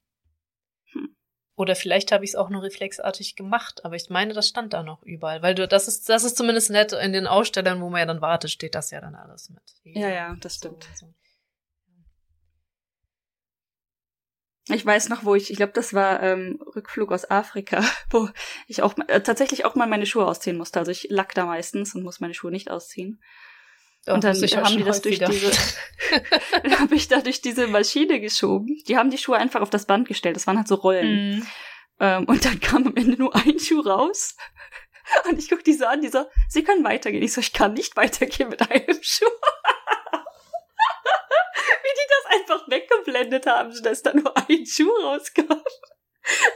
[1.59, 4.85] Oder vielleicht habe ich es auch nur reflexartig gemacht, aber ich meine, das stand da
[4.85, 7.99] noch überall, weil du, das ist, das ist zumindest nett in den Ausstellern, wo man
[7.99, 9.63] ja dann wartet, steht das ja dann alles mit.
[9.83, 10.89] Ja, ja, das stimmt.
[10.95, 11.13] So.
[14.69, 18.29] Ich weiß noch, wo ich, ich glaube, das war ähm, Rückflug aus Afrika, wo
[18.69, 20.79] ich auch äh, tatsächlich auch mal meine Schuhe ausziehen musste.
[20.79, 23.21] Also ich lack da meistens und muss meine Schuhe nicht ausziehen.
[24.09, 25.51] Doch, und dann haben die das durch diese,
[26.79, 28.83] habe ich da durch diese Maschine geschoben.
[28.89, 30.35] Die haben die Schuhe einfach auf das Band gestellt.
[30.35, 31.41] Das waren halt so Rollen.
[31.41, 31.47] Mm.
[32.01, 34.35] Ähm, und dann kam am Ende nur ein Schuh raus.
[35.29, 37.23] Und ich guck die so an, die so, sie können weitergehen.
[37.23, 39.27] Ich so, ich kann nicht weitergehen mit einem Schuh.
[41.83, 45.63] Wie die das einfach weggeblendet haben, dass da nur ein Schuh rauskam.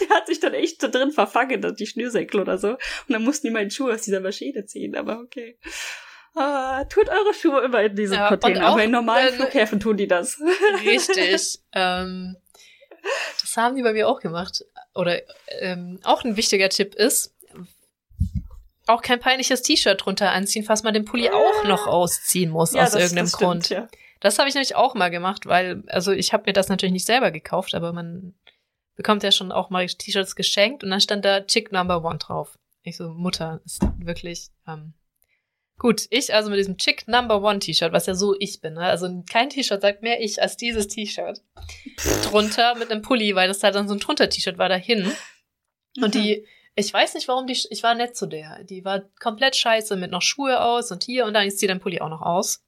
[0.00, 2.72] Der hat sich dann echt da drin verfangen, die Schnürsenkel oder so.
[2.72, 5.58] Und dann mussten die meinen Schuh aus dieser Maschine ziehen, aber okay.
[6.34, 8.66] Ah, tut eure Schuhe immer in diesen ja, Container.
[8.66, 10.40] Aber in normalen äh, Flughäfen tun die das.
[10.84, 11.60] Richtig.
[11.72, 12.36] ähm,
[13.40, 14.64] das haben die bei mir auch gemacht.
[14.94, 15.20] Oder
[15.60, 17.34] ähm, auch ein wichtiger Tipp ist,
[18.86, 22.82] auch kein peinliches T-Shirt drunter anziehen, falls man den Pulli auch noch ausziehen muss ja,
[22.82, 23.66] aus das, irgendeinem das Grund.
[23.66, 23.98] Stimmt, ja.
[24.20, 27.06] Das habe ich nämlich auch mal gemacht, weil, also ich habe mir das natürlich nicht
[27.06, 28.34] selber gekauft, aber man
[28.94, 32.58] bekommt ja schon auch mal T-Shirts geschenkt und dann stand da Chick Number One drauf.
[32.82, 34.94] Ich so, Mutter, ist wirklich, ähm,
[35.82, 38.74] Gut, ich also mit diesem Chick Number One T-Shirt, was ja so ich bin.
[38.74, 38.82] Ne?
[38.82, 41.42] Also kein T-Shirt sagt mehr ich als dieses T-Shirt.
[42.22, 45.12] Drunter mit einem Pulli, weil das halt dann so ein Drunter-T-Shirt war dahin.
[45.96, 46.04] Mhm.
[46.04, 46.46] Und die,
[46.76, 48.62] ich weiß nicht, warum die, ich war nett zu der.
[48.62, 51.80] Die war komplett scheiße mit noch Schuhe aus und hier und dann ist sie dein
[51.80, 52.62] Pulli auch noch aus.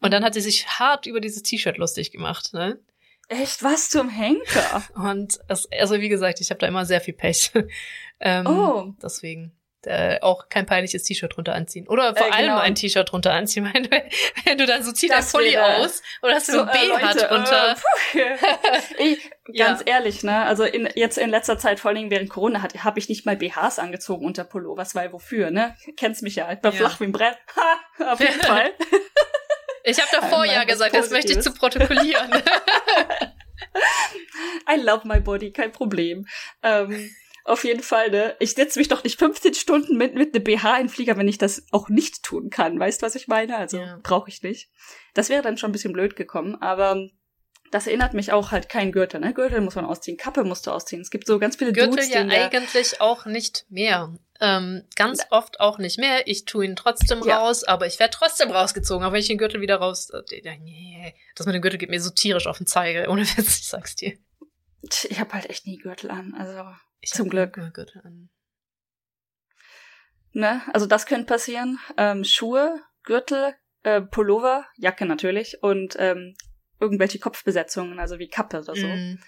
[0.00, 2.78] Und dann hat sie sich hart über dieses T-Shirt lustig gemacht, ne?
[3.26, 3.64] Echt?
[3.64, 4.84] Was zum Henker?
[4.94, 7.50] Und es, also wie gesagt, ich habe da immer sehr viel Pech.
[8.20, 8.94] ähm, Oh.
[9.02, 9.57] Deswegen
[9.88, 11.88] äh, auch kein peinliches T-Shirt drunter anziehen.
[11.88, 12.58] Oder vor Äh, allem genau.
[12.60, 13.68] ein T-Shirt drunter anziehen.
[13.72, 14.02] Wenn, du-
[14.44, 16.68] wenn du dann so zieh dein Das Pulli wäre- aus oder hast du so ein
[16.68, 17.76] äh, BH Leute, drunter.
[18.14, 19.02] äh, puh.
[19.02, 20.44] ich, ganz ehrlich, ne?
[20.44, 23.78] Also in, jetzt in letzter Zeit, vor allem während Corona, habe ich nicht mal BHs
[23.78, 25.74] angezogen unter Pullovers, weil wofür, ne?
[25.96, 26.76] Kennst mich ja, ich bin Ja.
[26.78, 27.36] flach wie ein Brett.
[27.56, 28.72] Ha, auf jeden Fall.
[29.84, 32.30] Ich habe davor ja gesagt, das möchte ich zu protokollieren.
[34.70, 36.26] I love my body, kein Problem.
[36.62, 37.10] Ähm,
[37.48, 38.36] auf jeden Fall, ne?
[38.40, 41.28] Ich setze mich doch nicht 15 Stunden mit, mit einem BH in den Flieger, wenn
[41.28, 42.78] ich das auch nicht tun kann.
[42.78, 43.56] Weißt du, was ich meine?
[43.56, 43.98] Also Ja.
[44.02, 44.70] brauche ich nicht.
[45.14, 47.08] Das wäre dann schon ein bisschen blöd gekommen, aber
[47.70, 49.34] das erinnert mich auch halt kein Gürtel, ne?
[49.34, 51.02] Gürtel muss man ausziehen, Kappe musst du ausziehen.
[51.02, 54.14] Es gibt so ganz viele Gürtel Dudes, ja eigentlich auch nicht mehr.
[54.40, 56.26] Ähm, ganz oft auch nicht mehr.
[56.28, 57.38] Ich tue ihn trotzdem Ja.
[57.38, 60.10] raus, aber ich werde trotzdem rausgezogen, auch wenn ich den Gürtel wieder raus.
[60.10, 60.22] äh,
[60.60, 63.68] Nee, das mit dem Gürtel geht mir so tierisch auf den Zeiger, ohne Witz, ich
[63.68, 64.16] sag's dir.
[65.10, 66.52] Ich habe halt echt nie Gürtel an, also
[67.00, 67.54] Ich Zum Glück.
[67.54, 68.30] Gürtel an.
[70.32, 70.62] ne?
[70.72, 71.78] Also das könnte passieren.
[71.96, 76.34] Ähm, Schuhe, Gürtel, äh, Pullover, Jacke natürlich und ähm,
[76.80, 78.86] irgendwelche Kopfbesetzungen, also wie Kappe oder so.
[78.86, 79.18] Mm.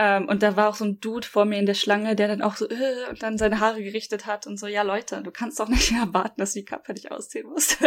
[0.00, 2.40] Ähm, und da war auch so ein Dude vor mir in der Schlange, der dann
[2.40, 5.58] auch so äh, und dann seine Haare gerichtet hat und so, ja Leute, du kannst
[5.58, 7.78] doch nicht erwarten, dass du die Kappe nicht ausziehen musst.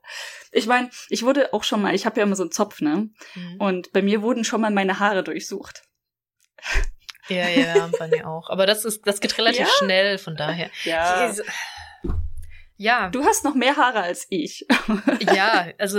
[0.52, 3.10] ich meine, ich wurde auch schon mal, ich habe ja immer so einen Zopf, ne?
[3.34, 3.60] Mm.
[3.60, 5.82] Und bei mir wurden schon mal meine Haare durchsucht.
[7.28, 8.50] Ja, ja, bei mir auch.
[8.50, 9.72] Aber das ist, das geht relativ Ja?
[9.78, 10.70] schnell, von daher.
[10.84, 11.32] Ja.
[12.80, 14.64] Ja, Du hast noch mehr Haare als ich.
[15.34, 15.98] ja, also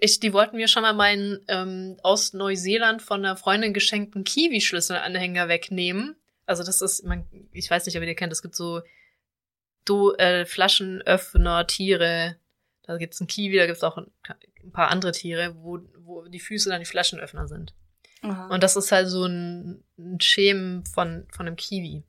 [0.00, 5.48] ich, die wollten mir schon mal meinen ähm, aus Neuseeland von einer Freundin geschenkten Kiwi-Schlüsselanhänger
[5.48, 6.16] wegnehmen.
[6.46, 8.82] Also das ist, man, ich weiß nicht, ob ihr die kennt, es gibt so
[9.84, 12.36] Do, äh, Flaschenöffner, Tiere.
[12.82, 14.06] Da gibt's ein Kiwi, da gibt's auch ein,
[14.62, 17.74] ein paar andere Tiere, wo, wo die Füße dann die Flaschenöffner sind.
[18.50, 22.02] Und das ist halt so ein, ein Schemen von, von einem Kiwi.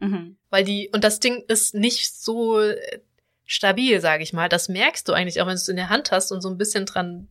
[0.00, 0.36] mhm.
[0.48, 3.00] Weil die, und das Ding ist nicht so äh,
[3.44, 4.48] stabil, sage ich mal.
[4.48, 6.58] Das merkst du eigentlich auch, wenn du es in der Hand hast und so ein
[6.58, 7.28] bisschen dran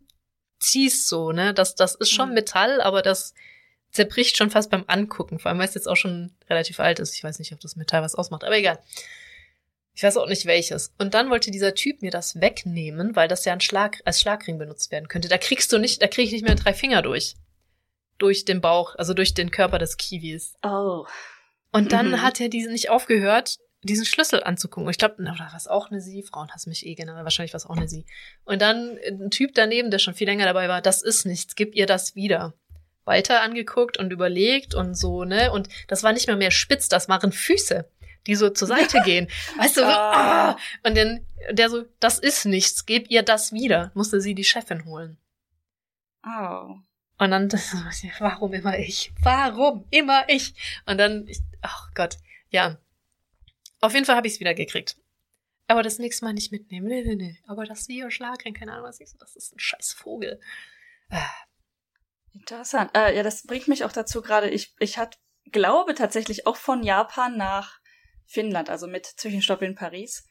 [0.60, 1.54] ziehst, so, ne?
[1.54, 2.36] Das, das ist schon Mhm.
[2.36, 3.34] Metall, aber das
[3.92, 5.40] zerbricht schon fast beim Angucken.
[5.40, 7.16] Vor allem, weil es jetzt auch schon relativ alt ist.
[7.16, 8.78] Ich weiß nicht, ob das Metall was ausmacht, aber egal.
[9.96, 10.94] Ich weiß auch nicht welches.
[10.98, 14.58] Und dann wollte dieser Typ mir das wegnehmen, weil das ja ein Schlag, als Schlagring
[14.58, 15.28] benutzt werden könnte.
[15.28, 17.36] Da kriegst du nicht, da krieg ich nicht mehr drei Finger durch.
[18.20, 20.54] Durch den Bauch, also durch den Körper des Kiwis.
[20.64, 21.06] Oh.
[21.72, 22.22] Und dann Mhm.
[22.22, 24.86] hat er diese nicht aufgehört, diesen Schlüssel anzugucken.
[24.86, 26.22] Und ich glaube, war es auch eine Sie?
[26.24, 28.06] Frauen hassen mich eh generell, wahrscheinlich war es auch eine Sie.
[28.46, 31.76] Und dann ein Typ daneben, der schon viel länger dabei war, das ist nichts, gib
[31.76, 32.54] ihr das wieder.
[33.06, 35.52] Weiter angeguckt und überlegt und so, ne?
[35.52, 37.90] Und das war nicht mal mehr spitz, das waren Füße,
[38.28, 39.30] die so zur Seite gehen.
[39.58, 40.50] Weißt du, so, Ah.
[40.52, 40.58] ah.
[40.84, 43.92] und dann der so, das ist nichts, gib ihr das wieder.
[43.96, 45.18] Musste sie die Chefin holen.
[46.26, 46.76] Oh.
[47.20, 47.52] Und dann,
[48.20, 49.14] warum immer ich?
[49.22, 50.54] Warum immer ich?
[50.86, 52.18] Und dann, ich, ach Gott,
[52.50, 52.78] ja.
[53.82, 54.98] Auf jeden Fall habe ich es wieder gekriegt.
[55.68, 56.88] Aber das nächste Mal nicht mitnehmen.
[56.88, 57.40] Nee, nee, nee.
[57.46, 60.40] Aber das Sio Schlagring, keine Ahnung, was ich so, das ist ein scheiß Vogel.
[61.10, 61.30] Ah,
[62.34, 62.92] Interessant.
[62.96, 65.20] Äh, ja, das bringt mich auch dazu gerade, ich, ich hat,
[65.52, 67.80] glaube tatsächlich auch von Japan nach
[68.26, 70.28] Finnland, also mit Zwischenstopp in Paris.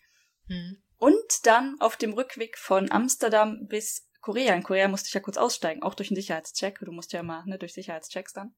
[0.46, 0.82] hm.
[1.00, 4.54] Und dann auf dem Rückweg von Amsterdam bis Korea.
[4.54, 6.78] In Korea musste ich ja kurz aussteigen, auch durch einen Sicherheitscheck.
[6.80, 8.54] Du musst ja mal, ne, durch Sicherheitschecks dann.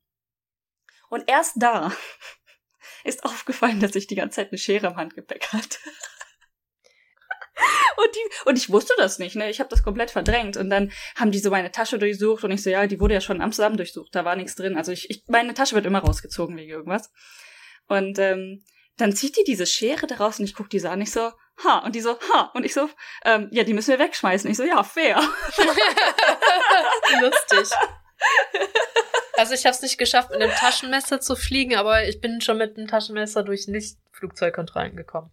[1.08, 1.92] Und erst da
[3.04, 5.78] ist aufgefallen, dass ich die ganze Zeit eine Schere im Handgepäck hatte.
[7.96, 9.50] Und, die, und ich wusste das nicht, ne?
[9.50, 10.56] Ich habe das komplett verdrängt.
[10.56, 13.20] Und dann haben die so meine Tasche durchsucht und ich so, ja, die wurde ja
[13.20, 14.78] schon in Amsterdam durchsucht, da war nichts drin.
[14.78, 17.12] Also ich, ich meine Tasche wird immer rausgezogen wegen irgendwas.
[17.88, 18.64] Und ähm,
[18.96, 21.30] dann zieht die diese Schere daraus und ich guck die so an, ich so,
[21.64, 22.88] ha, und die so, ha, und ich so,
[23.24, 24.50] ähm, ja, die müssen wir wegschmeißen.
[24.50, 25.16] Ich so, ja, fair.
[27.20, 27.76] Lustig.
[29.36, 32.58] Also ich habe es nicht geschafft, mit einem Taschenmesser zu fliegen, aber ich bin schon
[32.58, 35.30] mit einem Taschenmesser durch Nicht-Flugzeugkontrollen gekommen.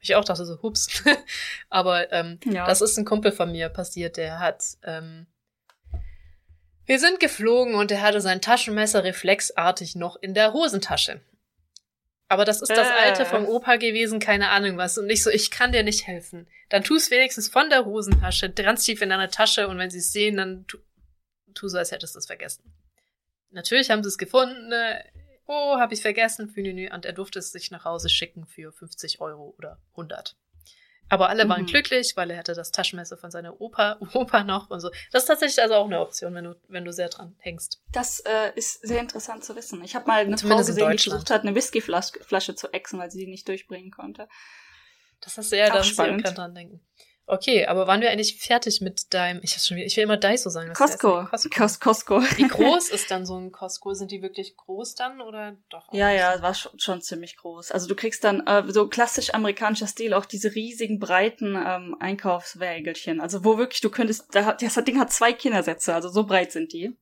[0.00, 1.02] Ich auch dachte so, hups.
[1.70, 2.66] aber ähm, Ja.
[2.66, 5.26] Das ist ein Kumpel von mir passiert, der hat, ähm,
[6.84, 11.22] wir sind geflogen und er hatte sein Taschenmesser reflexartig noch in der Hosentasche.
[12.28, 14.96] Aber das ist das alte vom Opa gewesen, keine Ahnung was.
[14.96, 16.48] Und ich so, ich kann dir nicht helfen.
[16.70, 19.98] Dann tu es wenigstens von der Hosentasche, ganz tief in deine Tasche und wenn sie
[19.98, 20.78] es sehen, dann tu,
[21.54, 22.72] tu so, als hättest du es vergessen.
[23.50, 24.68] Natürlich haben sie es gefunden.
[24.68, 25.04] Ne?
[25.46, 26.48] Oh, habe ich vergessen.
[26.48, 30.36] Für Und er durfte es sich nach Hause schicken für 50 Euro oder 100.
[31.08, 31.66] Aber alle waren Mhm.
[31.66, 34.90] glücklich, weil er hatte das Taschenmesser von seiner Opa, Opa noch und so.
[35.12, 37.80] Das ist tatsächlich also auch eine Option, wenn du, wenn du sehr dran hängst.
[37.92, 39.84] Das äh, ist sehr interessant zu wissen.
[39.84, 42.98] Ich habe mal eine Zumindest Frau gesehen, die versucht hat, eine Whiskyflasche Flasche zu exen,
[42.98, 44.28] weil sie die nicht durchbringen konnte.
[45.20, 46.80] Das ja, Auch da muss ich gerade dran denken.
[47.26, 50.74] Okay, aber waren wir eigentlich fertig mit deinem, ich, schon ich will immer Daiso sagen.
[50.74, 51.24] Costco.
[51.24, 51.78] Costco.
[51.80, 52.22] Costco.
[52.36, 53.94] Wie groß ist dann so ein Costco?
[53.94, 55.90] Sind die wirklich groß dann oder doch?
[55.92, 57.70] Ja, ja, war schon, schon ziemlich groß.
[57.70, 63.22] Also du kriegst dann äh, so klassisch amerikanischer Stil auch diese riesigen, breiten ähm, Einkaufswägelchen.
[63.22, 66.74] Also wo wirklich du könntest, da, das Ding hat zwei Kindersätze, also so breit sind
[66.74, 66.94] die.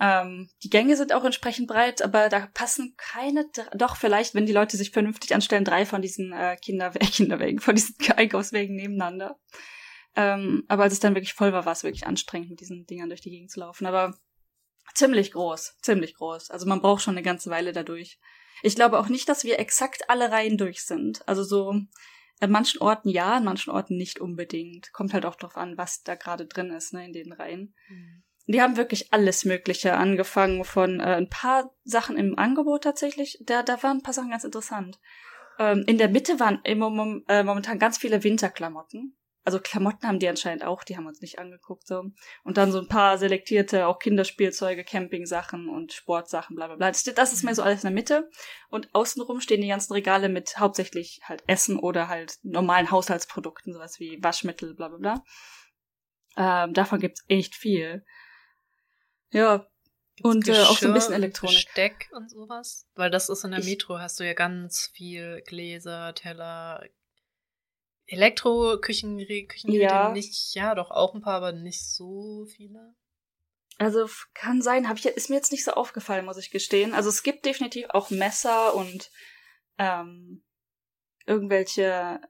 [0.00, 3.46] Ähm, die Gänge sind auch entsprechend breit, aber da passen keine,
[3.76, 7.76] doch vielleicht, wenn die Leute sich vernünftig anstellen, drei von diesen äh, Kinder Kinderwägen, von
[7.76, 9.38] diesen Einkaufswägen nebeneinander.
[10.16, 13.08] Ähm, aber als es dann wirklich voll war, war es wirklich anstrengend, mit diesen Dingern
[13.08, 13.86] durch die Gegend zu laufen.
[13.86, 14.16] Aber
[14.94, 16.50] ziemlich groß, ziemlich groß.
[16.50, 18.18] Also man braucht schon eine ganze Weile dadurch.
[18.62, 21.26] Ich glaube auch nicht, dass wir exakt alle Reihen durch sind.
[21.28, 21.74] Also so
[22.40, 24.92] an manchen Orten ja, an manchen Orten nicht unbedingt.
[24.92, 27.74] Kommt halt auch drauf an, was da gerade drin ist, ne, in den Reihen.
[27.88, 28.23] Mhm.
[28.46, 33.38] Die haben wirklich alles Mögliche angefangen von äh, ein paar Sachen im Angebot tatsächlich.
[33.42, 35.00] Da, da waren ein paar Sachen ganz interessant.
[35.58, 39.16] Ähm, in der Mitte waren im, äh, momentan ganz viele Winterklamotten.
[39.46, 42.04] Also Klamotten haben die anscheinend auch, die haben uns nicht angeguckt so.
[42.44, 46.90] Und dann so ein paar selektierte auch Kinderspielzeuge, Campingsachen und Sportsachen, bla bla bla.
[46.90, 48.30] Das, ist mehr so alles in der Mitte.
[48.70, 54.00] Und außenrum stehen die ganzen Regale mit hauptsächlich halt Essen oder halt normalen Haushaltsprodukten, sowas
[54.00, 55.24] wie Waschmittel, bla bla bla.
[56.36, 58.04] Ähm, davon gibt's echt viel.
[59.34, 59.66] Ja.
[60.16, 61.56] Gibt's und äh, auch so ein bisschen Elektronik.
[61.56, 62.86] Besteck und sowas?
[62.94, 66.84] Weil das ist in der ich, Metro, hast du ja ganz viel Gläser, Teller,
[68.06, 70.12] Elektro-Küchengeräte ja.
[70.12, 72.94] nicht, ja, doch auch ein paar, aber nicht so viele.
[73.78, 76.94] Also kann sein, hab ich, ist mir jetzt nicht so aufgefallen, muss ich gestehen.
[76.94, 79.10] Also es gibt definitiv auch Messer und
[79.78, 80.44] ähm,
[81.26, 82.20] irgendwelche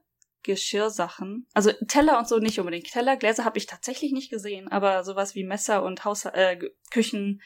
[0.45, 1.47] Geschirrsachen.
[1.53, 2.91] Also Teller und so nicht unbedingt.
[2.91, 6.57] Teller, Gläser habe ich tatsächlich nicht gesehen, aber sowas wie Messer und Haus äh,
[6.91, 7.41] Küchen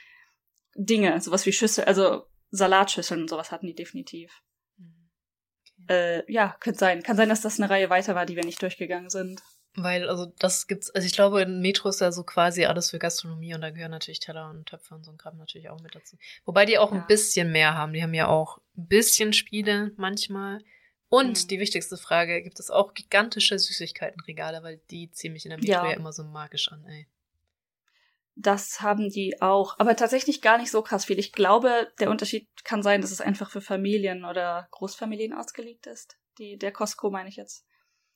[0.76, 4.42] Dinge, sowas wie Schüssel, also Salatschüsseln und sowas hatten die definitiv.
[4.78, 5.10] Mhm.
[5.84, 5.94] Okay.
[5.94, 7.04] Äh, ja, könnte sein.
[7.04, 9.42] Kann sein, dass das eine Reihe weiter war, die wir nicht durchgegangen sind.
[9.76, 13.00] Weil, also das gibt's, also ich glaube, in Metro ist ja so quasi alles für
[13.00, 15.96] Gastronomie und da gehören natürlich Teller und Töpfe und so ein Kram natürlich auch mit
[15.96, 16.18] dazu.
[16.46, 17.00] Wobei die auch ja.
[17.00, 17.94] ein bisschen mehr haben.
[17.94, 20.60] Die haben ja auch ein bisschen Spiele manchmal.
[21.10, 21.48] Und mhm.
[21.48, 25.72] die wichtigste Frage, gibt es auch gigantische Süßigkeitenregale, weil die ziehen mich in der Metro
[25.72, 25.90] ja.
[25.90, 27.08] ja immer so magisch an, ey.
[28.36, 31.20] Das haben die auch, aber tatsächlich gar nicht so krass viel.
[31.20, 36.18] Ich glaube, der Unterschied kann sein, dass es einfach für Familien oder Großfamilien ausgelegt ist.
[36.38, 37.66] Die, der Costco meine ich jetzt.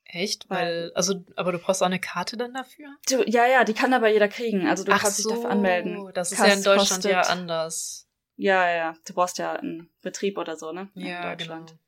[0.06, 0.50] Echt?
[0.50, 2.88] Weil, also, aber du brauchst auch eine Karte dann dafür?
[3.10, 4.68] Du, ja, ja, die kann aber jeder kriegen.
[4.68, 6.12] Also du Ach kannst so, dich dafür anmelden.
[6.14, 8.08] Das ist Kast ja in Deutschland kostet, ja anders.
[8.36, 10.90] Ja, ja, du brauchst ja einen Betrieb oder so, ne?
[10.94, 11.70] Ja, in Deutschland.
[11.70, 11.83] Genau.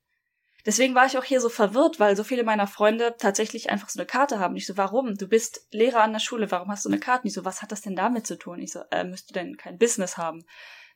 [0.66, 4.00] Deswegen war ich auch hier so verwirrt, weil so viele meiner Freunde tatsächlich einfach so
[4.00, 4.56] eine Karte haben.
[4.56, 5.14] Ich so, warum?
[5.14, 7.28] Du bist Lehrer an der Schule, warum hast du eine Karte?
[7.28, 8.60] Ich so, was hat das denn damit zu tun?
[8.60, 10.44] Ich so, äh, müsst du denn kein Business haben?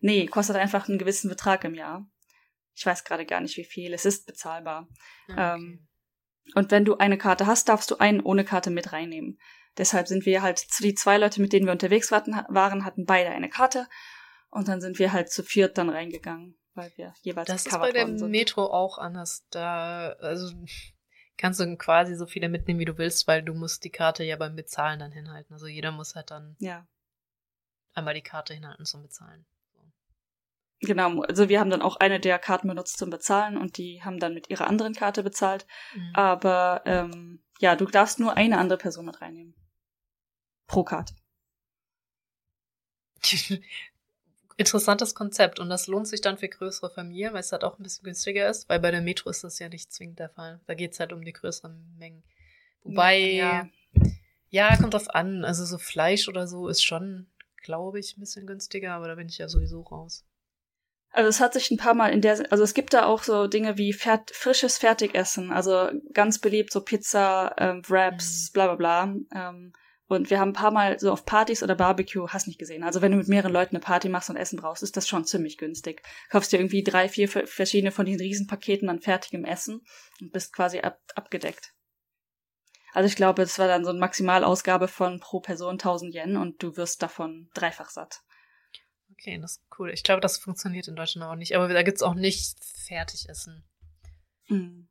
[0.00, 2.04] Nee, kostet einfach einen gewissen Betrag im Jahr.
[2.74, 3.94] Ich weiß gerade gar nicht, wie viel.
[3.94, 4.88] Es ist bezahlbar.
[5.28, 5.62] Ah, okay.
[5.62, 5.88] Ähm,
[6.56, 9.38] und wenn du eine Karte hast, darfst du einen ohne Karte mit reinnehmen.
[9.78, 13.48] Deshalb sind wir halt, die zwei Leute, mit denen wir unterwegs waren, hatten beide eine
[13.48, 13.86] Karte.
[14.50, 17.92] Und dann sind wir halt zu viert dann reingegangen weil wir jeweils Das ist bei
[17.92, 18.30] der sind.
[18.30, 19.46] Metro auch anders.
[19.50, 20.52] Da, also
[21.36, 24.36] kannst du quasi so viele mitnehmen, wie du willst, weil du musst die Karte ja
[24.36, 25.52] beim Bezahlen dann hinhalten.
[25.54, 26.86] Also jeder muss halt dann ja.
[27.94, 29.46] einmal die Karte hinhalten zum Bezahlen.
[30.82, 34.18] Genau, also wir haben dann auch eine der Karten benutzt zum Bezahlen und die haben
[34.18, 35.66] dann mit ihrer anderen Karte bezahlt.
[35.94, 36.10] Mhm.
[36.14, 39.54] Aber ähm, ja, du darfst nur eine andere Person mit reinnehmen.
[40.66, 41.14] Pro Karte.
[44.60, 47.82] interessantes Konzept und das lohnt sich dann für größere Familien, weil es halt auch ein
[47.82, 50.60] bisschen günstiger ist, weil bei der Metro ist das ja nicht zwingend der Fall.
[50.66, 52.22] Da geht es halt um die größeren Mengen.
[52.82, 53.68] Wobei, ja,
[54.48, 55.44] ja, kommt drauf an.
[55.44, 57.26] Also so Fleisch oder so ist schon,
[57.62, 60.24] glaube ich, ein bisschen günstiger, aber da bin ich ja sowieso raus.
[61.12, 63.48] Also es hat sich ein paar Mal in der, also es gibt da auch so
[63.48, 68.52] Dinge wie fert, frisches Fertigessen, also ganz beliebt so Pizza, ähm, Wraps, mhm.
[68.52, 69.14] bla bla bla.
[69.34, 69.72] Ähm,
[70.10, 72.82] und wir haben ein paar Mal so auf Partys oder Barbecue, hast nicht gesehen.
[72.82, 75.24] Also wenn du mit mehreren Leuten eine Party machst und Essen brauchst, ist das schon
[75.24, 76.02] ziemlich günstig.
[76.30, 79.82] Kaufst dir irgendwie drei, vier verschiedene von diesen Riesenpaketen an fertigem Essen
[80.20, 81.74] und bist quasi ab, abgedeckt.
[82.92, 86.60] Also ich glaube, es war dann so eine Maximalausgabe von pro Person 1000 Yen und
[86.60, 88.22] du wirst davon dreifach satt.
[89.12, 89.90] Okay, das ist cool.
[89.90, 91.54] Ich glaube, das funktioniert in Deutschland auch nicht.
[91.54, 93.64] Aber da gibt's auch nicht Fertigessen.
[94.48, 94.89] Mhm.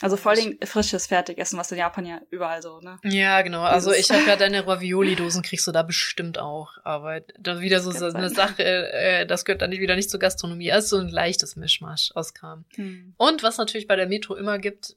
[0.00, 2.98] Also voll den frisches Fertigessen, was in Japan ja überall so, ne?
[3.04, 3.62] Ja, genau.
[3.62, 6.78] Also ich habe ja deine Ravioli-Dosen kriegst du da bestimmt auch.
[6.84, 10.72] Aber da wieder so, so eine Sache, äh, das gehört dann wieder nicht zur Gastronomie.
[10.72, 12.64] Also so ein leichtes Mischmasch aus Kram.
[12.76, 13.14] Hm.
[13.18, 14.96] Und was natürlich bei der Metro immer gibt,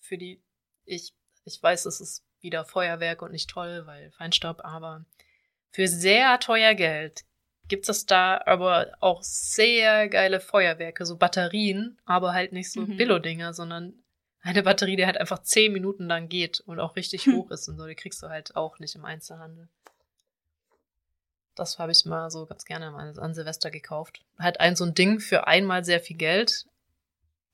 [0.00, 0.42] für die,
[0.84, 1.14] ich,
[1.44, 5.06] ich weiß, es ist wieder Feuerwerk und nicht toll, weil Feinstaub, aber
[5.70, 7.24] für sehr teuer Geld
[7.68, 12.96] gibt es da aber auch sehr geile Feuerwerke, so Batterien, aber halt nicht so mhm.
[12.96, 13.94] Billo-Dinger, sondern
[14.42, 17.36] eine Batterie, die halt einfach zehn Minuten lang geht und auch richtig hm.
[17.36, 17.86] hoch ist und so.
[17.86, 19.68] Die kriegst du halt auch nicht im Einzelhandel.
[21.54, 24.24] Das habe ich mal so ganz gerne an Silvester gekauft.
[24.38, 26.66] Halt ein so ein Ding für einmal sehr viel Geld.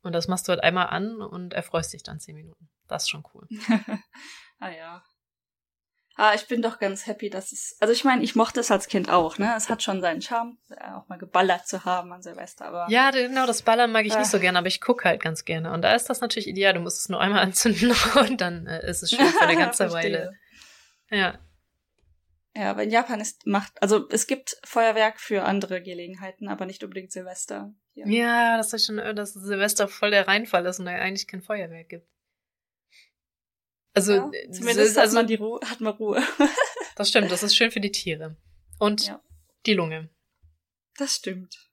[0.02, 2.68] Und das machst du halt einmal an und erfreust dich dann zehn Minuten.
[2.86, 3.46] Das ist schon cool.
[4.60, 5.02] ah ja.
[6.20, 7.76] Ah, ich bin doch ganz happy, dass es.
[7.78, 9.54] Also ich meine, ich mochte es als Kind auch, ne?
[9.56, 12.86] Es hat schon seinen Charme, äh, auch mal geballert zu haben an Silvester, aber.
[12.90, 14.18] Ja, genau, das Ballern mag ich äh.
[14.18, 15.72] nicht so gerne, aber ich gucke halt ganz gerne.
[15.72, 16.74] Und da ist das natürlich ideal.
[16.74, 19.92] Du musst es nur einmal anzünden und dann äh, ist es schön für eine ganze
[19.92, 20.32] Weile.
[21.08, 21.38] Ja.
[22.56, 26.82] Ja, aber in Japan ist macht, also es gibt Feuerwerk für andere Gelegenheiten, aber nicht
[26.82, 27.72] unbedingt Silvester.
[27.94, 31.42] Ja, ja das ist schon, dass Silvester voll der Reinfall ist und da eigentlich kein
[31.42, 32.08] Feuerwerk gibt.
[33.98, 36.22] Also, ja, äh, zumindest hat, also, man die Ruhe, hat man Ruhe.
[36.96, 38.36] das stimmt, das ist schön für die Tiere.
[38.78, 39.20] Und ja.
[39.66, 40.08] die Lunge.
[40.96, 41.68] Das stimmt.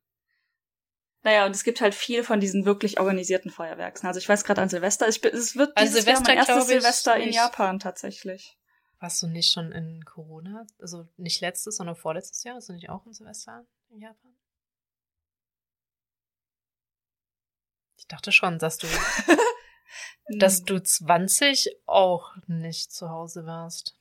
[1.22, 4.08] Naja, und es gibt halt viel von diesen wirklich organisierten Feuerwerken.
[4.08, 7.18] Also ich weiß gerade an Silvester, ich, es wird dieses Silvester, Jahr mein erstes Silvester
[7.18, 8.58] in Japan tatsächlich.
[9.00, 10.66] Warst du nicht schon in Corona?
[10.80, 12.56] Also nicht letztes, sondern vorletztes Jahr?
[12.56, 14.36] Warst du nicht auch in Silvester in Japan?
[17.98, 18.88] Ich dachte schon, dass du
[20.40, 20.66] dass hm.
[20.66, 23.98] du 20 auch nicht zu Hause warst.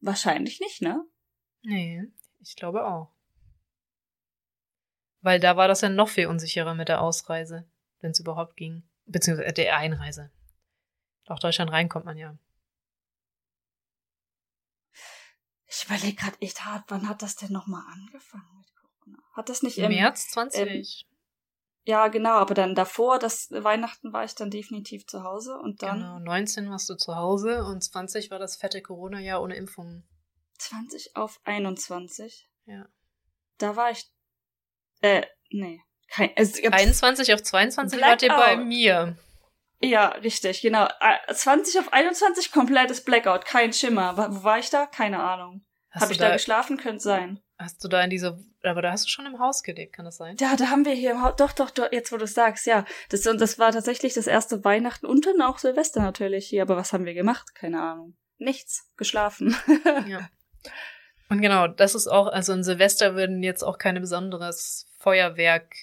[0.00, 1.04] Wahrscheinlich nicht, ne?
[1.62, 2.04] Nee,
[2.40, 3.12] ich glaube auch.
[5.20, 7.68] Weil da war das ja noch viel unsicherer mit der Ausreise,
[8.00, 8.82] wenn es überhaupt ging.
[9.04, 10.30] Beziehungsweise der Einreise.
[11.28, 12.38] Nach Deutschland rein kommt man ja.
[15.66, 19.22] Ich überlege gerade echt hart, wann hat das denn nochmal angefangen mit Corona?
[19.34, 20.60] Hat das nicht im März 20?
[20.60, 21.09] Ähm,
[21.84, 26.00] ja, genau, aber dann davor, das Weihnachten war ich dann definitiv zu Hause und dann.
[26.00, 30.06] Genau, 19 warst du zu Hause und 20 war das fette Corona-Jahr ohne Impfungen.
[30.58, 32.48] 20 auf 21?
[32.66, 32.86] Ja.
[33.58, 34.04] Da war ich.
[35.00, 35.80] Äh, nee.
[36.08, 39.16] Kein, es, 21 auf 22 wart ihr bei mir.
[39.80, 40.88] Ja, richtig, genau.
[41.32, 44.16] 20 auf 21 komplettes Blackout, kein Schimmer.
[44.16, 44.86] Wo war ich da?
[44.86, 45.64] Keine Ahnung.
[45.92, 46.76] Habe ich da, da geschlafen?
[46.76, 47.40] Könnte sein.
[47.60, 50.16] Hast du da in dieser, aber da hast du schon im Haus gelebt, kann das
[50.16, 50.34] sein?
[50.40, 52.86] Ja, da haben wir hier im Haus, doch, doch, doch, jetzt wo du sagst, ja.
[53.10, 56.62] Das, und das war tatsächlich das erste Weihnachten und dann auch Silvester natürlich hier.
[56.62, 57.54] Aber was haben wir gemacht?
[57.54, 58.16] Keine Ahnung.
[58.38, 58.90] Nichts.
[58.96, 59.54] Geschlafen.
[60.08, 60.30] ja.
[61.28, 65.74] Und genau, das ist auch, also in Silvester würden jetzt auch keine besonderes Feuerwerk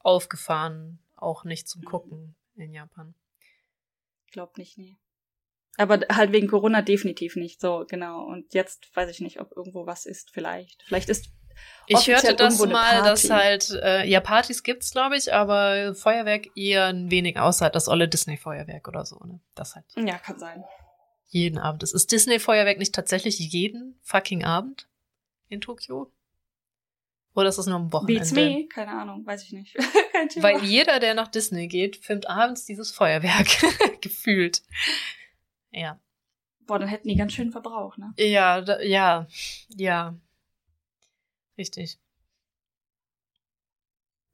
[0.00, 3.14] aufgefahren, auch nicht zum Gucken in Japan.
[4.30, 4.98] Glaub nicht, nee.
[5.76, 8.24] Aber halt wegen Corona definitiv nicht so, genau.
[8.24, 10.82] Und jetzt weiß ich nicht, ob irgendwo was ist, vielleicht.
[10.86, 11.30] Vielleicht ist.
[11.86, 16.86] Ich hörte das mal, dass halt, äh, ja, Partys gibt's, glaube ich, aber Feuerwerk eher
[16.86, 19.40] ein wenig außer das olle Disney-Feuerwerk oder so, ne?
[19.54, 19.84] Das halt.
[19.96, 20.64] Ja, kann sein.
[21.28, 21.82] Jeden Abend.
[21.82, 24.88] Ist, ist Disney-Feuerwerk nicht tatsächlich jeden fucking Abend
[25.48, 26.12] in Tokio?
[27.34, 28.20] Oder ist das nur am Wochenende?
[28.20, 28.66] Beats me?
[28.68, 29.74] Keine Ahnung, weiß ich nicht.
[30.36, 33.48] Weil jeder, der nach Disney geht, filmt abends dieses Feuerwerk.
[34.00, 34.62] Gefühlt.
[35.74, 36.00] Ja.
[36.66, 38.14] Boah, dann hätten die ganz schön verbraucht, ne?
[38.16, 39.26] Ja, da, ja,
[39.68, 40.14] ja.
[41.58, 41.98] Richtig.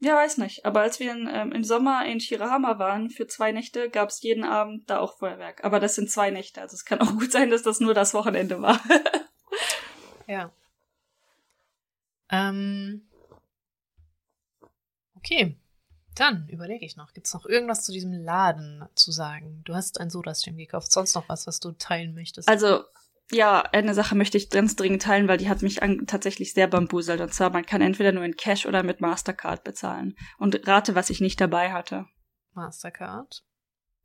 [0.02, 0.64] Ja, weiß nicht.
[0.64, 4.22] Aber als wir in, ähm, im Sommer in Shirahama waren für zwei Nächte, gab es
[4.22, 5.64] jeden Abend da auch Feuerwerk.
[5.64, 6.60] Aber das sind zwei Nächte.
[6.60, 8.80] Also es kann auch gut sein, dass das nur das Wochenende war.
[10.26, 10.52] ja.
[12.30, 13.08] Ähm.
[15.16, 15.59] Okay.
[16.20, 19.62] Dann überlege ich noch, gibt es noch irgendwas zu diesem Laden zu sagen?
[19.64, 22.46] Du hast ein Soda-Stream gekauft, sonst noch was, was du teilen möchtest?
[22.46, 22.84] Also,
[23.30, 25.76] ja, eine Sache möchte ich ganz dringend teilen, weil die hat mich
[26.06, 27.22] tatsächlich sehr bambuselt.
[27.22, 30.14] Und zwar, man kann entweder nur in Cash oder mit Mastercard bezahlen.
[30.36, 32.04] Und rate, was ich nicht dabei hatte.
[32.52, 33.42] Mastercard?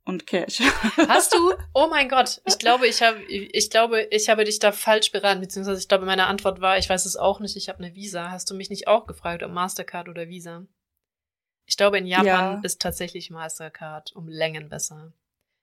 [0.06, 0.60] Und Cash.
[1.08, 1.52] Hast du?
[1.74, 2.40] Oh mein Gott.
[2.46, 6.06] Ich glaube, ich habe, ich glaube, ich habe dich da falsch beraten, beziehungsweise ich glaube,
[6.06, 8.30] meine Antwort war, ich weiß es auch nicht, ich habe eine Visa.
[8.30, 10.64] Hast du mich nicht auch gefragt, ob Mastercard oder Visa?
[11.66, 12.60] Ich glaube, in Japan ja.
[12.62, 15.12] ist tatsächlich Mastercard um Längen besser.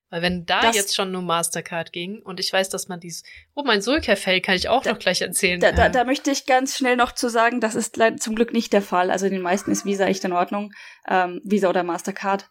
[0.10, 3.24] Weil wenn da das, jetzt schon nur Mastercard ging und ich weiß, dass man dies,
[3.56, 5.60] oh, mein Sulka-Fell kann ich auch da, noch gleich erzählen.
[5.60, 8.74] Da, da, da möchte ich ganz schnell noch zu sagen, das ist zum Glück nicht
[8.74, 9.10] der Fall.
[9.10, 10.72] Also in den meisten ist Visa echt in Ordnung,
[11.08, 12.48] ähm, Visa oder Mastercard.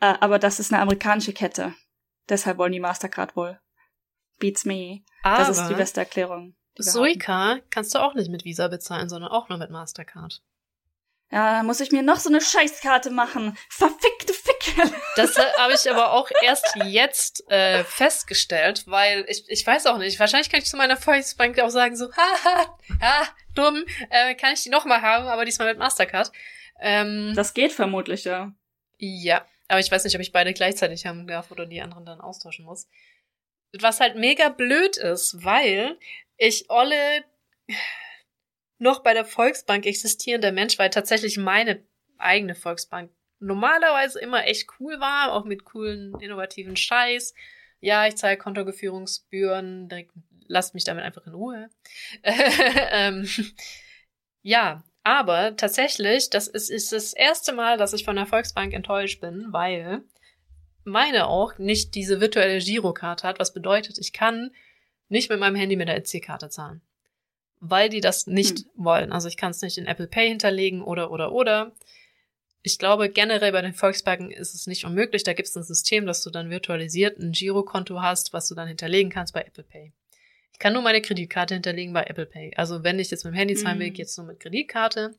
[0.00, 1.72] Äh, aber das ist eine amerikanische Kette.
[2.28, 3.58] Deshalb wollen die Mastercard wohl.
[4.38, 5.00] Beats me.
[5.22, 6.54] Aber das ist die beste Erklärung.
[6.76, 10.42] Die Suica kannst du auch nicht mit Visa bezahlen, sondern auch nur mit Mastercard.
[11.32, 13.58] Ja, muss ich mir noch so eine Scheißkarte machen.
[13.68, 14.92] Verfickte Ficke.
[15.16, 20.20] Das habe ich aber auch erst jetzt äh, festgestellt, weil ich, ich weiß auch nicht,
[20.20, 24.62] wahrscheinlich kann ich zu meiner Volksbank auch sagen so, haha, ja, dumm, äh, kann ich
[24.62, 26.30] die nochmal haben, aber diesmal mit Mastercard.
[26.80, 28.52] Ähm, das geht vermutlich, ja.
[28.98, 32.20] Ja, aber ich weiß nicht, ob ich beide gleichzeitig haben darf oder die anderen dann
[32.20, 32.86] austauschen muss.
[33.78, 35.98] Was halt mega blöd ist, weil
[36.36, 37.24] ich Olle
[38.78, 41.82] noch bei der Volksbank existierender Mensch, weil tatsächlich meine
[42.18, 47.34] eigene Volksbank normalerweise immer echt cool war, auch mit coolen, innovativen Scheiß.
[47.80, 49.88] Ja, ich zahle Kontogeführungsgebühren,
[50.46, 51.68] lasst mich damit einfach in Ruhe.
[52.22, 53.28] ähm,
[54.42, 59.20] ja, aber tatsächlich, das ist, ist das erste Mal, dass ich von der Volksbank enttäuscht
[59.20, 60.02] bin, weil
[60.84, 64.52] meine auch nicht diese virtuelle Girokarte hat, was bedeutet, ich kann
[65.08, 66.80] nicht mit meinem Handy mit der EC-Karte zahlen.
[67.60, 68.66] Weil die das nicht hm.
[68.76, 69.12] wollen.
[69.12, 71.72] Also ich kann es nicht in Apple Pay hinterlegen oder oder oder.
[72.62, 75.22] Ich glaube, generell bei den Volksbanken ist es nicht unmöglich.
[75.22, 78.68] Da gibt es ein System, dass du dann virtualisiert ein Girokonto hast, was du dann
[78.68, 79.92] hinterlegen kannst bei Apple Pay.
[80.52, 82.54] Ich kann nur meine Kreditkarte hinterlegen bei Apple Pay.
[82.56, 83.94] Also wenn ich jetzt mit dem Handy zahlen will, mhm.
[83.94, 85.14] jetzt nur mit Kreditkarte.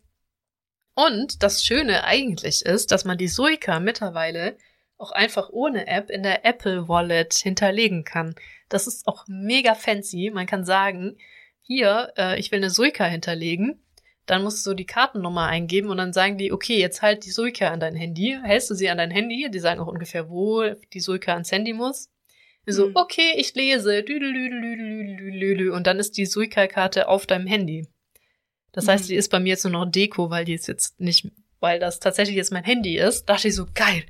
[0.95, 4.57] Und das Schöne eigentlich ist, dass man die Suica mittlerweile
[4.97, 8.35] auch einfach ohne App in der Apple Wallet hinterlegen kann.
[8.67, 10.31] Das ist auch mega fancy.
[10.33, 11.17] Man kann sagen,
[11.67, 13.79] hier, äh, ich will eine Suica hinterlegen.
[14.25, 17.69] Dann musst du die Kartennummer eingeben und dann sagen die, okay, jetzt halt die Suica
[17.69, 18.37] an dein Handy.
[18.41, 19.49] Hältst du sie an dein Handy?
[19.51, 20.63] Die sagen auch ungefähr, wo
[20.93, 22.09] die Suica ans Handy muss.
[22.65, 22.95] So, mhm.
[22.95, 24.03] okay, ich lese.
[25.71, 27.87] Und dann ist die Suica-Karte auf deinem Handy.
[28.73, 28.89] Das mhm.
[28.91, 31.31] heißt, die ist bei mir jetzt nur noch Deko, weil die ist jetzt nicht,
[31.61, 33.25] weil das tatsächlich jetzt mein Handy ist.
[33.25, 34.03] Dachte ich so, geil.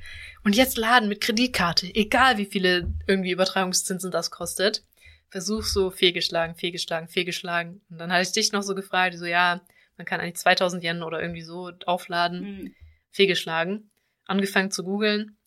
[0.43, 4.83] Und jetzt laden mit Kreditkarte, egal wie viele irgendwie Übertragungszinsen das kostet.
[5.29, 7.81] Versuch so fehlgeschlagen, fehlgeschlagen, fehlgeschlagen.
[7.89, 9.61] Und dann hatte ich dich noch so gefragt, so, ja,
[9.97, 12.41] man kann eigentlich 2000 Yen oder irgendwie so aufladen.
[12.41, 12.75] Mhm.
[13.11, 13.89] Fehlgeschlagen.
[14.25, 15.37] Angefangen zu googeln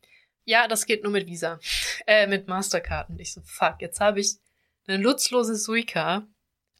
[0.51, 1.59] ja, das geht nur mit Visa.
[2.07, 3.19] Äh, mit Masterkarten.
[3.20, 4.39] Ich so, fuck, jetzt habe ich
[4.86, 6.27] eine nutzlose Suica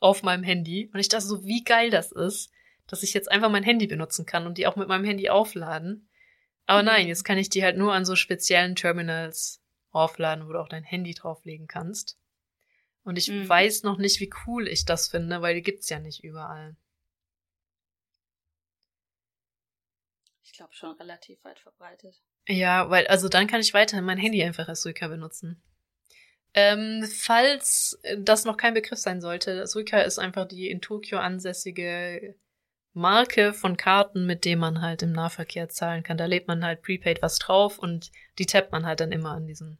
[0.01, 0.91] auf meinem Handy.
[0.93, 2.51] Und ich dachte so, wie geil das ist,
[2.87, 6.09] dass ich jetzt einfach mein Handy benutzen kann und die auch mit meinem Handy aufladen.
[6.65, 6.87] Aber mhm.
[6.87, 10.71] nein, jetzt kann ich die halt nur an so speziellen Terminals aufladen, wo du auch
[10.71, 12.17] dein Handy drauflegen kannst.
[13.03, 13.49] Und ich mhm.
[13.49, 16.77] weiß noch nicht, wie cool ich das finde, weil die gibt's ja nicht überall.
[20.43, 22.21] Ich glaube schon relativ weit verbreitet.
[22.47, 25.63] Ja, weil, also dann kann ich weiterhin mein Handy einfach als Suica benutzen.
[26.53, 32.35] Ähm, falls das noch kein Begriff sein sollte, Suica ist einfach die in Tokio ansässige
[32.93, 36.19] Marke von Karten, mit dem man halt im Nahverkehr zahlen kann.
[36.19, 39.47] Da lädt man halt prepaid was drauf und die tappt man halt dann immer an
[39.47, 39.79] diesen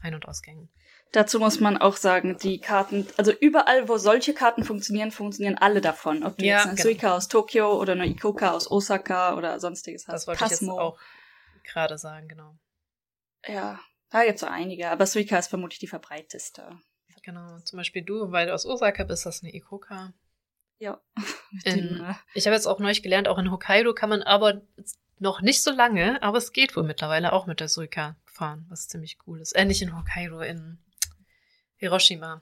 [0.00, 0.70] Ein- und Ausgängen.
[1.12, 5.82] Dazu muss man auch sagen, die Karten, also überall, wo solche Karten funktionieren, funktionieren alle
[5.82, 6.24] davon.
[6.24, 6.88] Ob du ja, jetzt eine genau.
[6.88, 10.14] Suica aus Tokio oder eine Ikoka aus Osaka oder sonstiges hast.
[10.14, 10.54] Das wollte Pasmo.
[10.54, 10.98] ich jetzt auch
[11.64, 12.56] gerade sagen, genau.
[13.46, 13.78] Ja,
[14.08, 16.80] da gibt es so einige, aber Suica ist vermutlich die verbreiteste.
[17.22, 20.14] Genau, zum Beispiel du, weil du aus Osaka bist, hast eine Ikoka.
[20.78, 21.00] Ja.
[21.64, 24.62] In, äh, ich habe jetzt auch neulich gelernt, auch in Hokkaido kann man aber
[25.18, 28.88] noch nicht so lange, aber es geht wohl mittlerweile auch mit der Suica fahren, was
[28.88, 29.52] ziemlich cool ist.
[29.52, 30.81] Äh, nicht in Hokkaido, in
[31.82, 32.40] Hiroshima.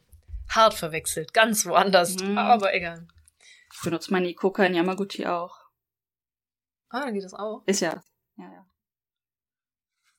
[0.51, 2.37] Hart verwechselt, ganz woanders, mhm.
[2.37, 3.09] aber egal.
[3.73, 5.57] Ich benutze meine Ikoka in Yamaguchi auch.
[6.91, 7.63] Ah, dann geht das auch.
[7.65, 8.03] Ist ja.
[8.37, 8.67] Ja, ja.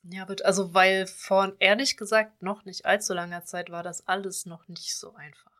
[0.04, 4.66] Ja, also weil vor ehrlich gesagt noch nicht allzu langer Zeit war das alles noch
[4.66, 5.52] nicht so einfach.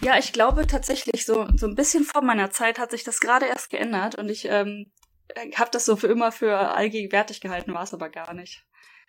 [0.00, 3.46] Ja, ich glaube tatsächlich, so, so ein bisschen vor meiner Zeit hat sich das gerade
[3.46, 4.90] erst geändert und ich ähm,
[5.54, 8.64] habe das so für immer für allgegenwärtig gehalten, war es aber gar nicht.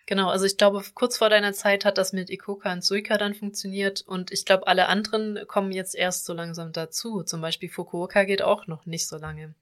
[0.06, 3.34] Genau, also ich glaube, kurz vor deiner Zeit hat das mit Ikoka und Suika dann
[3.34, 7.24] funktioniert und ich glaube, alle anderen kommen jetzt erst so langsam dazu.
[7.24, 9.54] Zum Beispiel Fukuoka geht auch noch nicht so lange.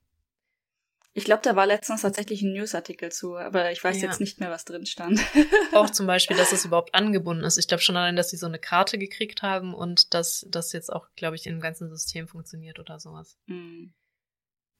[1.16, 4.08] Ich glaube, da war letztens tatsächlich ein Newsartikel zu, aber ich weiß ja.
[4.08, 5.20] jetzt nicht mehr, was drin stand.
[5.72, 7.56] Auch zum Beispiel, dass es überhaupt angebunden ist.
[7.56, 10.92] Ich glaube schon allein, dass sie so eine Karte gekriegt haben und dass das jetzt
[10.92, 13.38] auch, glaube ich, im ganzen System funktioniert oder sowas.
[13.46, 13.94] Mhm.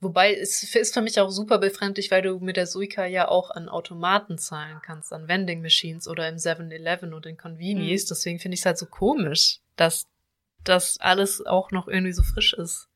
[0.05, 3.51] Wobei es ist für mich auch super befremdlich, weil du mit der Suica ja auch
[3.51, 8.05] an Automaten zahlen kannst, an Vending Machines oder im 7-Eleven und in Convenies.
[8.05, 8.09] Mhm.
[8.10, 10.06] Deswegen finde ich es halt so komisch, dass
[10.62, 12.89] das alles auch noch irgendwie so frisch ist.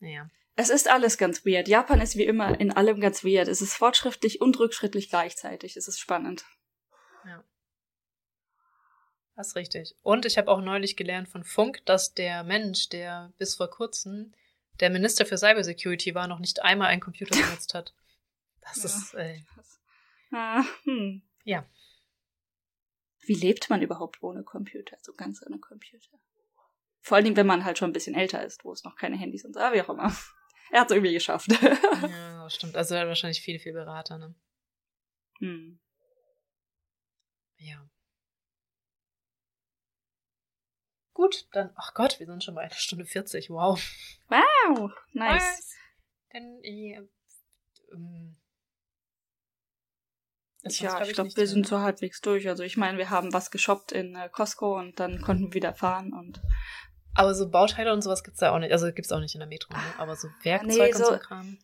[0.00, 0.30] Naja.
[0.56, 1.68] Es ist alles ganz weird.
[1.68, 3.48] Japan ist wie immer in allem ganz weird.
[3.48, 5.76] Es ist fortschrittlich und rückschrittlich gleichzeitig.
[5.76, 6.46] Es ist spannend.
[7.26, 7.44] Ja.
[9.36, 9.94] Das ist richtig.
[10.02, 14.32] Und ich habe auch neulich gelernt von Funk, dass der Mensch, der bis vor kurzem
[14.80, 17.94] der Minister für Cybersecurity war, noch nicht einmal einen Computer benutzt hat.
[18.60, 18.84] Das ja.
[18.84, 19.14] ist.
[19.14, 19.40] Äh,
[20.32, 21.22] ah, hm.
[21.44, 21.68] Ja.
[23.26, 24.96] Wie lebt man überhaupt ohne Computer?
[25.00, 26.18] So ganz ohne Computer.
[27.00, 29.16] Vor allen Dingen, wenn man halt schon ein bisschen älter ist, wo es noch keine
[29.16, 30.14] Handys und so, wie auch immer.
[30.70, 31.50] Er hat es irgendwie geschafft.
[31.50, 32.76] ja, stimmt.
[32.76, 34.34] Also er hat wahrscheinlich viel, viel Berater, ne?
[35.38, 35.78] Hm.
[37.56, 37.88] Ja.
[41.14, 43.80] Gut, dann, ach Gott, wir sind schon bei einer Stunde 40, wow.
[44.28, 45.74] Wow, nice.
[46.32, 47.00] Denn, äh,
[47.92, 48.36] ähm,
[50.64, 52.48] ja, ich glaube, wir sind so halbwegs durch.
[52.48, 55.74] Also ich meine, wir haben was geshoppt in äh, Costco und dann konnten wir wieder
[55.74, 56.40] fahren und
[57.16, 58.72] aber so Bauteile und sowas gibt's da auch nicht.
[58.72, 59.82] Also gibt's auch nicht in der Metro, ne?
[59.98, 61.58] Aber so Werkzeug nee, so, und so Kram.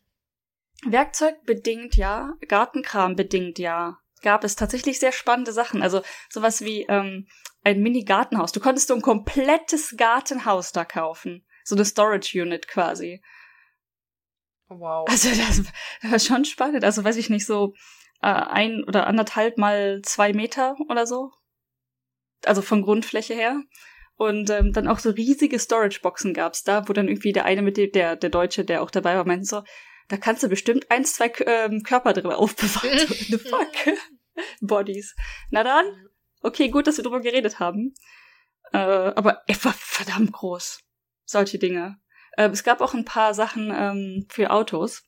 [0.87, 3.99] Werkzeug bedingt ja, Gartenkram bedingt ja.
[4.23, 5.83] Gab es tatsächlich sehr spannende Sachen.
[5.83, 7.27] Also sowas wie ähm,
[7.63, 8.53] ein Mini-Gartenhaus.
[8.53, 11.45] Du konntest so ein komplettes Gartenhaus da kaufen.
[11.65, 13.23] So eine Storage Unit quasi.
[14.69, 15.09] Wow.
[15.09, 15.65] Also das,
[16.03, 16.85] war schon spannend.
[16.85, 17.75] Also weiß ich nicht, so
[18.23, 21.33] äh, ein oder anderthalb mal zwei Meter oder so.
[22.45, 23.61] Also von Grundfläche her.
[24.17, 27.79] Und ähm, dann auch so riesige Storage-Boxen gab's da, wo dann irgendwie der eine mit
[27.79, 29.63] dem, der, der Deutsche, der auch dabei war, meinte so,
[30.09, 32.99] da kannst du bestimmt eins, zwei ähm, Körper drin aufbewahren.
[33.09, 33.97] The fuck?
[34.61, 35.15] Bodies.
[35.51, 35.87] Na dann,
[36.41, 37.95] okay, gut, dass wir drüber geredet haben.
[38.73, 40.81] Äh, aber er war verdammt groß.
[41.25, 42.01] Solche Dinge.
[42.33, 45.05] Äh, es gab auch ein paar Sachen ähm, für Autos.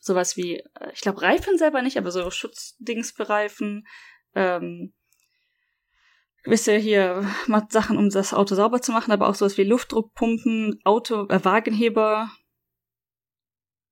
[0.00, 3.86] Sowas wie, äh, ich glaube, Reifen selber nicht, aber so Schutzdings für Reifen.
[4.34, 4.94] Ähm,
[6.44, 7.30] ihr, hier
[7.70, 12.30] Sachen, um das Auto sauber zu machen, aber auch sowas wie Luftdruckpumpen, Auto, äh, Wagenheber.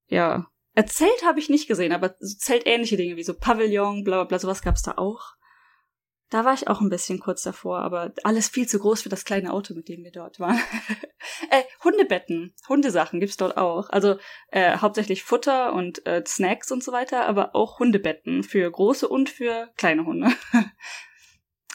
[0.09, 0.47] Ja.
[0.75, 4.39] Erzählt habe ich nicht gesehen, aber so zeltähnliche Dinge wie so Pavillon, bla bla bla,
[4.39, 5.35] sowas gab's da auch.
[6.31, 9.25] Da war ich auch ein bisschen kurz davor, aber alles viel zu groß für das
[9.25, 10.61] kleine Auto, mit dem wir dort waren.
[11.51, 13.91] äh, Hundebetten, Hundesachen gibt's dort auch.
[13.91, 14.17] Also
[14.53, 19.29] äh, hauptsächlich Futter und äh, Snacks und so weiter, aber auch Hundebetten für große und
[19.29, 20.31] für kleine Hunde.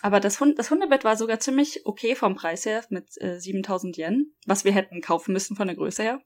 [0.02, 3.98] aber das, Hund, das Hundebett war sogar ziemlich okay vom Preis her mit äh, 7000
[3.98, 6.22] Yen, was wir hätten kaufen müssen von der Größe her.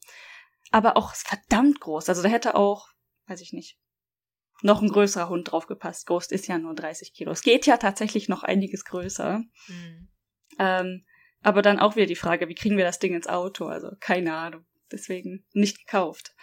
[0.70, 2.10] Aber auch verdammt groß.
[2.10, 2.90] Also da hätte auch,
[3.26, 3.80] weiß ich nicht,
[4.62, 6.06] noch ein größerer Hund draufgepasst.
[6.06, 7.32] Ghost ist ja nur 30 Kilo.
[7.32, 9.44] Es geht ja tatsächlich noch einiges größer.
[9.68, 10.08] Mhm.
[10.58, 11.06] Ähm,
[11.42, 13.66] aber dann auch wieder die Frage, wie kriegen wir das Ding ins Auto?
[13.66, 14.66] Also keine Ahnung.
[14.92, 16.36] Deswegen nicht gekauft.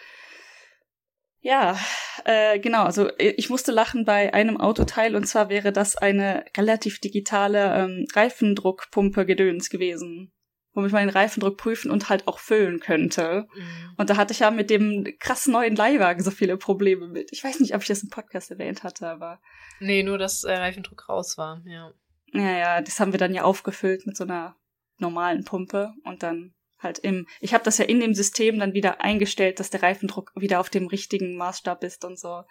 [1.39, 1.77] Ja,
[2.25, 2.83] äh, genau.
[2.83, 8.05] Also ich musste lachen bei einem Autoteil und zwar wäre das eine relativ digitale ähm,
[8.13, 10.33] Reifendruckpumpe Gedöns gewesen
[10.77, 13.47] womit man den Reifendruck prüfen und halt auch füllen könnte.
[13.55, 13.95] Mhm.
[13.97, 17.29] Und da hatte ich ja mit dem krass neuen Leihwagen so viele Probleme mit.
[17.33, 19.41] Ich weiß nicht, ob ich das im Podcast erwähnt hatte, aber.
[19.79, 21.91] Nee, nur dass äh, Reifendruck raus war, ja.
[22.31, 24.55] Ja, ja, das haben wir dann ja aufgefüllt mit so einer
[24.99, 27.25] normalen Pumpe und dann halt im.
[27.39, 30.69] Ich habe das ja in dem System dann wieder eingestellt, dass der Reifendruck wieder auf
[30.69, 32.43] dem richtigen Maßstab ist und so.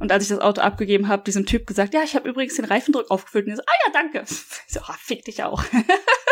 [0.00, 2.64] Und als ich das Auto abgegeben habe, diesem Typ gesagt, ja, ich habe übrigens den
[2.66, 3.46] Reifendruck aufgefüllt.
[3.46, 4.24] Und er so, ah ja, danke.
[4.66, 5.64] Ich so, ah, fick dich auch.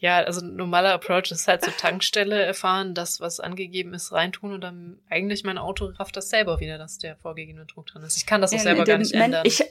[0.00, 4.62] Ja, also normaler Approach ist halt zur Tankstelle erfahren, das, was angegeben ist, reintun und
[4.62, 8.16] dann eigentlich mein Auto rafft das selber wieder, dass der vorgegebene Druck drin ist.
[8.16, 9.44] Ich kann das auch selber gar nicht ändern.
[9.44, 9.62] Ich,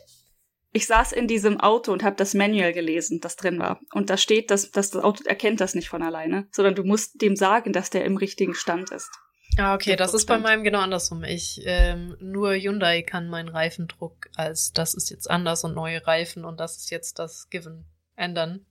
[0.71, 3.79] ich saß in diesem Auto und habe das Manual gelesen, das drin war.
[3.91, 7.23] Und da steht, dass, dass das Auto erkennt das nicht von alleine, sondern du musst
[7.23, 9.09] dem sagen, dass der im richtigen Stand ist.
[9.57, 11.23] Ah, okay, das ist bei meinem genau andersrum.
[11.23, 16.45] Ich ähm, nur Hyundai kann meinen Reifendruck als das ist jetzt anders und neue Reifen
[16.45, 17.85] und das ist jetzt das Given
[18.15, 18.67] ändern.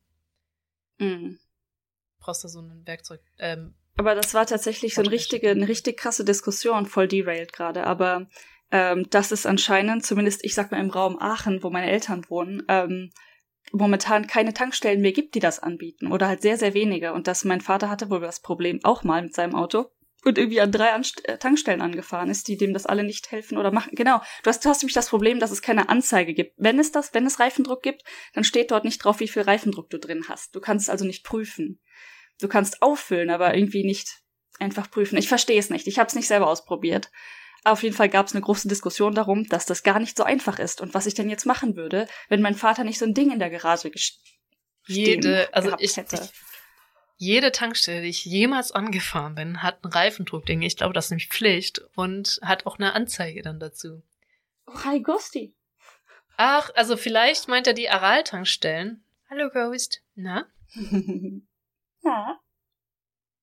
[0.99, 1.41] Mhm
[2.19, 3.21] brauchst du so ein Werkzeug.
[3.39, 7.85] Ähm, aber das war tatsächlich so eine richtige, eine richtig krasse Diskussion, voll derailed gerade.
[7.85, 8.29] Aber
[8.71, 12.63] ähm, das ist anscheinend, zumindest ich sag mal im Raum Aachen, wo meine Eltern wohnen,
[12.69, 13.11] ähm,
[13.73, 16.13] momentan keine Tankstellen mehr gibt, die das anbieten.
[16.13, 17.13] Oder halt sehr, sehr wenige.
[17.13, 19.91] Und dass mein Vater hatte wohl das Problem auch mal mit seinem Auto
[20.25, 23.57] und irgendwie an drei Anst äh, Tankstellen angefahren ist, die dem das alle nicht helfen
[23.57, 23.93] oder machen.
[23.95, 26.55] Genau, du hast, du hast nämlich das Problem, dass es keine Anzeige gibt.
[26.57, 28.03] Wenn es das, wenn es Reifendruck gibt,
[28.35, 30.55] dann steht dort nicht drauf, wie viel Reifendruck du drin hast.
[30.55, 31.81] Du kannst es also nicht prüfen
[32.41, 34.21] du kannst auffüllen, aber irgendwie nicht
[34.59, 35.19] einfach prüfen.
[35.19, 35.87] Ich verstehe es nicht.
[35.87, 37.11] Ich habe es nicht selber ausprobiert.
[37.65, 40.59] Auf jeden Fall gab es eine große Diskussion darum, dass das gar nicht so einfach
[40.59, 43.33] ist und was ich denn jetzt machen würde, wenn mein Vater nicht so ein Ding
[43.33, 43.91] in der Garage
[44.87, 46.17] jede, also ich, hätte.
[46.17, 46.31] Ich,
[47.19, 50.63] jede Tankstelle, die ich jemals angefahren bin, hat ein Reifendruckding.
[50.63, 54.03] Ich glaube, das ist nämlich Pflicht und hat auch eine Anzeige dann dazu.
[54.67, 55.55] Oh, hi Ghosti.
[56.37, 59.05] Ach, also vielleicht meint er die Aral-Tankstellen.
[59.29, 60.03] Hallo Ghost.
[60.15, 60.47] Na?
[62.05, 62.39] Ja.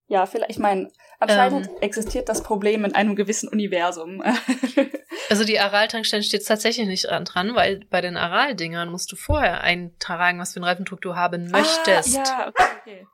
[0.08, 0.90] Ja, vielleicht, ich meine,
[1.20, 4.24] anscheinend ähm, existiert das Problem in einem gewissen Universum.
[5.30, 10.40] also die Aral-Tankstellen steht tatsächlich nicht dran, weil bei den Aral-Dingern musst du vorher eintragen,
[10.40, 12.18] was für einen Reifendruck du haben ah, möchtest.
[12.18, 13.08] Ah, ja, okay, okay.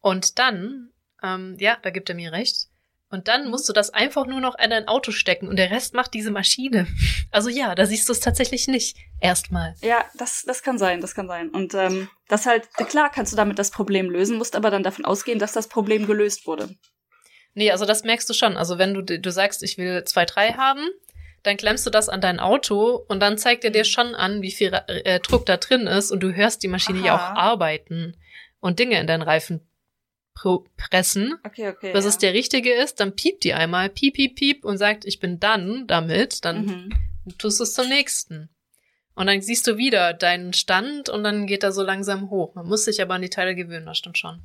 [0.00, 0.90] Und dann,
[1.22, 2.70] ähm, ja, da gibt er mir recht,
[3.10, 5.94] und dann musst du das einfach nur noch in dein Auto stecken und der Rest
[5.94, 6.86] macht diese Maschine.
[7.32, 8.96] Also ja, da siehst du es tatsächlich nicht.
[9.20, 9.76] Erstmal.
[9.82, 11.50] Ja, das, das kann sein, das kann sein.
[11.50, 15.04] Und ähm, das halt, klar kannst du damit das Problem lösen, musst aber dann davon
[15.04, 16.74] ausgehen, dass das Problem gelöst wurde.
[17.54, 18.56] Nee, also das merkst du schon.
[18.56, 20.88] Also wenn du, du sagst, ich will zwei, drei haben,
[21.44, 24.50] dann klemmst du das an dein Auto und dann zeigt er dir schon an, wie
[24.50, 27.06] viel äh, Druck da drin ist und du hörst die Maschine Aha.
[27.06, 28.16] ja auch arbeiten
[28.58, 29.69] und Dinge in deinen Reifen
[30.34, 32.08] pressen, okay, okay, bis ja.
[32.08, 35.38] es der richtige ist, dann piept die einmal, piep, piep, piep und sagt, ich bin
[35.38, 36.90] dann damit, dann mhm.
[37.38, 38.48] tust du es zum nächsten.
[39.14, 42.54] Und dann siehst du wieder deinen Stand und dann geht er so langsam hoch.
[42.54, 44.42] Man muss sich aber an die Teile gewöhnen, das stimmt schon.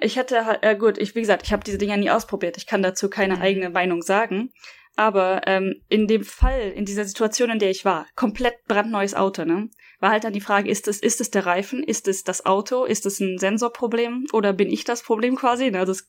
[0.00, 2.56] Ich hätte halt, äh, gut, ich, wie gesagt, ich habe diese Dinger nie ausprobiert.
[2.56, 3.42] Ich kann dazu keine mhm.
[3.42, 4.52] eigene Meinung sagen.
[4.96, 9.44] Aber ähm, in dem Fall, in dieser Situation, in der ich war, komplett brandneues Auto,
[9.44, 9.68] ne?
[9.98, 12.84] War halt dann die Frage, ist es, ist es der Reifen, ist es das Auto,
[12.84, 15.70] ist es ein Sensorproblem oder bin ich das Problem quasi?
[15.70, 15.84] Ne?
[15.84, 16.08] Das,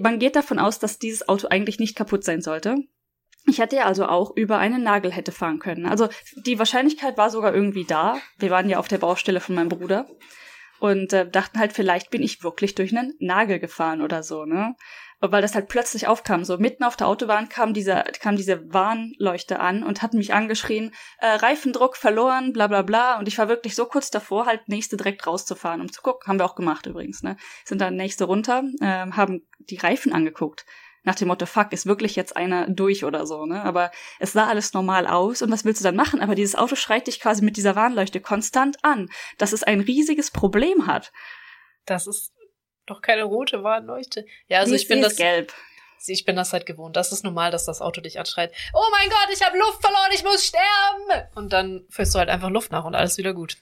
[0.00, 2.76] man geht davon aus, dass dieses Auto eigentlich nicht kaputt sein sollte.
[3.46, 5.84] Ich hätte ja also auch über einen Nagel hätte fahren können.
[5.84, 6.08] Also
[6.46, 8.18] die Wahrscheinlichkeit war sogar irgendwie da.
[8.38, 10.08] Wir waren ja auf der Baustelle von meinem Bruder
[10.84, 14.76] und äh, dachten halt, vielleicht bin ich wirklich durch einen Nagel gefahren oder so, ne?
[15.18, 16.44] weil das halt plötzlich aufkam.
[16.44, 20.92] So mitten auf der Autobahn kam dieser, kam diese Warnleuchte an und hat mich angeschrien,
[21.20, 23.18] äh, Reifendruck verloren, bla bla bla.
[23.18, 26.26] Und ich war wirklich so kurz davor, halt nächste direkt rauszufahren, um zu gucken.
[26.26, 27.38] Haben wir auch gemacht übrigens, ne?
[27.64, 30.66] Sind dann nächste runter, äh, haben die Reifen angeguckt.
[31.06, 33.62] Nach dem Motto, fuck, ist wirklich jetzt einer durch oder so, ne?
[33.62, 36.20] Aber es sah alles normal aus und was willst du dann machen?
[36.20, 40.30] Aber dieses Auto schreit dich quasi mit dieser Warnleuchte konstant an, dass es ein riesiges
[40.30, 41.12] Problem hat.
[41.84, 42.32] Das ist
[42.86, 44.24] doch keine rote Warnleuchte.
[44.48, 45.16] Ja, also Die ich bin das.
[45.16, 45.52] gelb.
[46.06, 46.96] Ich bin das halt gewohnt.
[46.96, 48.52] Das ist normal, dass das Auto dich anschreit.
[48.74, 51.28] Oh mein Gott, ich habe Luft verloren, ich muss sterben!
[51.34, 53.56] Und dann führst du halt einfach Luft nach und alles wieder gut.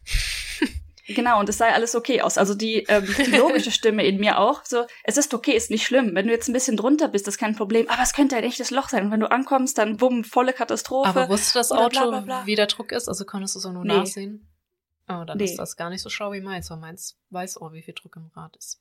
[1.08, 2.38] Genau, und es sei alles okay aus.
[2.38, 4.64] Also die, ähm, die logische Stimme in mir auch.
[4.64, 6.14] So, es ist okay, ist nicht schlimm.
[6.14, 7.88] Wenn du jetzt ein bisschen drunter bist, ist kein Problem.
[7.88, 9.06] Aber es könnte ein echtes Loch sein.
[9.06, 11.08] Und wenn du ankommst, dann bumm, volle Katastrophe.
[11.08, 12.46] Aber wusste das Auto, bla, bla, bla.
[12.46, 13.08] wie der Druck ist?
[13.08, 13.96] Also konntest du es auch nur Nee.
[13.96, 14.46] nachsehen?
[15.08, 15.44] Oh, dann Nee.
[15.46, 18.14] ist das gar nicht so schlau wie meins, weil meins weiß auch, wie viel Druck
[18.16, 18.80] im Rad ist.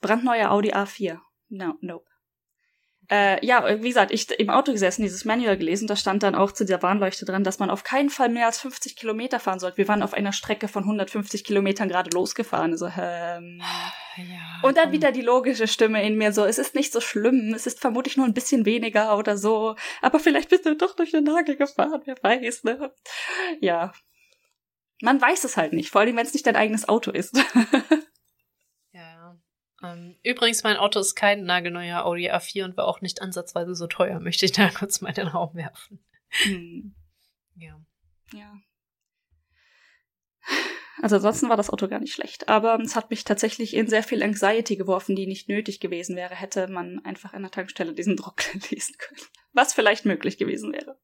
[0.00, 1.18] brandneuer Audi A4.
[1.48, 2.07] No, nope.
[3.10, 6.52] Äh, ja, wie gesagt, ich im Auto gesessen, dieses Manual gelesen, da stand dann auch
[6.52, 9.78] zu der Warnleuchte dran, dass man auf keinen Fall mehr als 50 Kilometer fahren sollte.
[9.78, 12.72] Wir waren auf einer Strecke von 150 Kilometern gerade losgefahren.
[12.72, 13.62] Also, ähm,
[14.16, 17.54] Ja, und dann wieder die logische Stimme in mir so, es ist nicht so schlimm,
[17.54, 21.12] es ist vermutlich nur ein bisschen weniger oder so, aber vielleicht bist du doch durch
[21.12, 22.92] den Nagel gefahren, wer weiß, ne?
[23.60, 23.92] Ja.
[25.00, 27.40] Man weiß es halt nicht, vor allem wenn es nicht dein eigenes Auto ist.
[29.82, 33.86] Ähm, übrigens, mein Auto ist kein nagelneuer Audi A4 und war auch nicht ansatzweise so
[33.86, 36.00] teuer, möchte ich da kurz mal in den Raum werfen.
[36.28, 36.94] hm.
[37.56, 37.80] Ja.
[38.32, 38.52] Ja.
[41.00, 44.02] Also ansonsten war das Auto gar nicht schlecht, aber es hat mich tatsächlich in sehr
[44.02, 48.16] viel Anxiety geworfen, die nicht nötig gewesen wäre, hätte man einfach an der Tankstelle diesen
[48.16, 49.20] Druck lesen können.
[49.52, 50.98] Was vielleicht möglich gewesen wäre.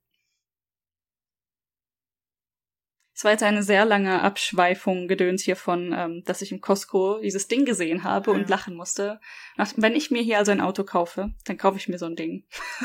[3.17, 7.21] Es war jetzt eine sehr lange Abschweifung, Gedöns hier von, ähm, dass ich im Costco
[7.21, 8.37] dieses Ding gesehen habe Ja.
[8.37, 9.21] und lachen musste.
[9.57, 12.17] Nach, wenn ich mir hier also ein Auto kaufe, dann kaufe ich mir so ein
[12.17, 12.45] Ding.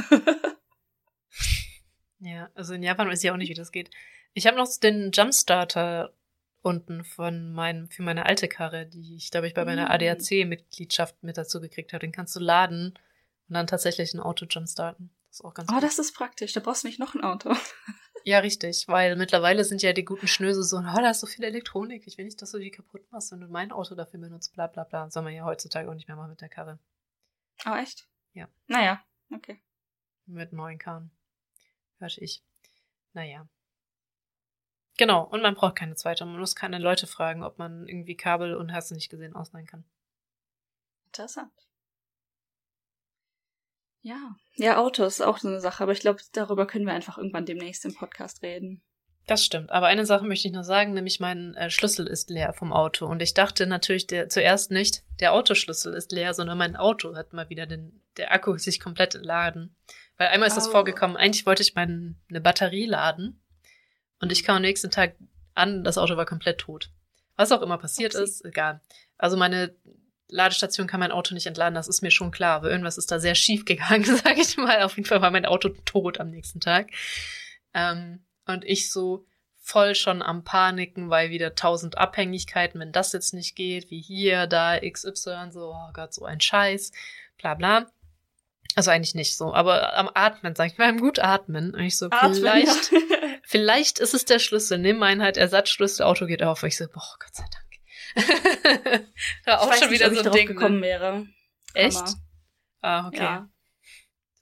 [2.21, 3.89] Ja, also in Japan weiß ich auch nicht, wie das geht.
[4.33, 6.13] Ich habe noch den Jumpstarter
[6.61, 9.91] unten von meinem, für meine alte Karre, die ich, glaube ich, bei meiner Mm.
[9.91, 12.01] ADAC-Mitgliedschaft mit dazu gekriegt habe.
[12.01, 12.99] Den kannst du laden
[13.47, 15.11] und dann tatsächlich ein Auto jumpstarten.
[15.29, 15.83] Das ist auch ganz Oh, gut.
[15.83, 17.55] das ist praktisch, da brauchst du nicht noch ein Auto.
[18.23, 21.43] Ja, richtig, weil mittlerweile sind ja die guten Schnöse so, oh, da ist so viel
[21.45, 24.53] Elektronik, ich will nicht, dass du die kaputt machst, wenn du mein Auto dafür benutzt,
[24.53, 25.09] bla bla bla.
[25.09, 26.79] Soll man ja heutzutage auch nicht mehr machen mit der Karre.
[27.65, 28.07] Oh, echt?
[28.33, 28.47] Ja.
[28.67, 29.61] Naja, okay.
[30.25, 31.11] Mit neuen Karren.
[31.99, 32.43] Hörte ich.
[33.13, 33.47] Naja.
[34.97, 36.25] Genau, und man braucht keine zweite.
[36.25, 39.65] Man muss keine Leute fragen, ob man irgendwie Kabel und hast du nicht gesehen ausleihen
[39.65, 39.85] kann.
[41.05, 41.51] Interessant.
[44.01, 44.35] Ja.
[44.55, 47.45] Ja, Autos ist auch so eine Sache, aber ich glaube, darüber können wir einfach irgendwann
[47.45, 48.81] demnächst im Podcast reden.
[49.27, 49.69] Das stimmt.
[49.71, 53.05] Aber eine Sache möchte ich noch sagen, nämlich mein äh, Schlüssel ist leer vom Auto.
[53.05, 57.31] Und ich dachte natürlich der, zuerst nicht, der Autoschlüssel ist leer, sondern mein Auto hat
[57.33, 59.75] mal wieder den, der Akku ist sich komplett entladen.
[60.17, 60.71] Weil einmal ist das Oh.
[60.71, 63.39] vorgekommen, eigentlich wollte ich meine eine Batterie laden.
[64.19, 65.15] Und ich kam am nächsten Tag
[65.53, 66.89] an, das Auto war komplett tot.
[67.35, 68.23] Was auch immer passiert Upsi.
[68.23, 68.81] ist, egal.
[69.17, 69.75] Also meine
[70.29, 72.55] Ladestation kann mein Auto nicht entladen, das ist mir schon klar.
[72.55, 74.83] Aber irgendwas ist da sehr schief gegangen, sage ich mal.
[74.83, 76.87] Auf jeden Fall war mein Auto tot am nächsten Tag.
[77.73, 79.25] Ähm, und ich so
[79.69, 84.47] voll schon am Paniken, weil wieder tausend Abhängigkeiten, wenn das jetzt nicht geht, wie hier,
[84.47, 86.91] da, XY, so, oh Gott, so ein Scheiß,
[87.37, 87.85] bla bla.
[88.75, 91.73] Also eigentlich nicht so, aber am Atmen, sag ich mal, am gut atmen.
[91.73, 92.99] Und ich so, vielleicht, ja.
[93.43, 94.77] vielleicht ist es der Schlüssel.
[94.77, 96.63] Nimm halt Ersatzschlüssel, Auto geht auf.
[96.63, 97.58] Und ich so, boah, Gott sei Dank.
[98.15, 99.01] da
[99.45, 100.47] ich auch schon nicht, wieder ich so ein Ding.
[100.47, 100.81] gekommen Ne?
[100.81, 101.27] wäre.
[101.73, 101.97] Echt?
[101.97, 102.15] Hammer.
[102.81, 103.17] Ah, okay.
[103.23, 103.49] Ja.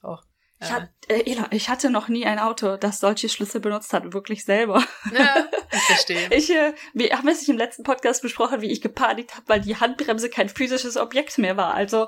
[0.02, 0.24] Auch.
[0.60, 0.76] Ich, Ja.
[0.76, 4.44] hat, äh, Ela, ich hatte noch nie ein Auto, das solche Schlüssel benutzt hat, wirklich
[4.46, 4.84] selber.
[5.14, 6.30] ja, ich verstehe.
[6.34, 9.62] Ich, äh, wir haben es nicht im letzten Podcast besprochen, wie ich gepanikt habe, weil
[9.62, 11.74] die Handbremse kein physisches Objekt mehr war.
[11.74, 12.08] Also,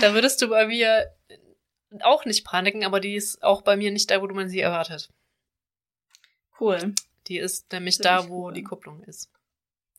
[0.00, 1.10] Da würdest du bei mir
[2.00, 5.08] auch nicht paniken, aber die ist auch bei mir nicht da, wo man sie erwartet.
[6.60, 6.94] cool.
[7.28, 8.52] Die ist nämlich da, ich wo cool.
[8.54, 9.30] die Kupplung ist.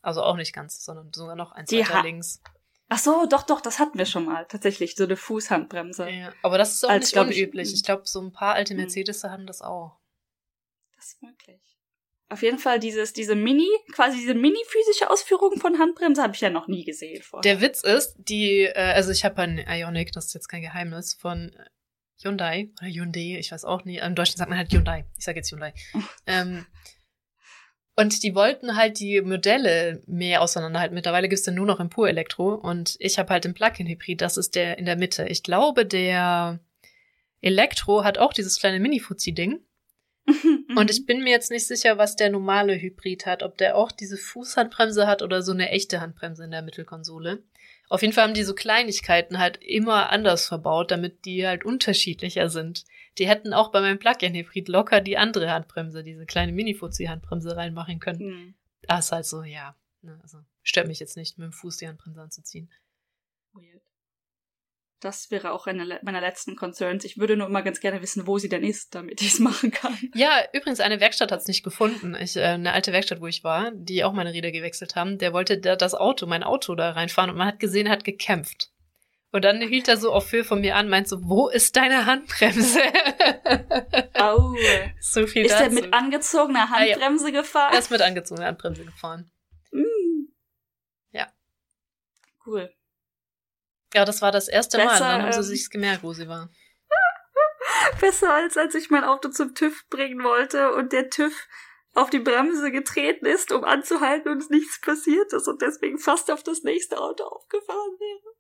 [0.04, 2.42] Also auch nicht ganz, sondern sogar noch eins Die weiter links.
[2.90, 4.46] Ach so, doch, doch, das hatten wir schon mal.
[4.46, 6.10] Tatsächlich, so eine Fußhandbremse.
[6.10, 7.70] Ja, aber das ist auch Als, nicht glaub ich, unüblich.
[7.70, 7.74] hm.
[7.76, 8.82] Ich glaube, so ein paar alte Hm.
[8.82, 9.98] Mercedes hatten das auch.
[10.96, 11.60] Das ist möglich.
[12.30, 16.50] Auf jeden Fall dieses, diese Mini, quasi diese mini-physische Ausführung von Handbremse habe ich ja
[16.50, 17.42] noch nie gesehen vorher.
[17.42, 21.14] Der Witz ist, die, äh, also ich habe einen Ionic, das ist jetzt kein Geheimnis,
[21.14, 21.56] von
[22.22, 24.02] Hyundai oder Hyundai, ich weiß auch nicht.
[24.02, 25.06] Im Deutschen sagt man halt Hyundai.
[25.18, 25.74] Ich sage jetzt Hyundai.
[26.28, 26.66] ähm,
[27.96, 30.96] und die wollten halt die Modelle mehr auseinanderhalten.
[30.96, 34.38] Mittlerweile gibt's dann nur noch im Pur Elektro und ich habe halt den Plug-in-Hybrid, das
[34.38, 35.28] ist der in der Mitte.
[35.28, 36.60] Ich glaube, der
[37.42, 39.60] Elektro hat auch dieses kleine Mini-Fuzzi-Ding.
[40.76, 43.92] und ich bin mir jetzt nicht sicher, was der normale Hybrid hat, ob der auch
[43.92, 47.44] diese Fußhandbremse hat oder so eine echte Handbremse in der Mittelkonsole.
[47.90, 52.50] Auf jeden Fall haben die so Kleinigkeiten halt immer anders verbaut, damit die halt unterschiedlicher
[52.50, 52.86] sind.
[53.18, 58.20] Die hätten auch bei meinem Plug-in-Hybrid locker die andere Handbremse, diese kleine Mini-Fuzzi-Handbremse reinmachen können.
[58.20, 58.54] Hm.
[58.88, 59.76] Ah, ist halt so, ja.
[60.02, 62.70] Ne, also, stört mich jetzt nicht, mit dem Fuß die Handbremse anzuziehen.
[63.54, 63.82] Weird.
[65.00, 67.04] Das wäre auch eine meiner letzten Concerns.
[67.04, 69.72] Ich würde nur immer ganz gerne wissen, wo sie denn ist, damit ich es machen
[69.72, 69.98] kann.
[70.16, 72.16] Ja, übrigens, eine Werkstatt hat es nicht gefunden.
[72.16, 75.34] Ich, äh, eine alte Werkstatt, wo ich war, die auch meine Räder gewechselt haben, der
[75.34, 78.73] wollte da das Auto, mein Auto da reinfahren und man hat gesehen, er hat gekämpft.
[79.34, 82.06] Und dann hielt er so auf Höhe von mir an, meint so, wo ist deine
[82.06, 82.80] Handbremse?
[84.20, 84.56] Oh.
[85.02, 85.64] so viel Ist dazu.
[85.64, 87.42] er mit angezogener Handbremse ah, ja.
[87.42, 87.74] gefahren?
[87.74, 89.32] Er ist mit angezogener Handbremse gefahren.
[89.72, 90.28] Mm.
[91.10, 91.34] Ja.
[92.46, 92.72] Cool.
[93.96, 95.00] Ja, das war das erste Besser, Mal.
[95.00, 96.52] Dann haben sie ähm, sich's gemerkt, wo sie war.
[98.00, 101.48] Besser als als ich mein Auto zum TÜV bringen wollte und der TÜV
[101.96, 106.44] auf die Bremse getreten ist, um anzuhalten und nichts passiert ist und deswegen fast auf
[106.44, 108.33] das nächste Auto aufgefahren wäre.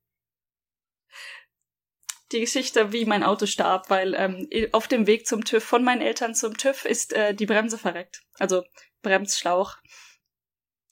[2.33, 6.01] Die Geschichte, wie mein Auto starb, weil ähm, auf dem Weg zum TÜV, von meinen
[6.01, 8.23] Eltern zum TÜV, ist äh, die Bremse verreckt.
[8.39, 8.63] Also
[9.03, 9.77] Bremsschlauch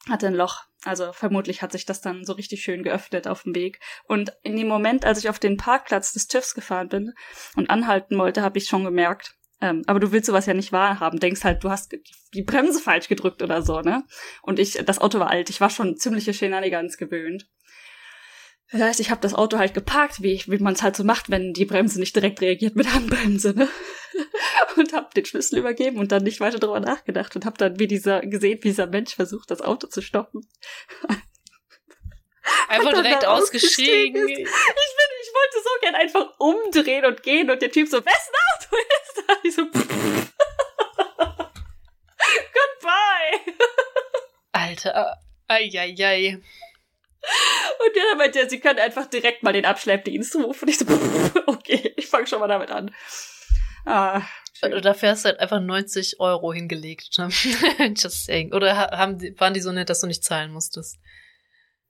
[0.07, 0.65] hatte ein Loch.
[0.84, 3.80] Also vermutlich hat sich das dann so richtig schön geöffnet auf dem Weg.
[4.05, 7.13] Und in dem Moment, als ich auf den Parkplatz des TÜVs gefahren bin
[7.55, 9.35] und anhalten wollte, habe ich schon gemerkt.
[9.61, 11.19] Ähm, aber du willst sowas ja nicht wahrhaben.
[11.19, 11.95] Denkst halt, du hast
[12.34, 14.03] die Bremse falsch gedrückt oder so, ne?
[14.41, 15.51] Und ich, das Auto war alt.
[15.51, 17.47] Ich war schon ziemliche Shenanigans gewöhnt.
[18.72, 21.30] Das heißt, ich habe das Auto halt geparkt, wie, wie man es halt so macht,
[21.30, 23.68] wenn die Bremse nicht direkt reagiert mit Handbremse, ne?
[24.77, 27.88] Und habe den Schlüssel übergeben und dann nicht weiter drüber nachgedacht und habe dann wie
[27.88, 30.48] dieser gesehen, wie dieser Mensch versucht, das Auto zu stoppen.
[32.68, 34.07] Einfach direkt ausgeschrien.
[34.07, 38.34] Ich, bin, ich wollte so gern einfach umdrehen und gehen und der Typ so, wessen
[38.53, 39.38] Auto ist das?
[39.43, 39.65] Ich so,
[42.53, 43.39] Goodbye.
[44.52, 45.18] Alter,
[45.48, 46.41] eieiei.
[47.85, 50.65] Und der meinte, ja, sie können einfach direkt mal den Abschleppdienst rufen.
[50.65, 50.85] Und ich so,
[51.48, 52.93] okay, ich fange schon mal damit an.
[53.85, 54.22] Ah,
[54.53, 54.81] schön.
[54.81, 57.18] Dafür hast du halt einfach 90 Euro hingelegt.
[57.18, 57.30] Ne?
[57.95, 58.53] Just saying.
[58.53, 60.98] Oder haben die, waren die so nett, dass du nicht zahlen musstest?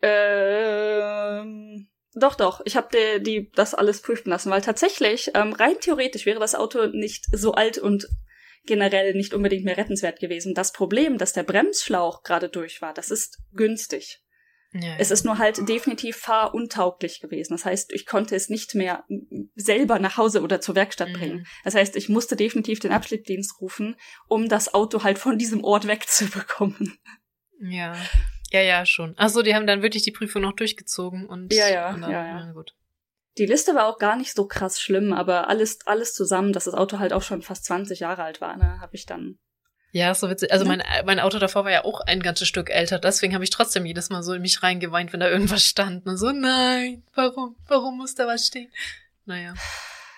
[0.01, 2.61] Ähm, doch, doch.
[2.65, 6.55] Ich habe die, die das alles prüfen lassen, weil tatsächlich, ähm, rein theoretisch wäre das
[6.55, 8.07] Auto nicht so alt und
[8.65, 10.53] generell nicht unbedingt mehr rettenswert gewesen.
[10.53, 14.21] Das Problem, dass der Bremsschlauch gerade durch war, das ist günstig.
[14.73, 17.53] Ja, es ist nur halt definitiv fahruntauglich gewesen.
[17.53, 19.03] Das heißt, ich konnte es nicht mehr
[19.55, 21.13] selber nach Hause oder zur Werkstatt mhm.
[21.13, 21.47] bringen.
[21.65, 25.87] Das heißt, ich musste definitiv den Abschleppdienst rufen, um das Auto halt von diesem Ort
[25.87, 26.97] wegzubekommen.
[27.59, 27.95] Ja.
[28.51, 29.13] Ja, ja, schon.
[29.17, 31.53] Ach so, die haben dann wirklich die Prüfung noch durchgezogen und.
[31.53, 32.51] Ja, ja, dann, ja, ja.
[32.51, 32.75] gut.
[33.37, 36.73] Die Liste war auch gar nicht so krass schlimm, aber alles, alles zusammen, dass das
[36.73, 39.39] Auto halt auch schon fast 20 Jahre alt war, ne, habe ich dann
[39.91, 40.53] ja, so witzig.
[40.53, 42.97] Also mein, mein Auto davor war ja auch ein ganzes Stück älter.
[42.97, 46.05] Deswegen habe ich trotzdem jedes Mal so in mich reingeweint, wenn da irgendwas stand.
[46.05, 47.57] Und so, nein, warum?
[47.67, 48.71] Warum muss da was stehen?
[49.25, 49.53] Naja.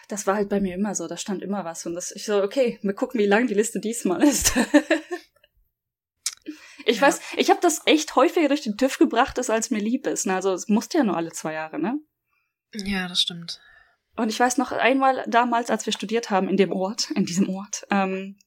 [0.09, 1.07] Das war halt bei mir immer so.
[1.07, 1.87] Da stand immer was.
[1.87, 4.55] Und das, ich so, okay, wir gucken, wie lang die Liste diesmal ist.
[6.85, 7.01] ich ja.
[7.01, 10.27] weiß, ich habe das echt häufiger durch den TÜV gebracht, als mir lieb ist.
[10.27, 11.97] Also es musste ja nur alle zwei Jahre, ne?
[12.75, 13.59] Ja, das stimmt.
[14.15, 17.49] Und ich weiß noch einmal damals, als wir studiert haben in dem Ort, in diesem
[17.49, 18.37] Ort, ähm,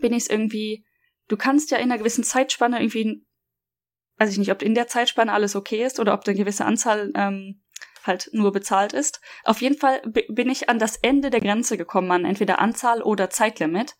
[0.00, 0.84] bin ich es irgendwie,
[1.28, 3.24] du kannst ja in einer gewissen Zeitspanne irgendwie,
[4.18, 7.12] weiß ich nicht, ob in der Zeitspanne alles okay ist oder ob eine gewisse Anzahl
[7.14, 7.62] ähm,
[8.04, 9.20] halt nur bezahlt ist.
[9.44, 13.30] Auf jeden Fall bin ich an das Ende der Grenze gekommen, an entweder Anzahl oder
[13.30, 13.96] Zeitlimit,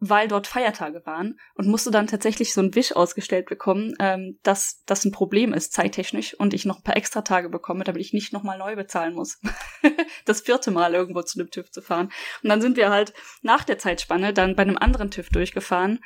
[0.00, 4.82] weil dort Feiertage waren und musste dann tatsächlich so ein Wisch ausgestellt bekommen, ähm, dass
[4.86, 8.12] das ein Problem ist, zeittechnisch, und ich noch ein paar extra Tage bekomme, damit ich
[8.12, 9.40] nicht nochmal neu bezahlen muss.
[10.24, 12.10] das vierte Mal irgendwo zu einem TÜV zu fahren.
[12.42, 16.00] Und dann sind wir halt nach der Zeitspanne dann bei einem anderen TÜV durchgefahren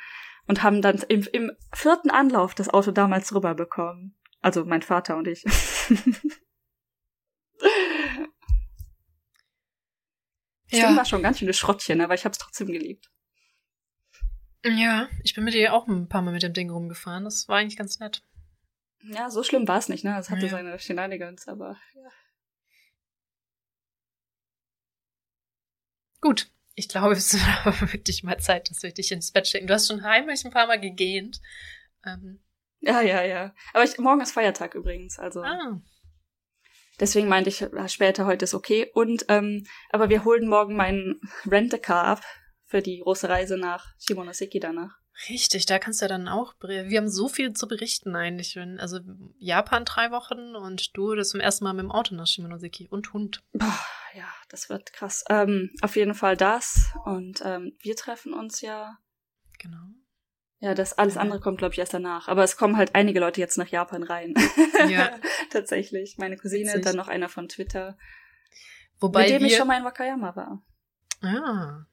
[0.47, 4.15] und haben dann im, im vierten Anlauf das Auto damals rüberbekommen.
[4.41, 5.43] Also mein Vater und ich.
[10.71, 10.95] Ja.
[10.95, 13.09] war schon ganz schöne Schrottchen, aber ich habe es trotzdem geliebt.
[14.63, 17.23] Ja, ich bin mit ihr auch ein paar Mal mit dem Ding rumgefahren.
[17.23, 18.23] Das war eigentlich ganz nett.
[19.01, 20.17] Ja, so schlimm war es nicht, ne?
[20.19, 20.49] Es hatte ja.
[20.49, 22.09] seine Shenanigans, aber ja.
[26.19, 27.45] Gut, ich glaube, es ist
[27.93, 29.67] wirklich mal Zeit, dass wir dich ins Bett schicken.
[29.67, 31.39] Du hast schon heimlich ein paar Mal gegähnt.
[32.05, 32.41] Ähm.
[32.81, 33.53] Ja, ja, ja.
[33.73, 35.41] Aber ich, morgen ist Feiertag übrigens, also.
[35.41, 35.81] Ah.
[36.99, 38.89] Deswegen meinte ich später, heute ist okay.
[38.93, 42.23] Und, ähm, aber wir holen morgen meinen Rent-A-Car ab
[42.69, 44.99] für die große Reise nach Shimonoseki danach.
[45.27, 46.53] Richtig, da kannst du ja dann auch.
[46.61, 48.57] Wir haben so viel zu berichten eigentlich.
[48.77, 48.99] Also
[49.39, 53.11] Japan drei Wochen und du das zum ersten Mal mit dem Auto nach Shimonoseki und
[53.11, 53.41] Hund.
[53.51, 53.79] Boah,
[54.13, 55.25] ja, das wird krass.
[55.29, 56.93] Ähm, auf jeden Fall das.
[57.05, 58.97] Und ähm, wir treffen uns ja.
[59.57, 59.87] Genau.
[60.59, 62.27] Ja, das alles andere kommt, glaube ich, erst danach.
[62.27, 64.35] Aber es kommen halt einige Leute jetzt nach Japan rein.
[64.89, 65.17] Ja.
[65.49, 66.17] Tatsächlich.
[66.17, 66.83] Meine Cousine, Witzig.
[66.83, 67.97] dann noch einer von Twitter.
[68.99, 69.47] Wobei mit dem wir...
[69.47, 70.63] ich schon mal in Wakayama war.
[71.21, 71.85] Ah,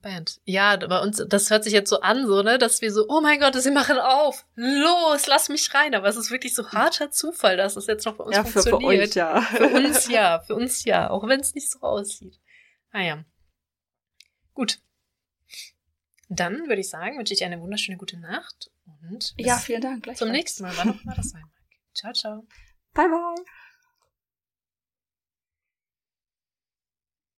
[0.00, 0.40] Band.
[0.44, 3.20] Ja, bei uns, das hört sich jetzt so an, so, ne, dass wir so, oh
[3.20, 4.46] mein Gott, sie machen auf.
[4.54, 5.94] Los, lass mich rein.
[5.94, 9.12] Aber es ist wirklich so harter Zufall, dass es jetzt noch bei uns ja, funktioniert.
[9.12, 9.40] Für, für euch, ja.
[9.42, 12.40] Für uns ja, für uns ja, auch wenn es nicht so aussieht.
[12.92, 13.16] Naja.
[13.18, 13.24] Ah,
[14.54, 14.80] Gut.
[16.28, 18.70] Dann würde ich sagen, wünsche ich dir eine wunderschöne gute Nacht
[19.02, 20.16] und ja, vielen Dank.
[20.16, 21.50] Zum nächsten Mal, wann auch immer das sein mag.
[21.94, 22.46] Ciao, ciao.
[22.94, 23.44] Bye, bye.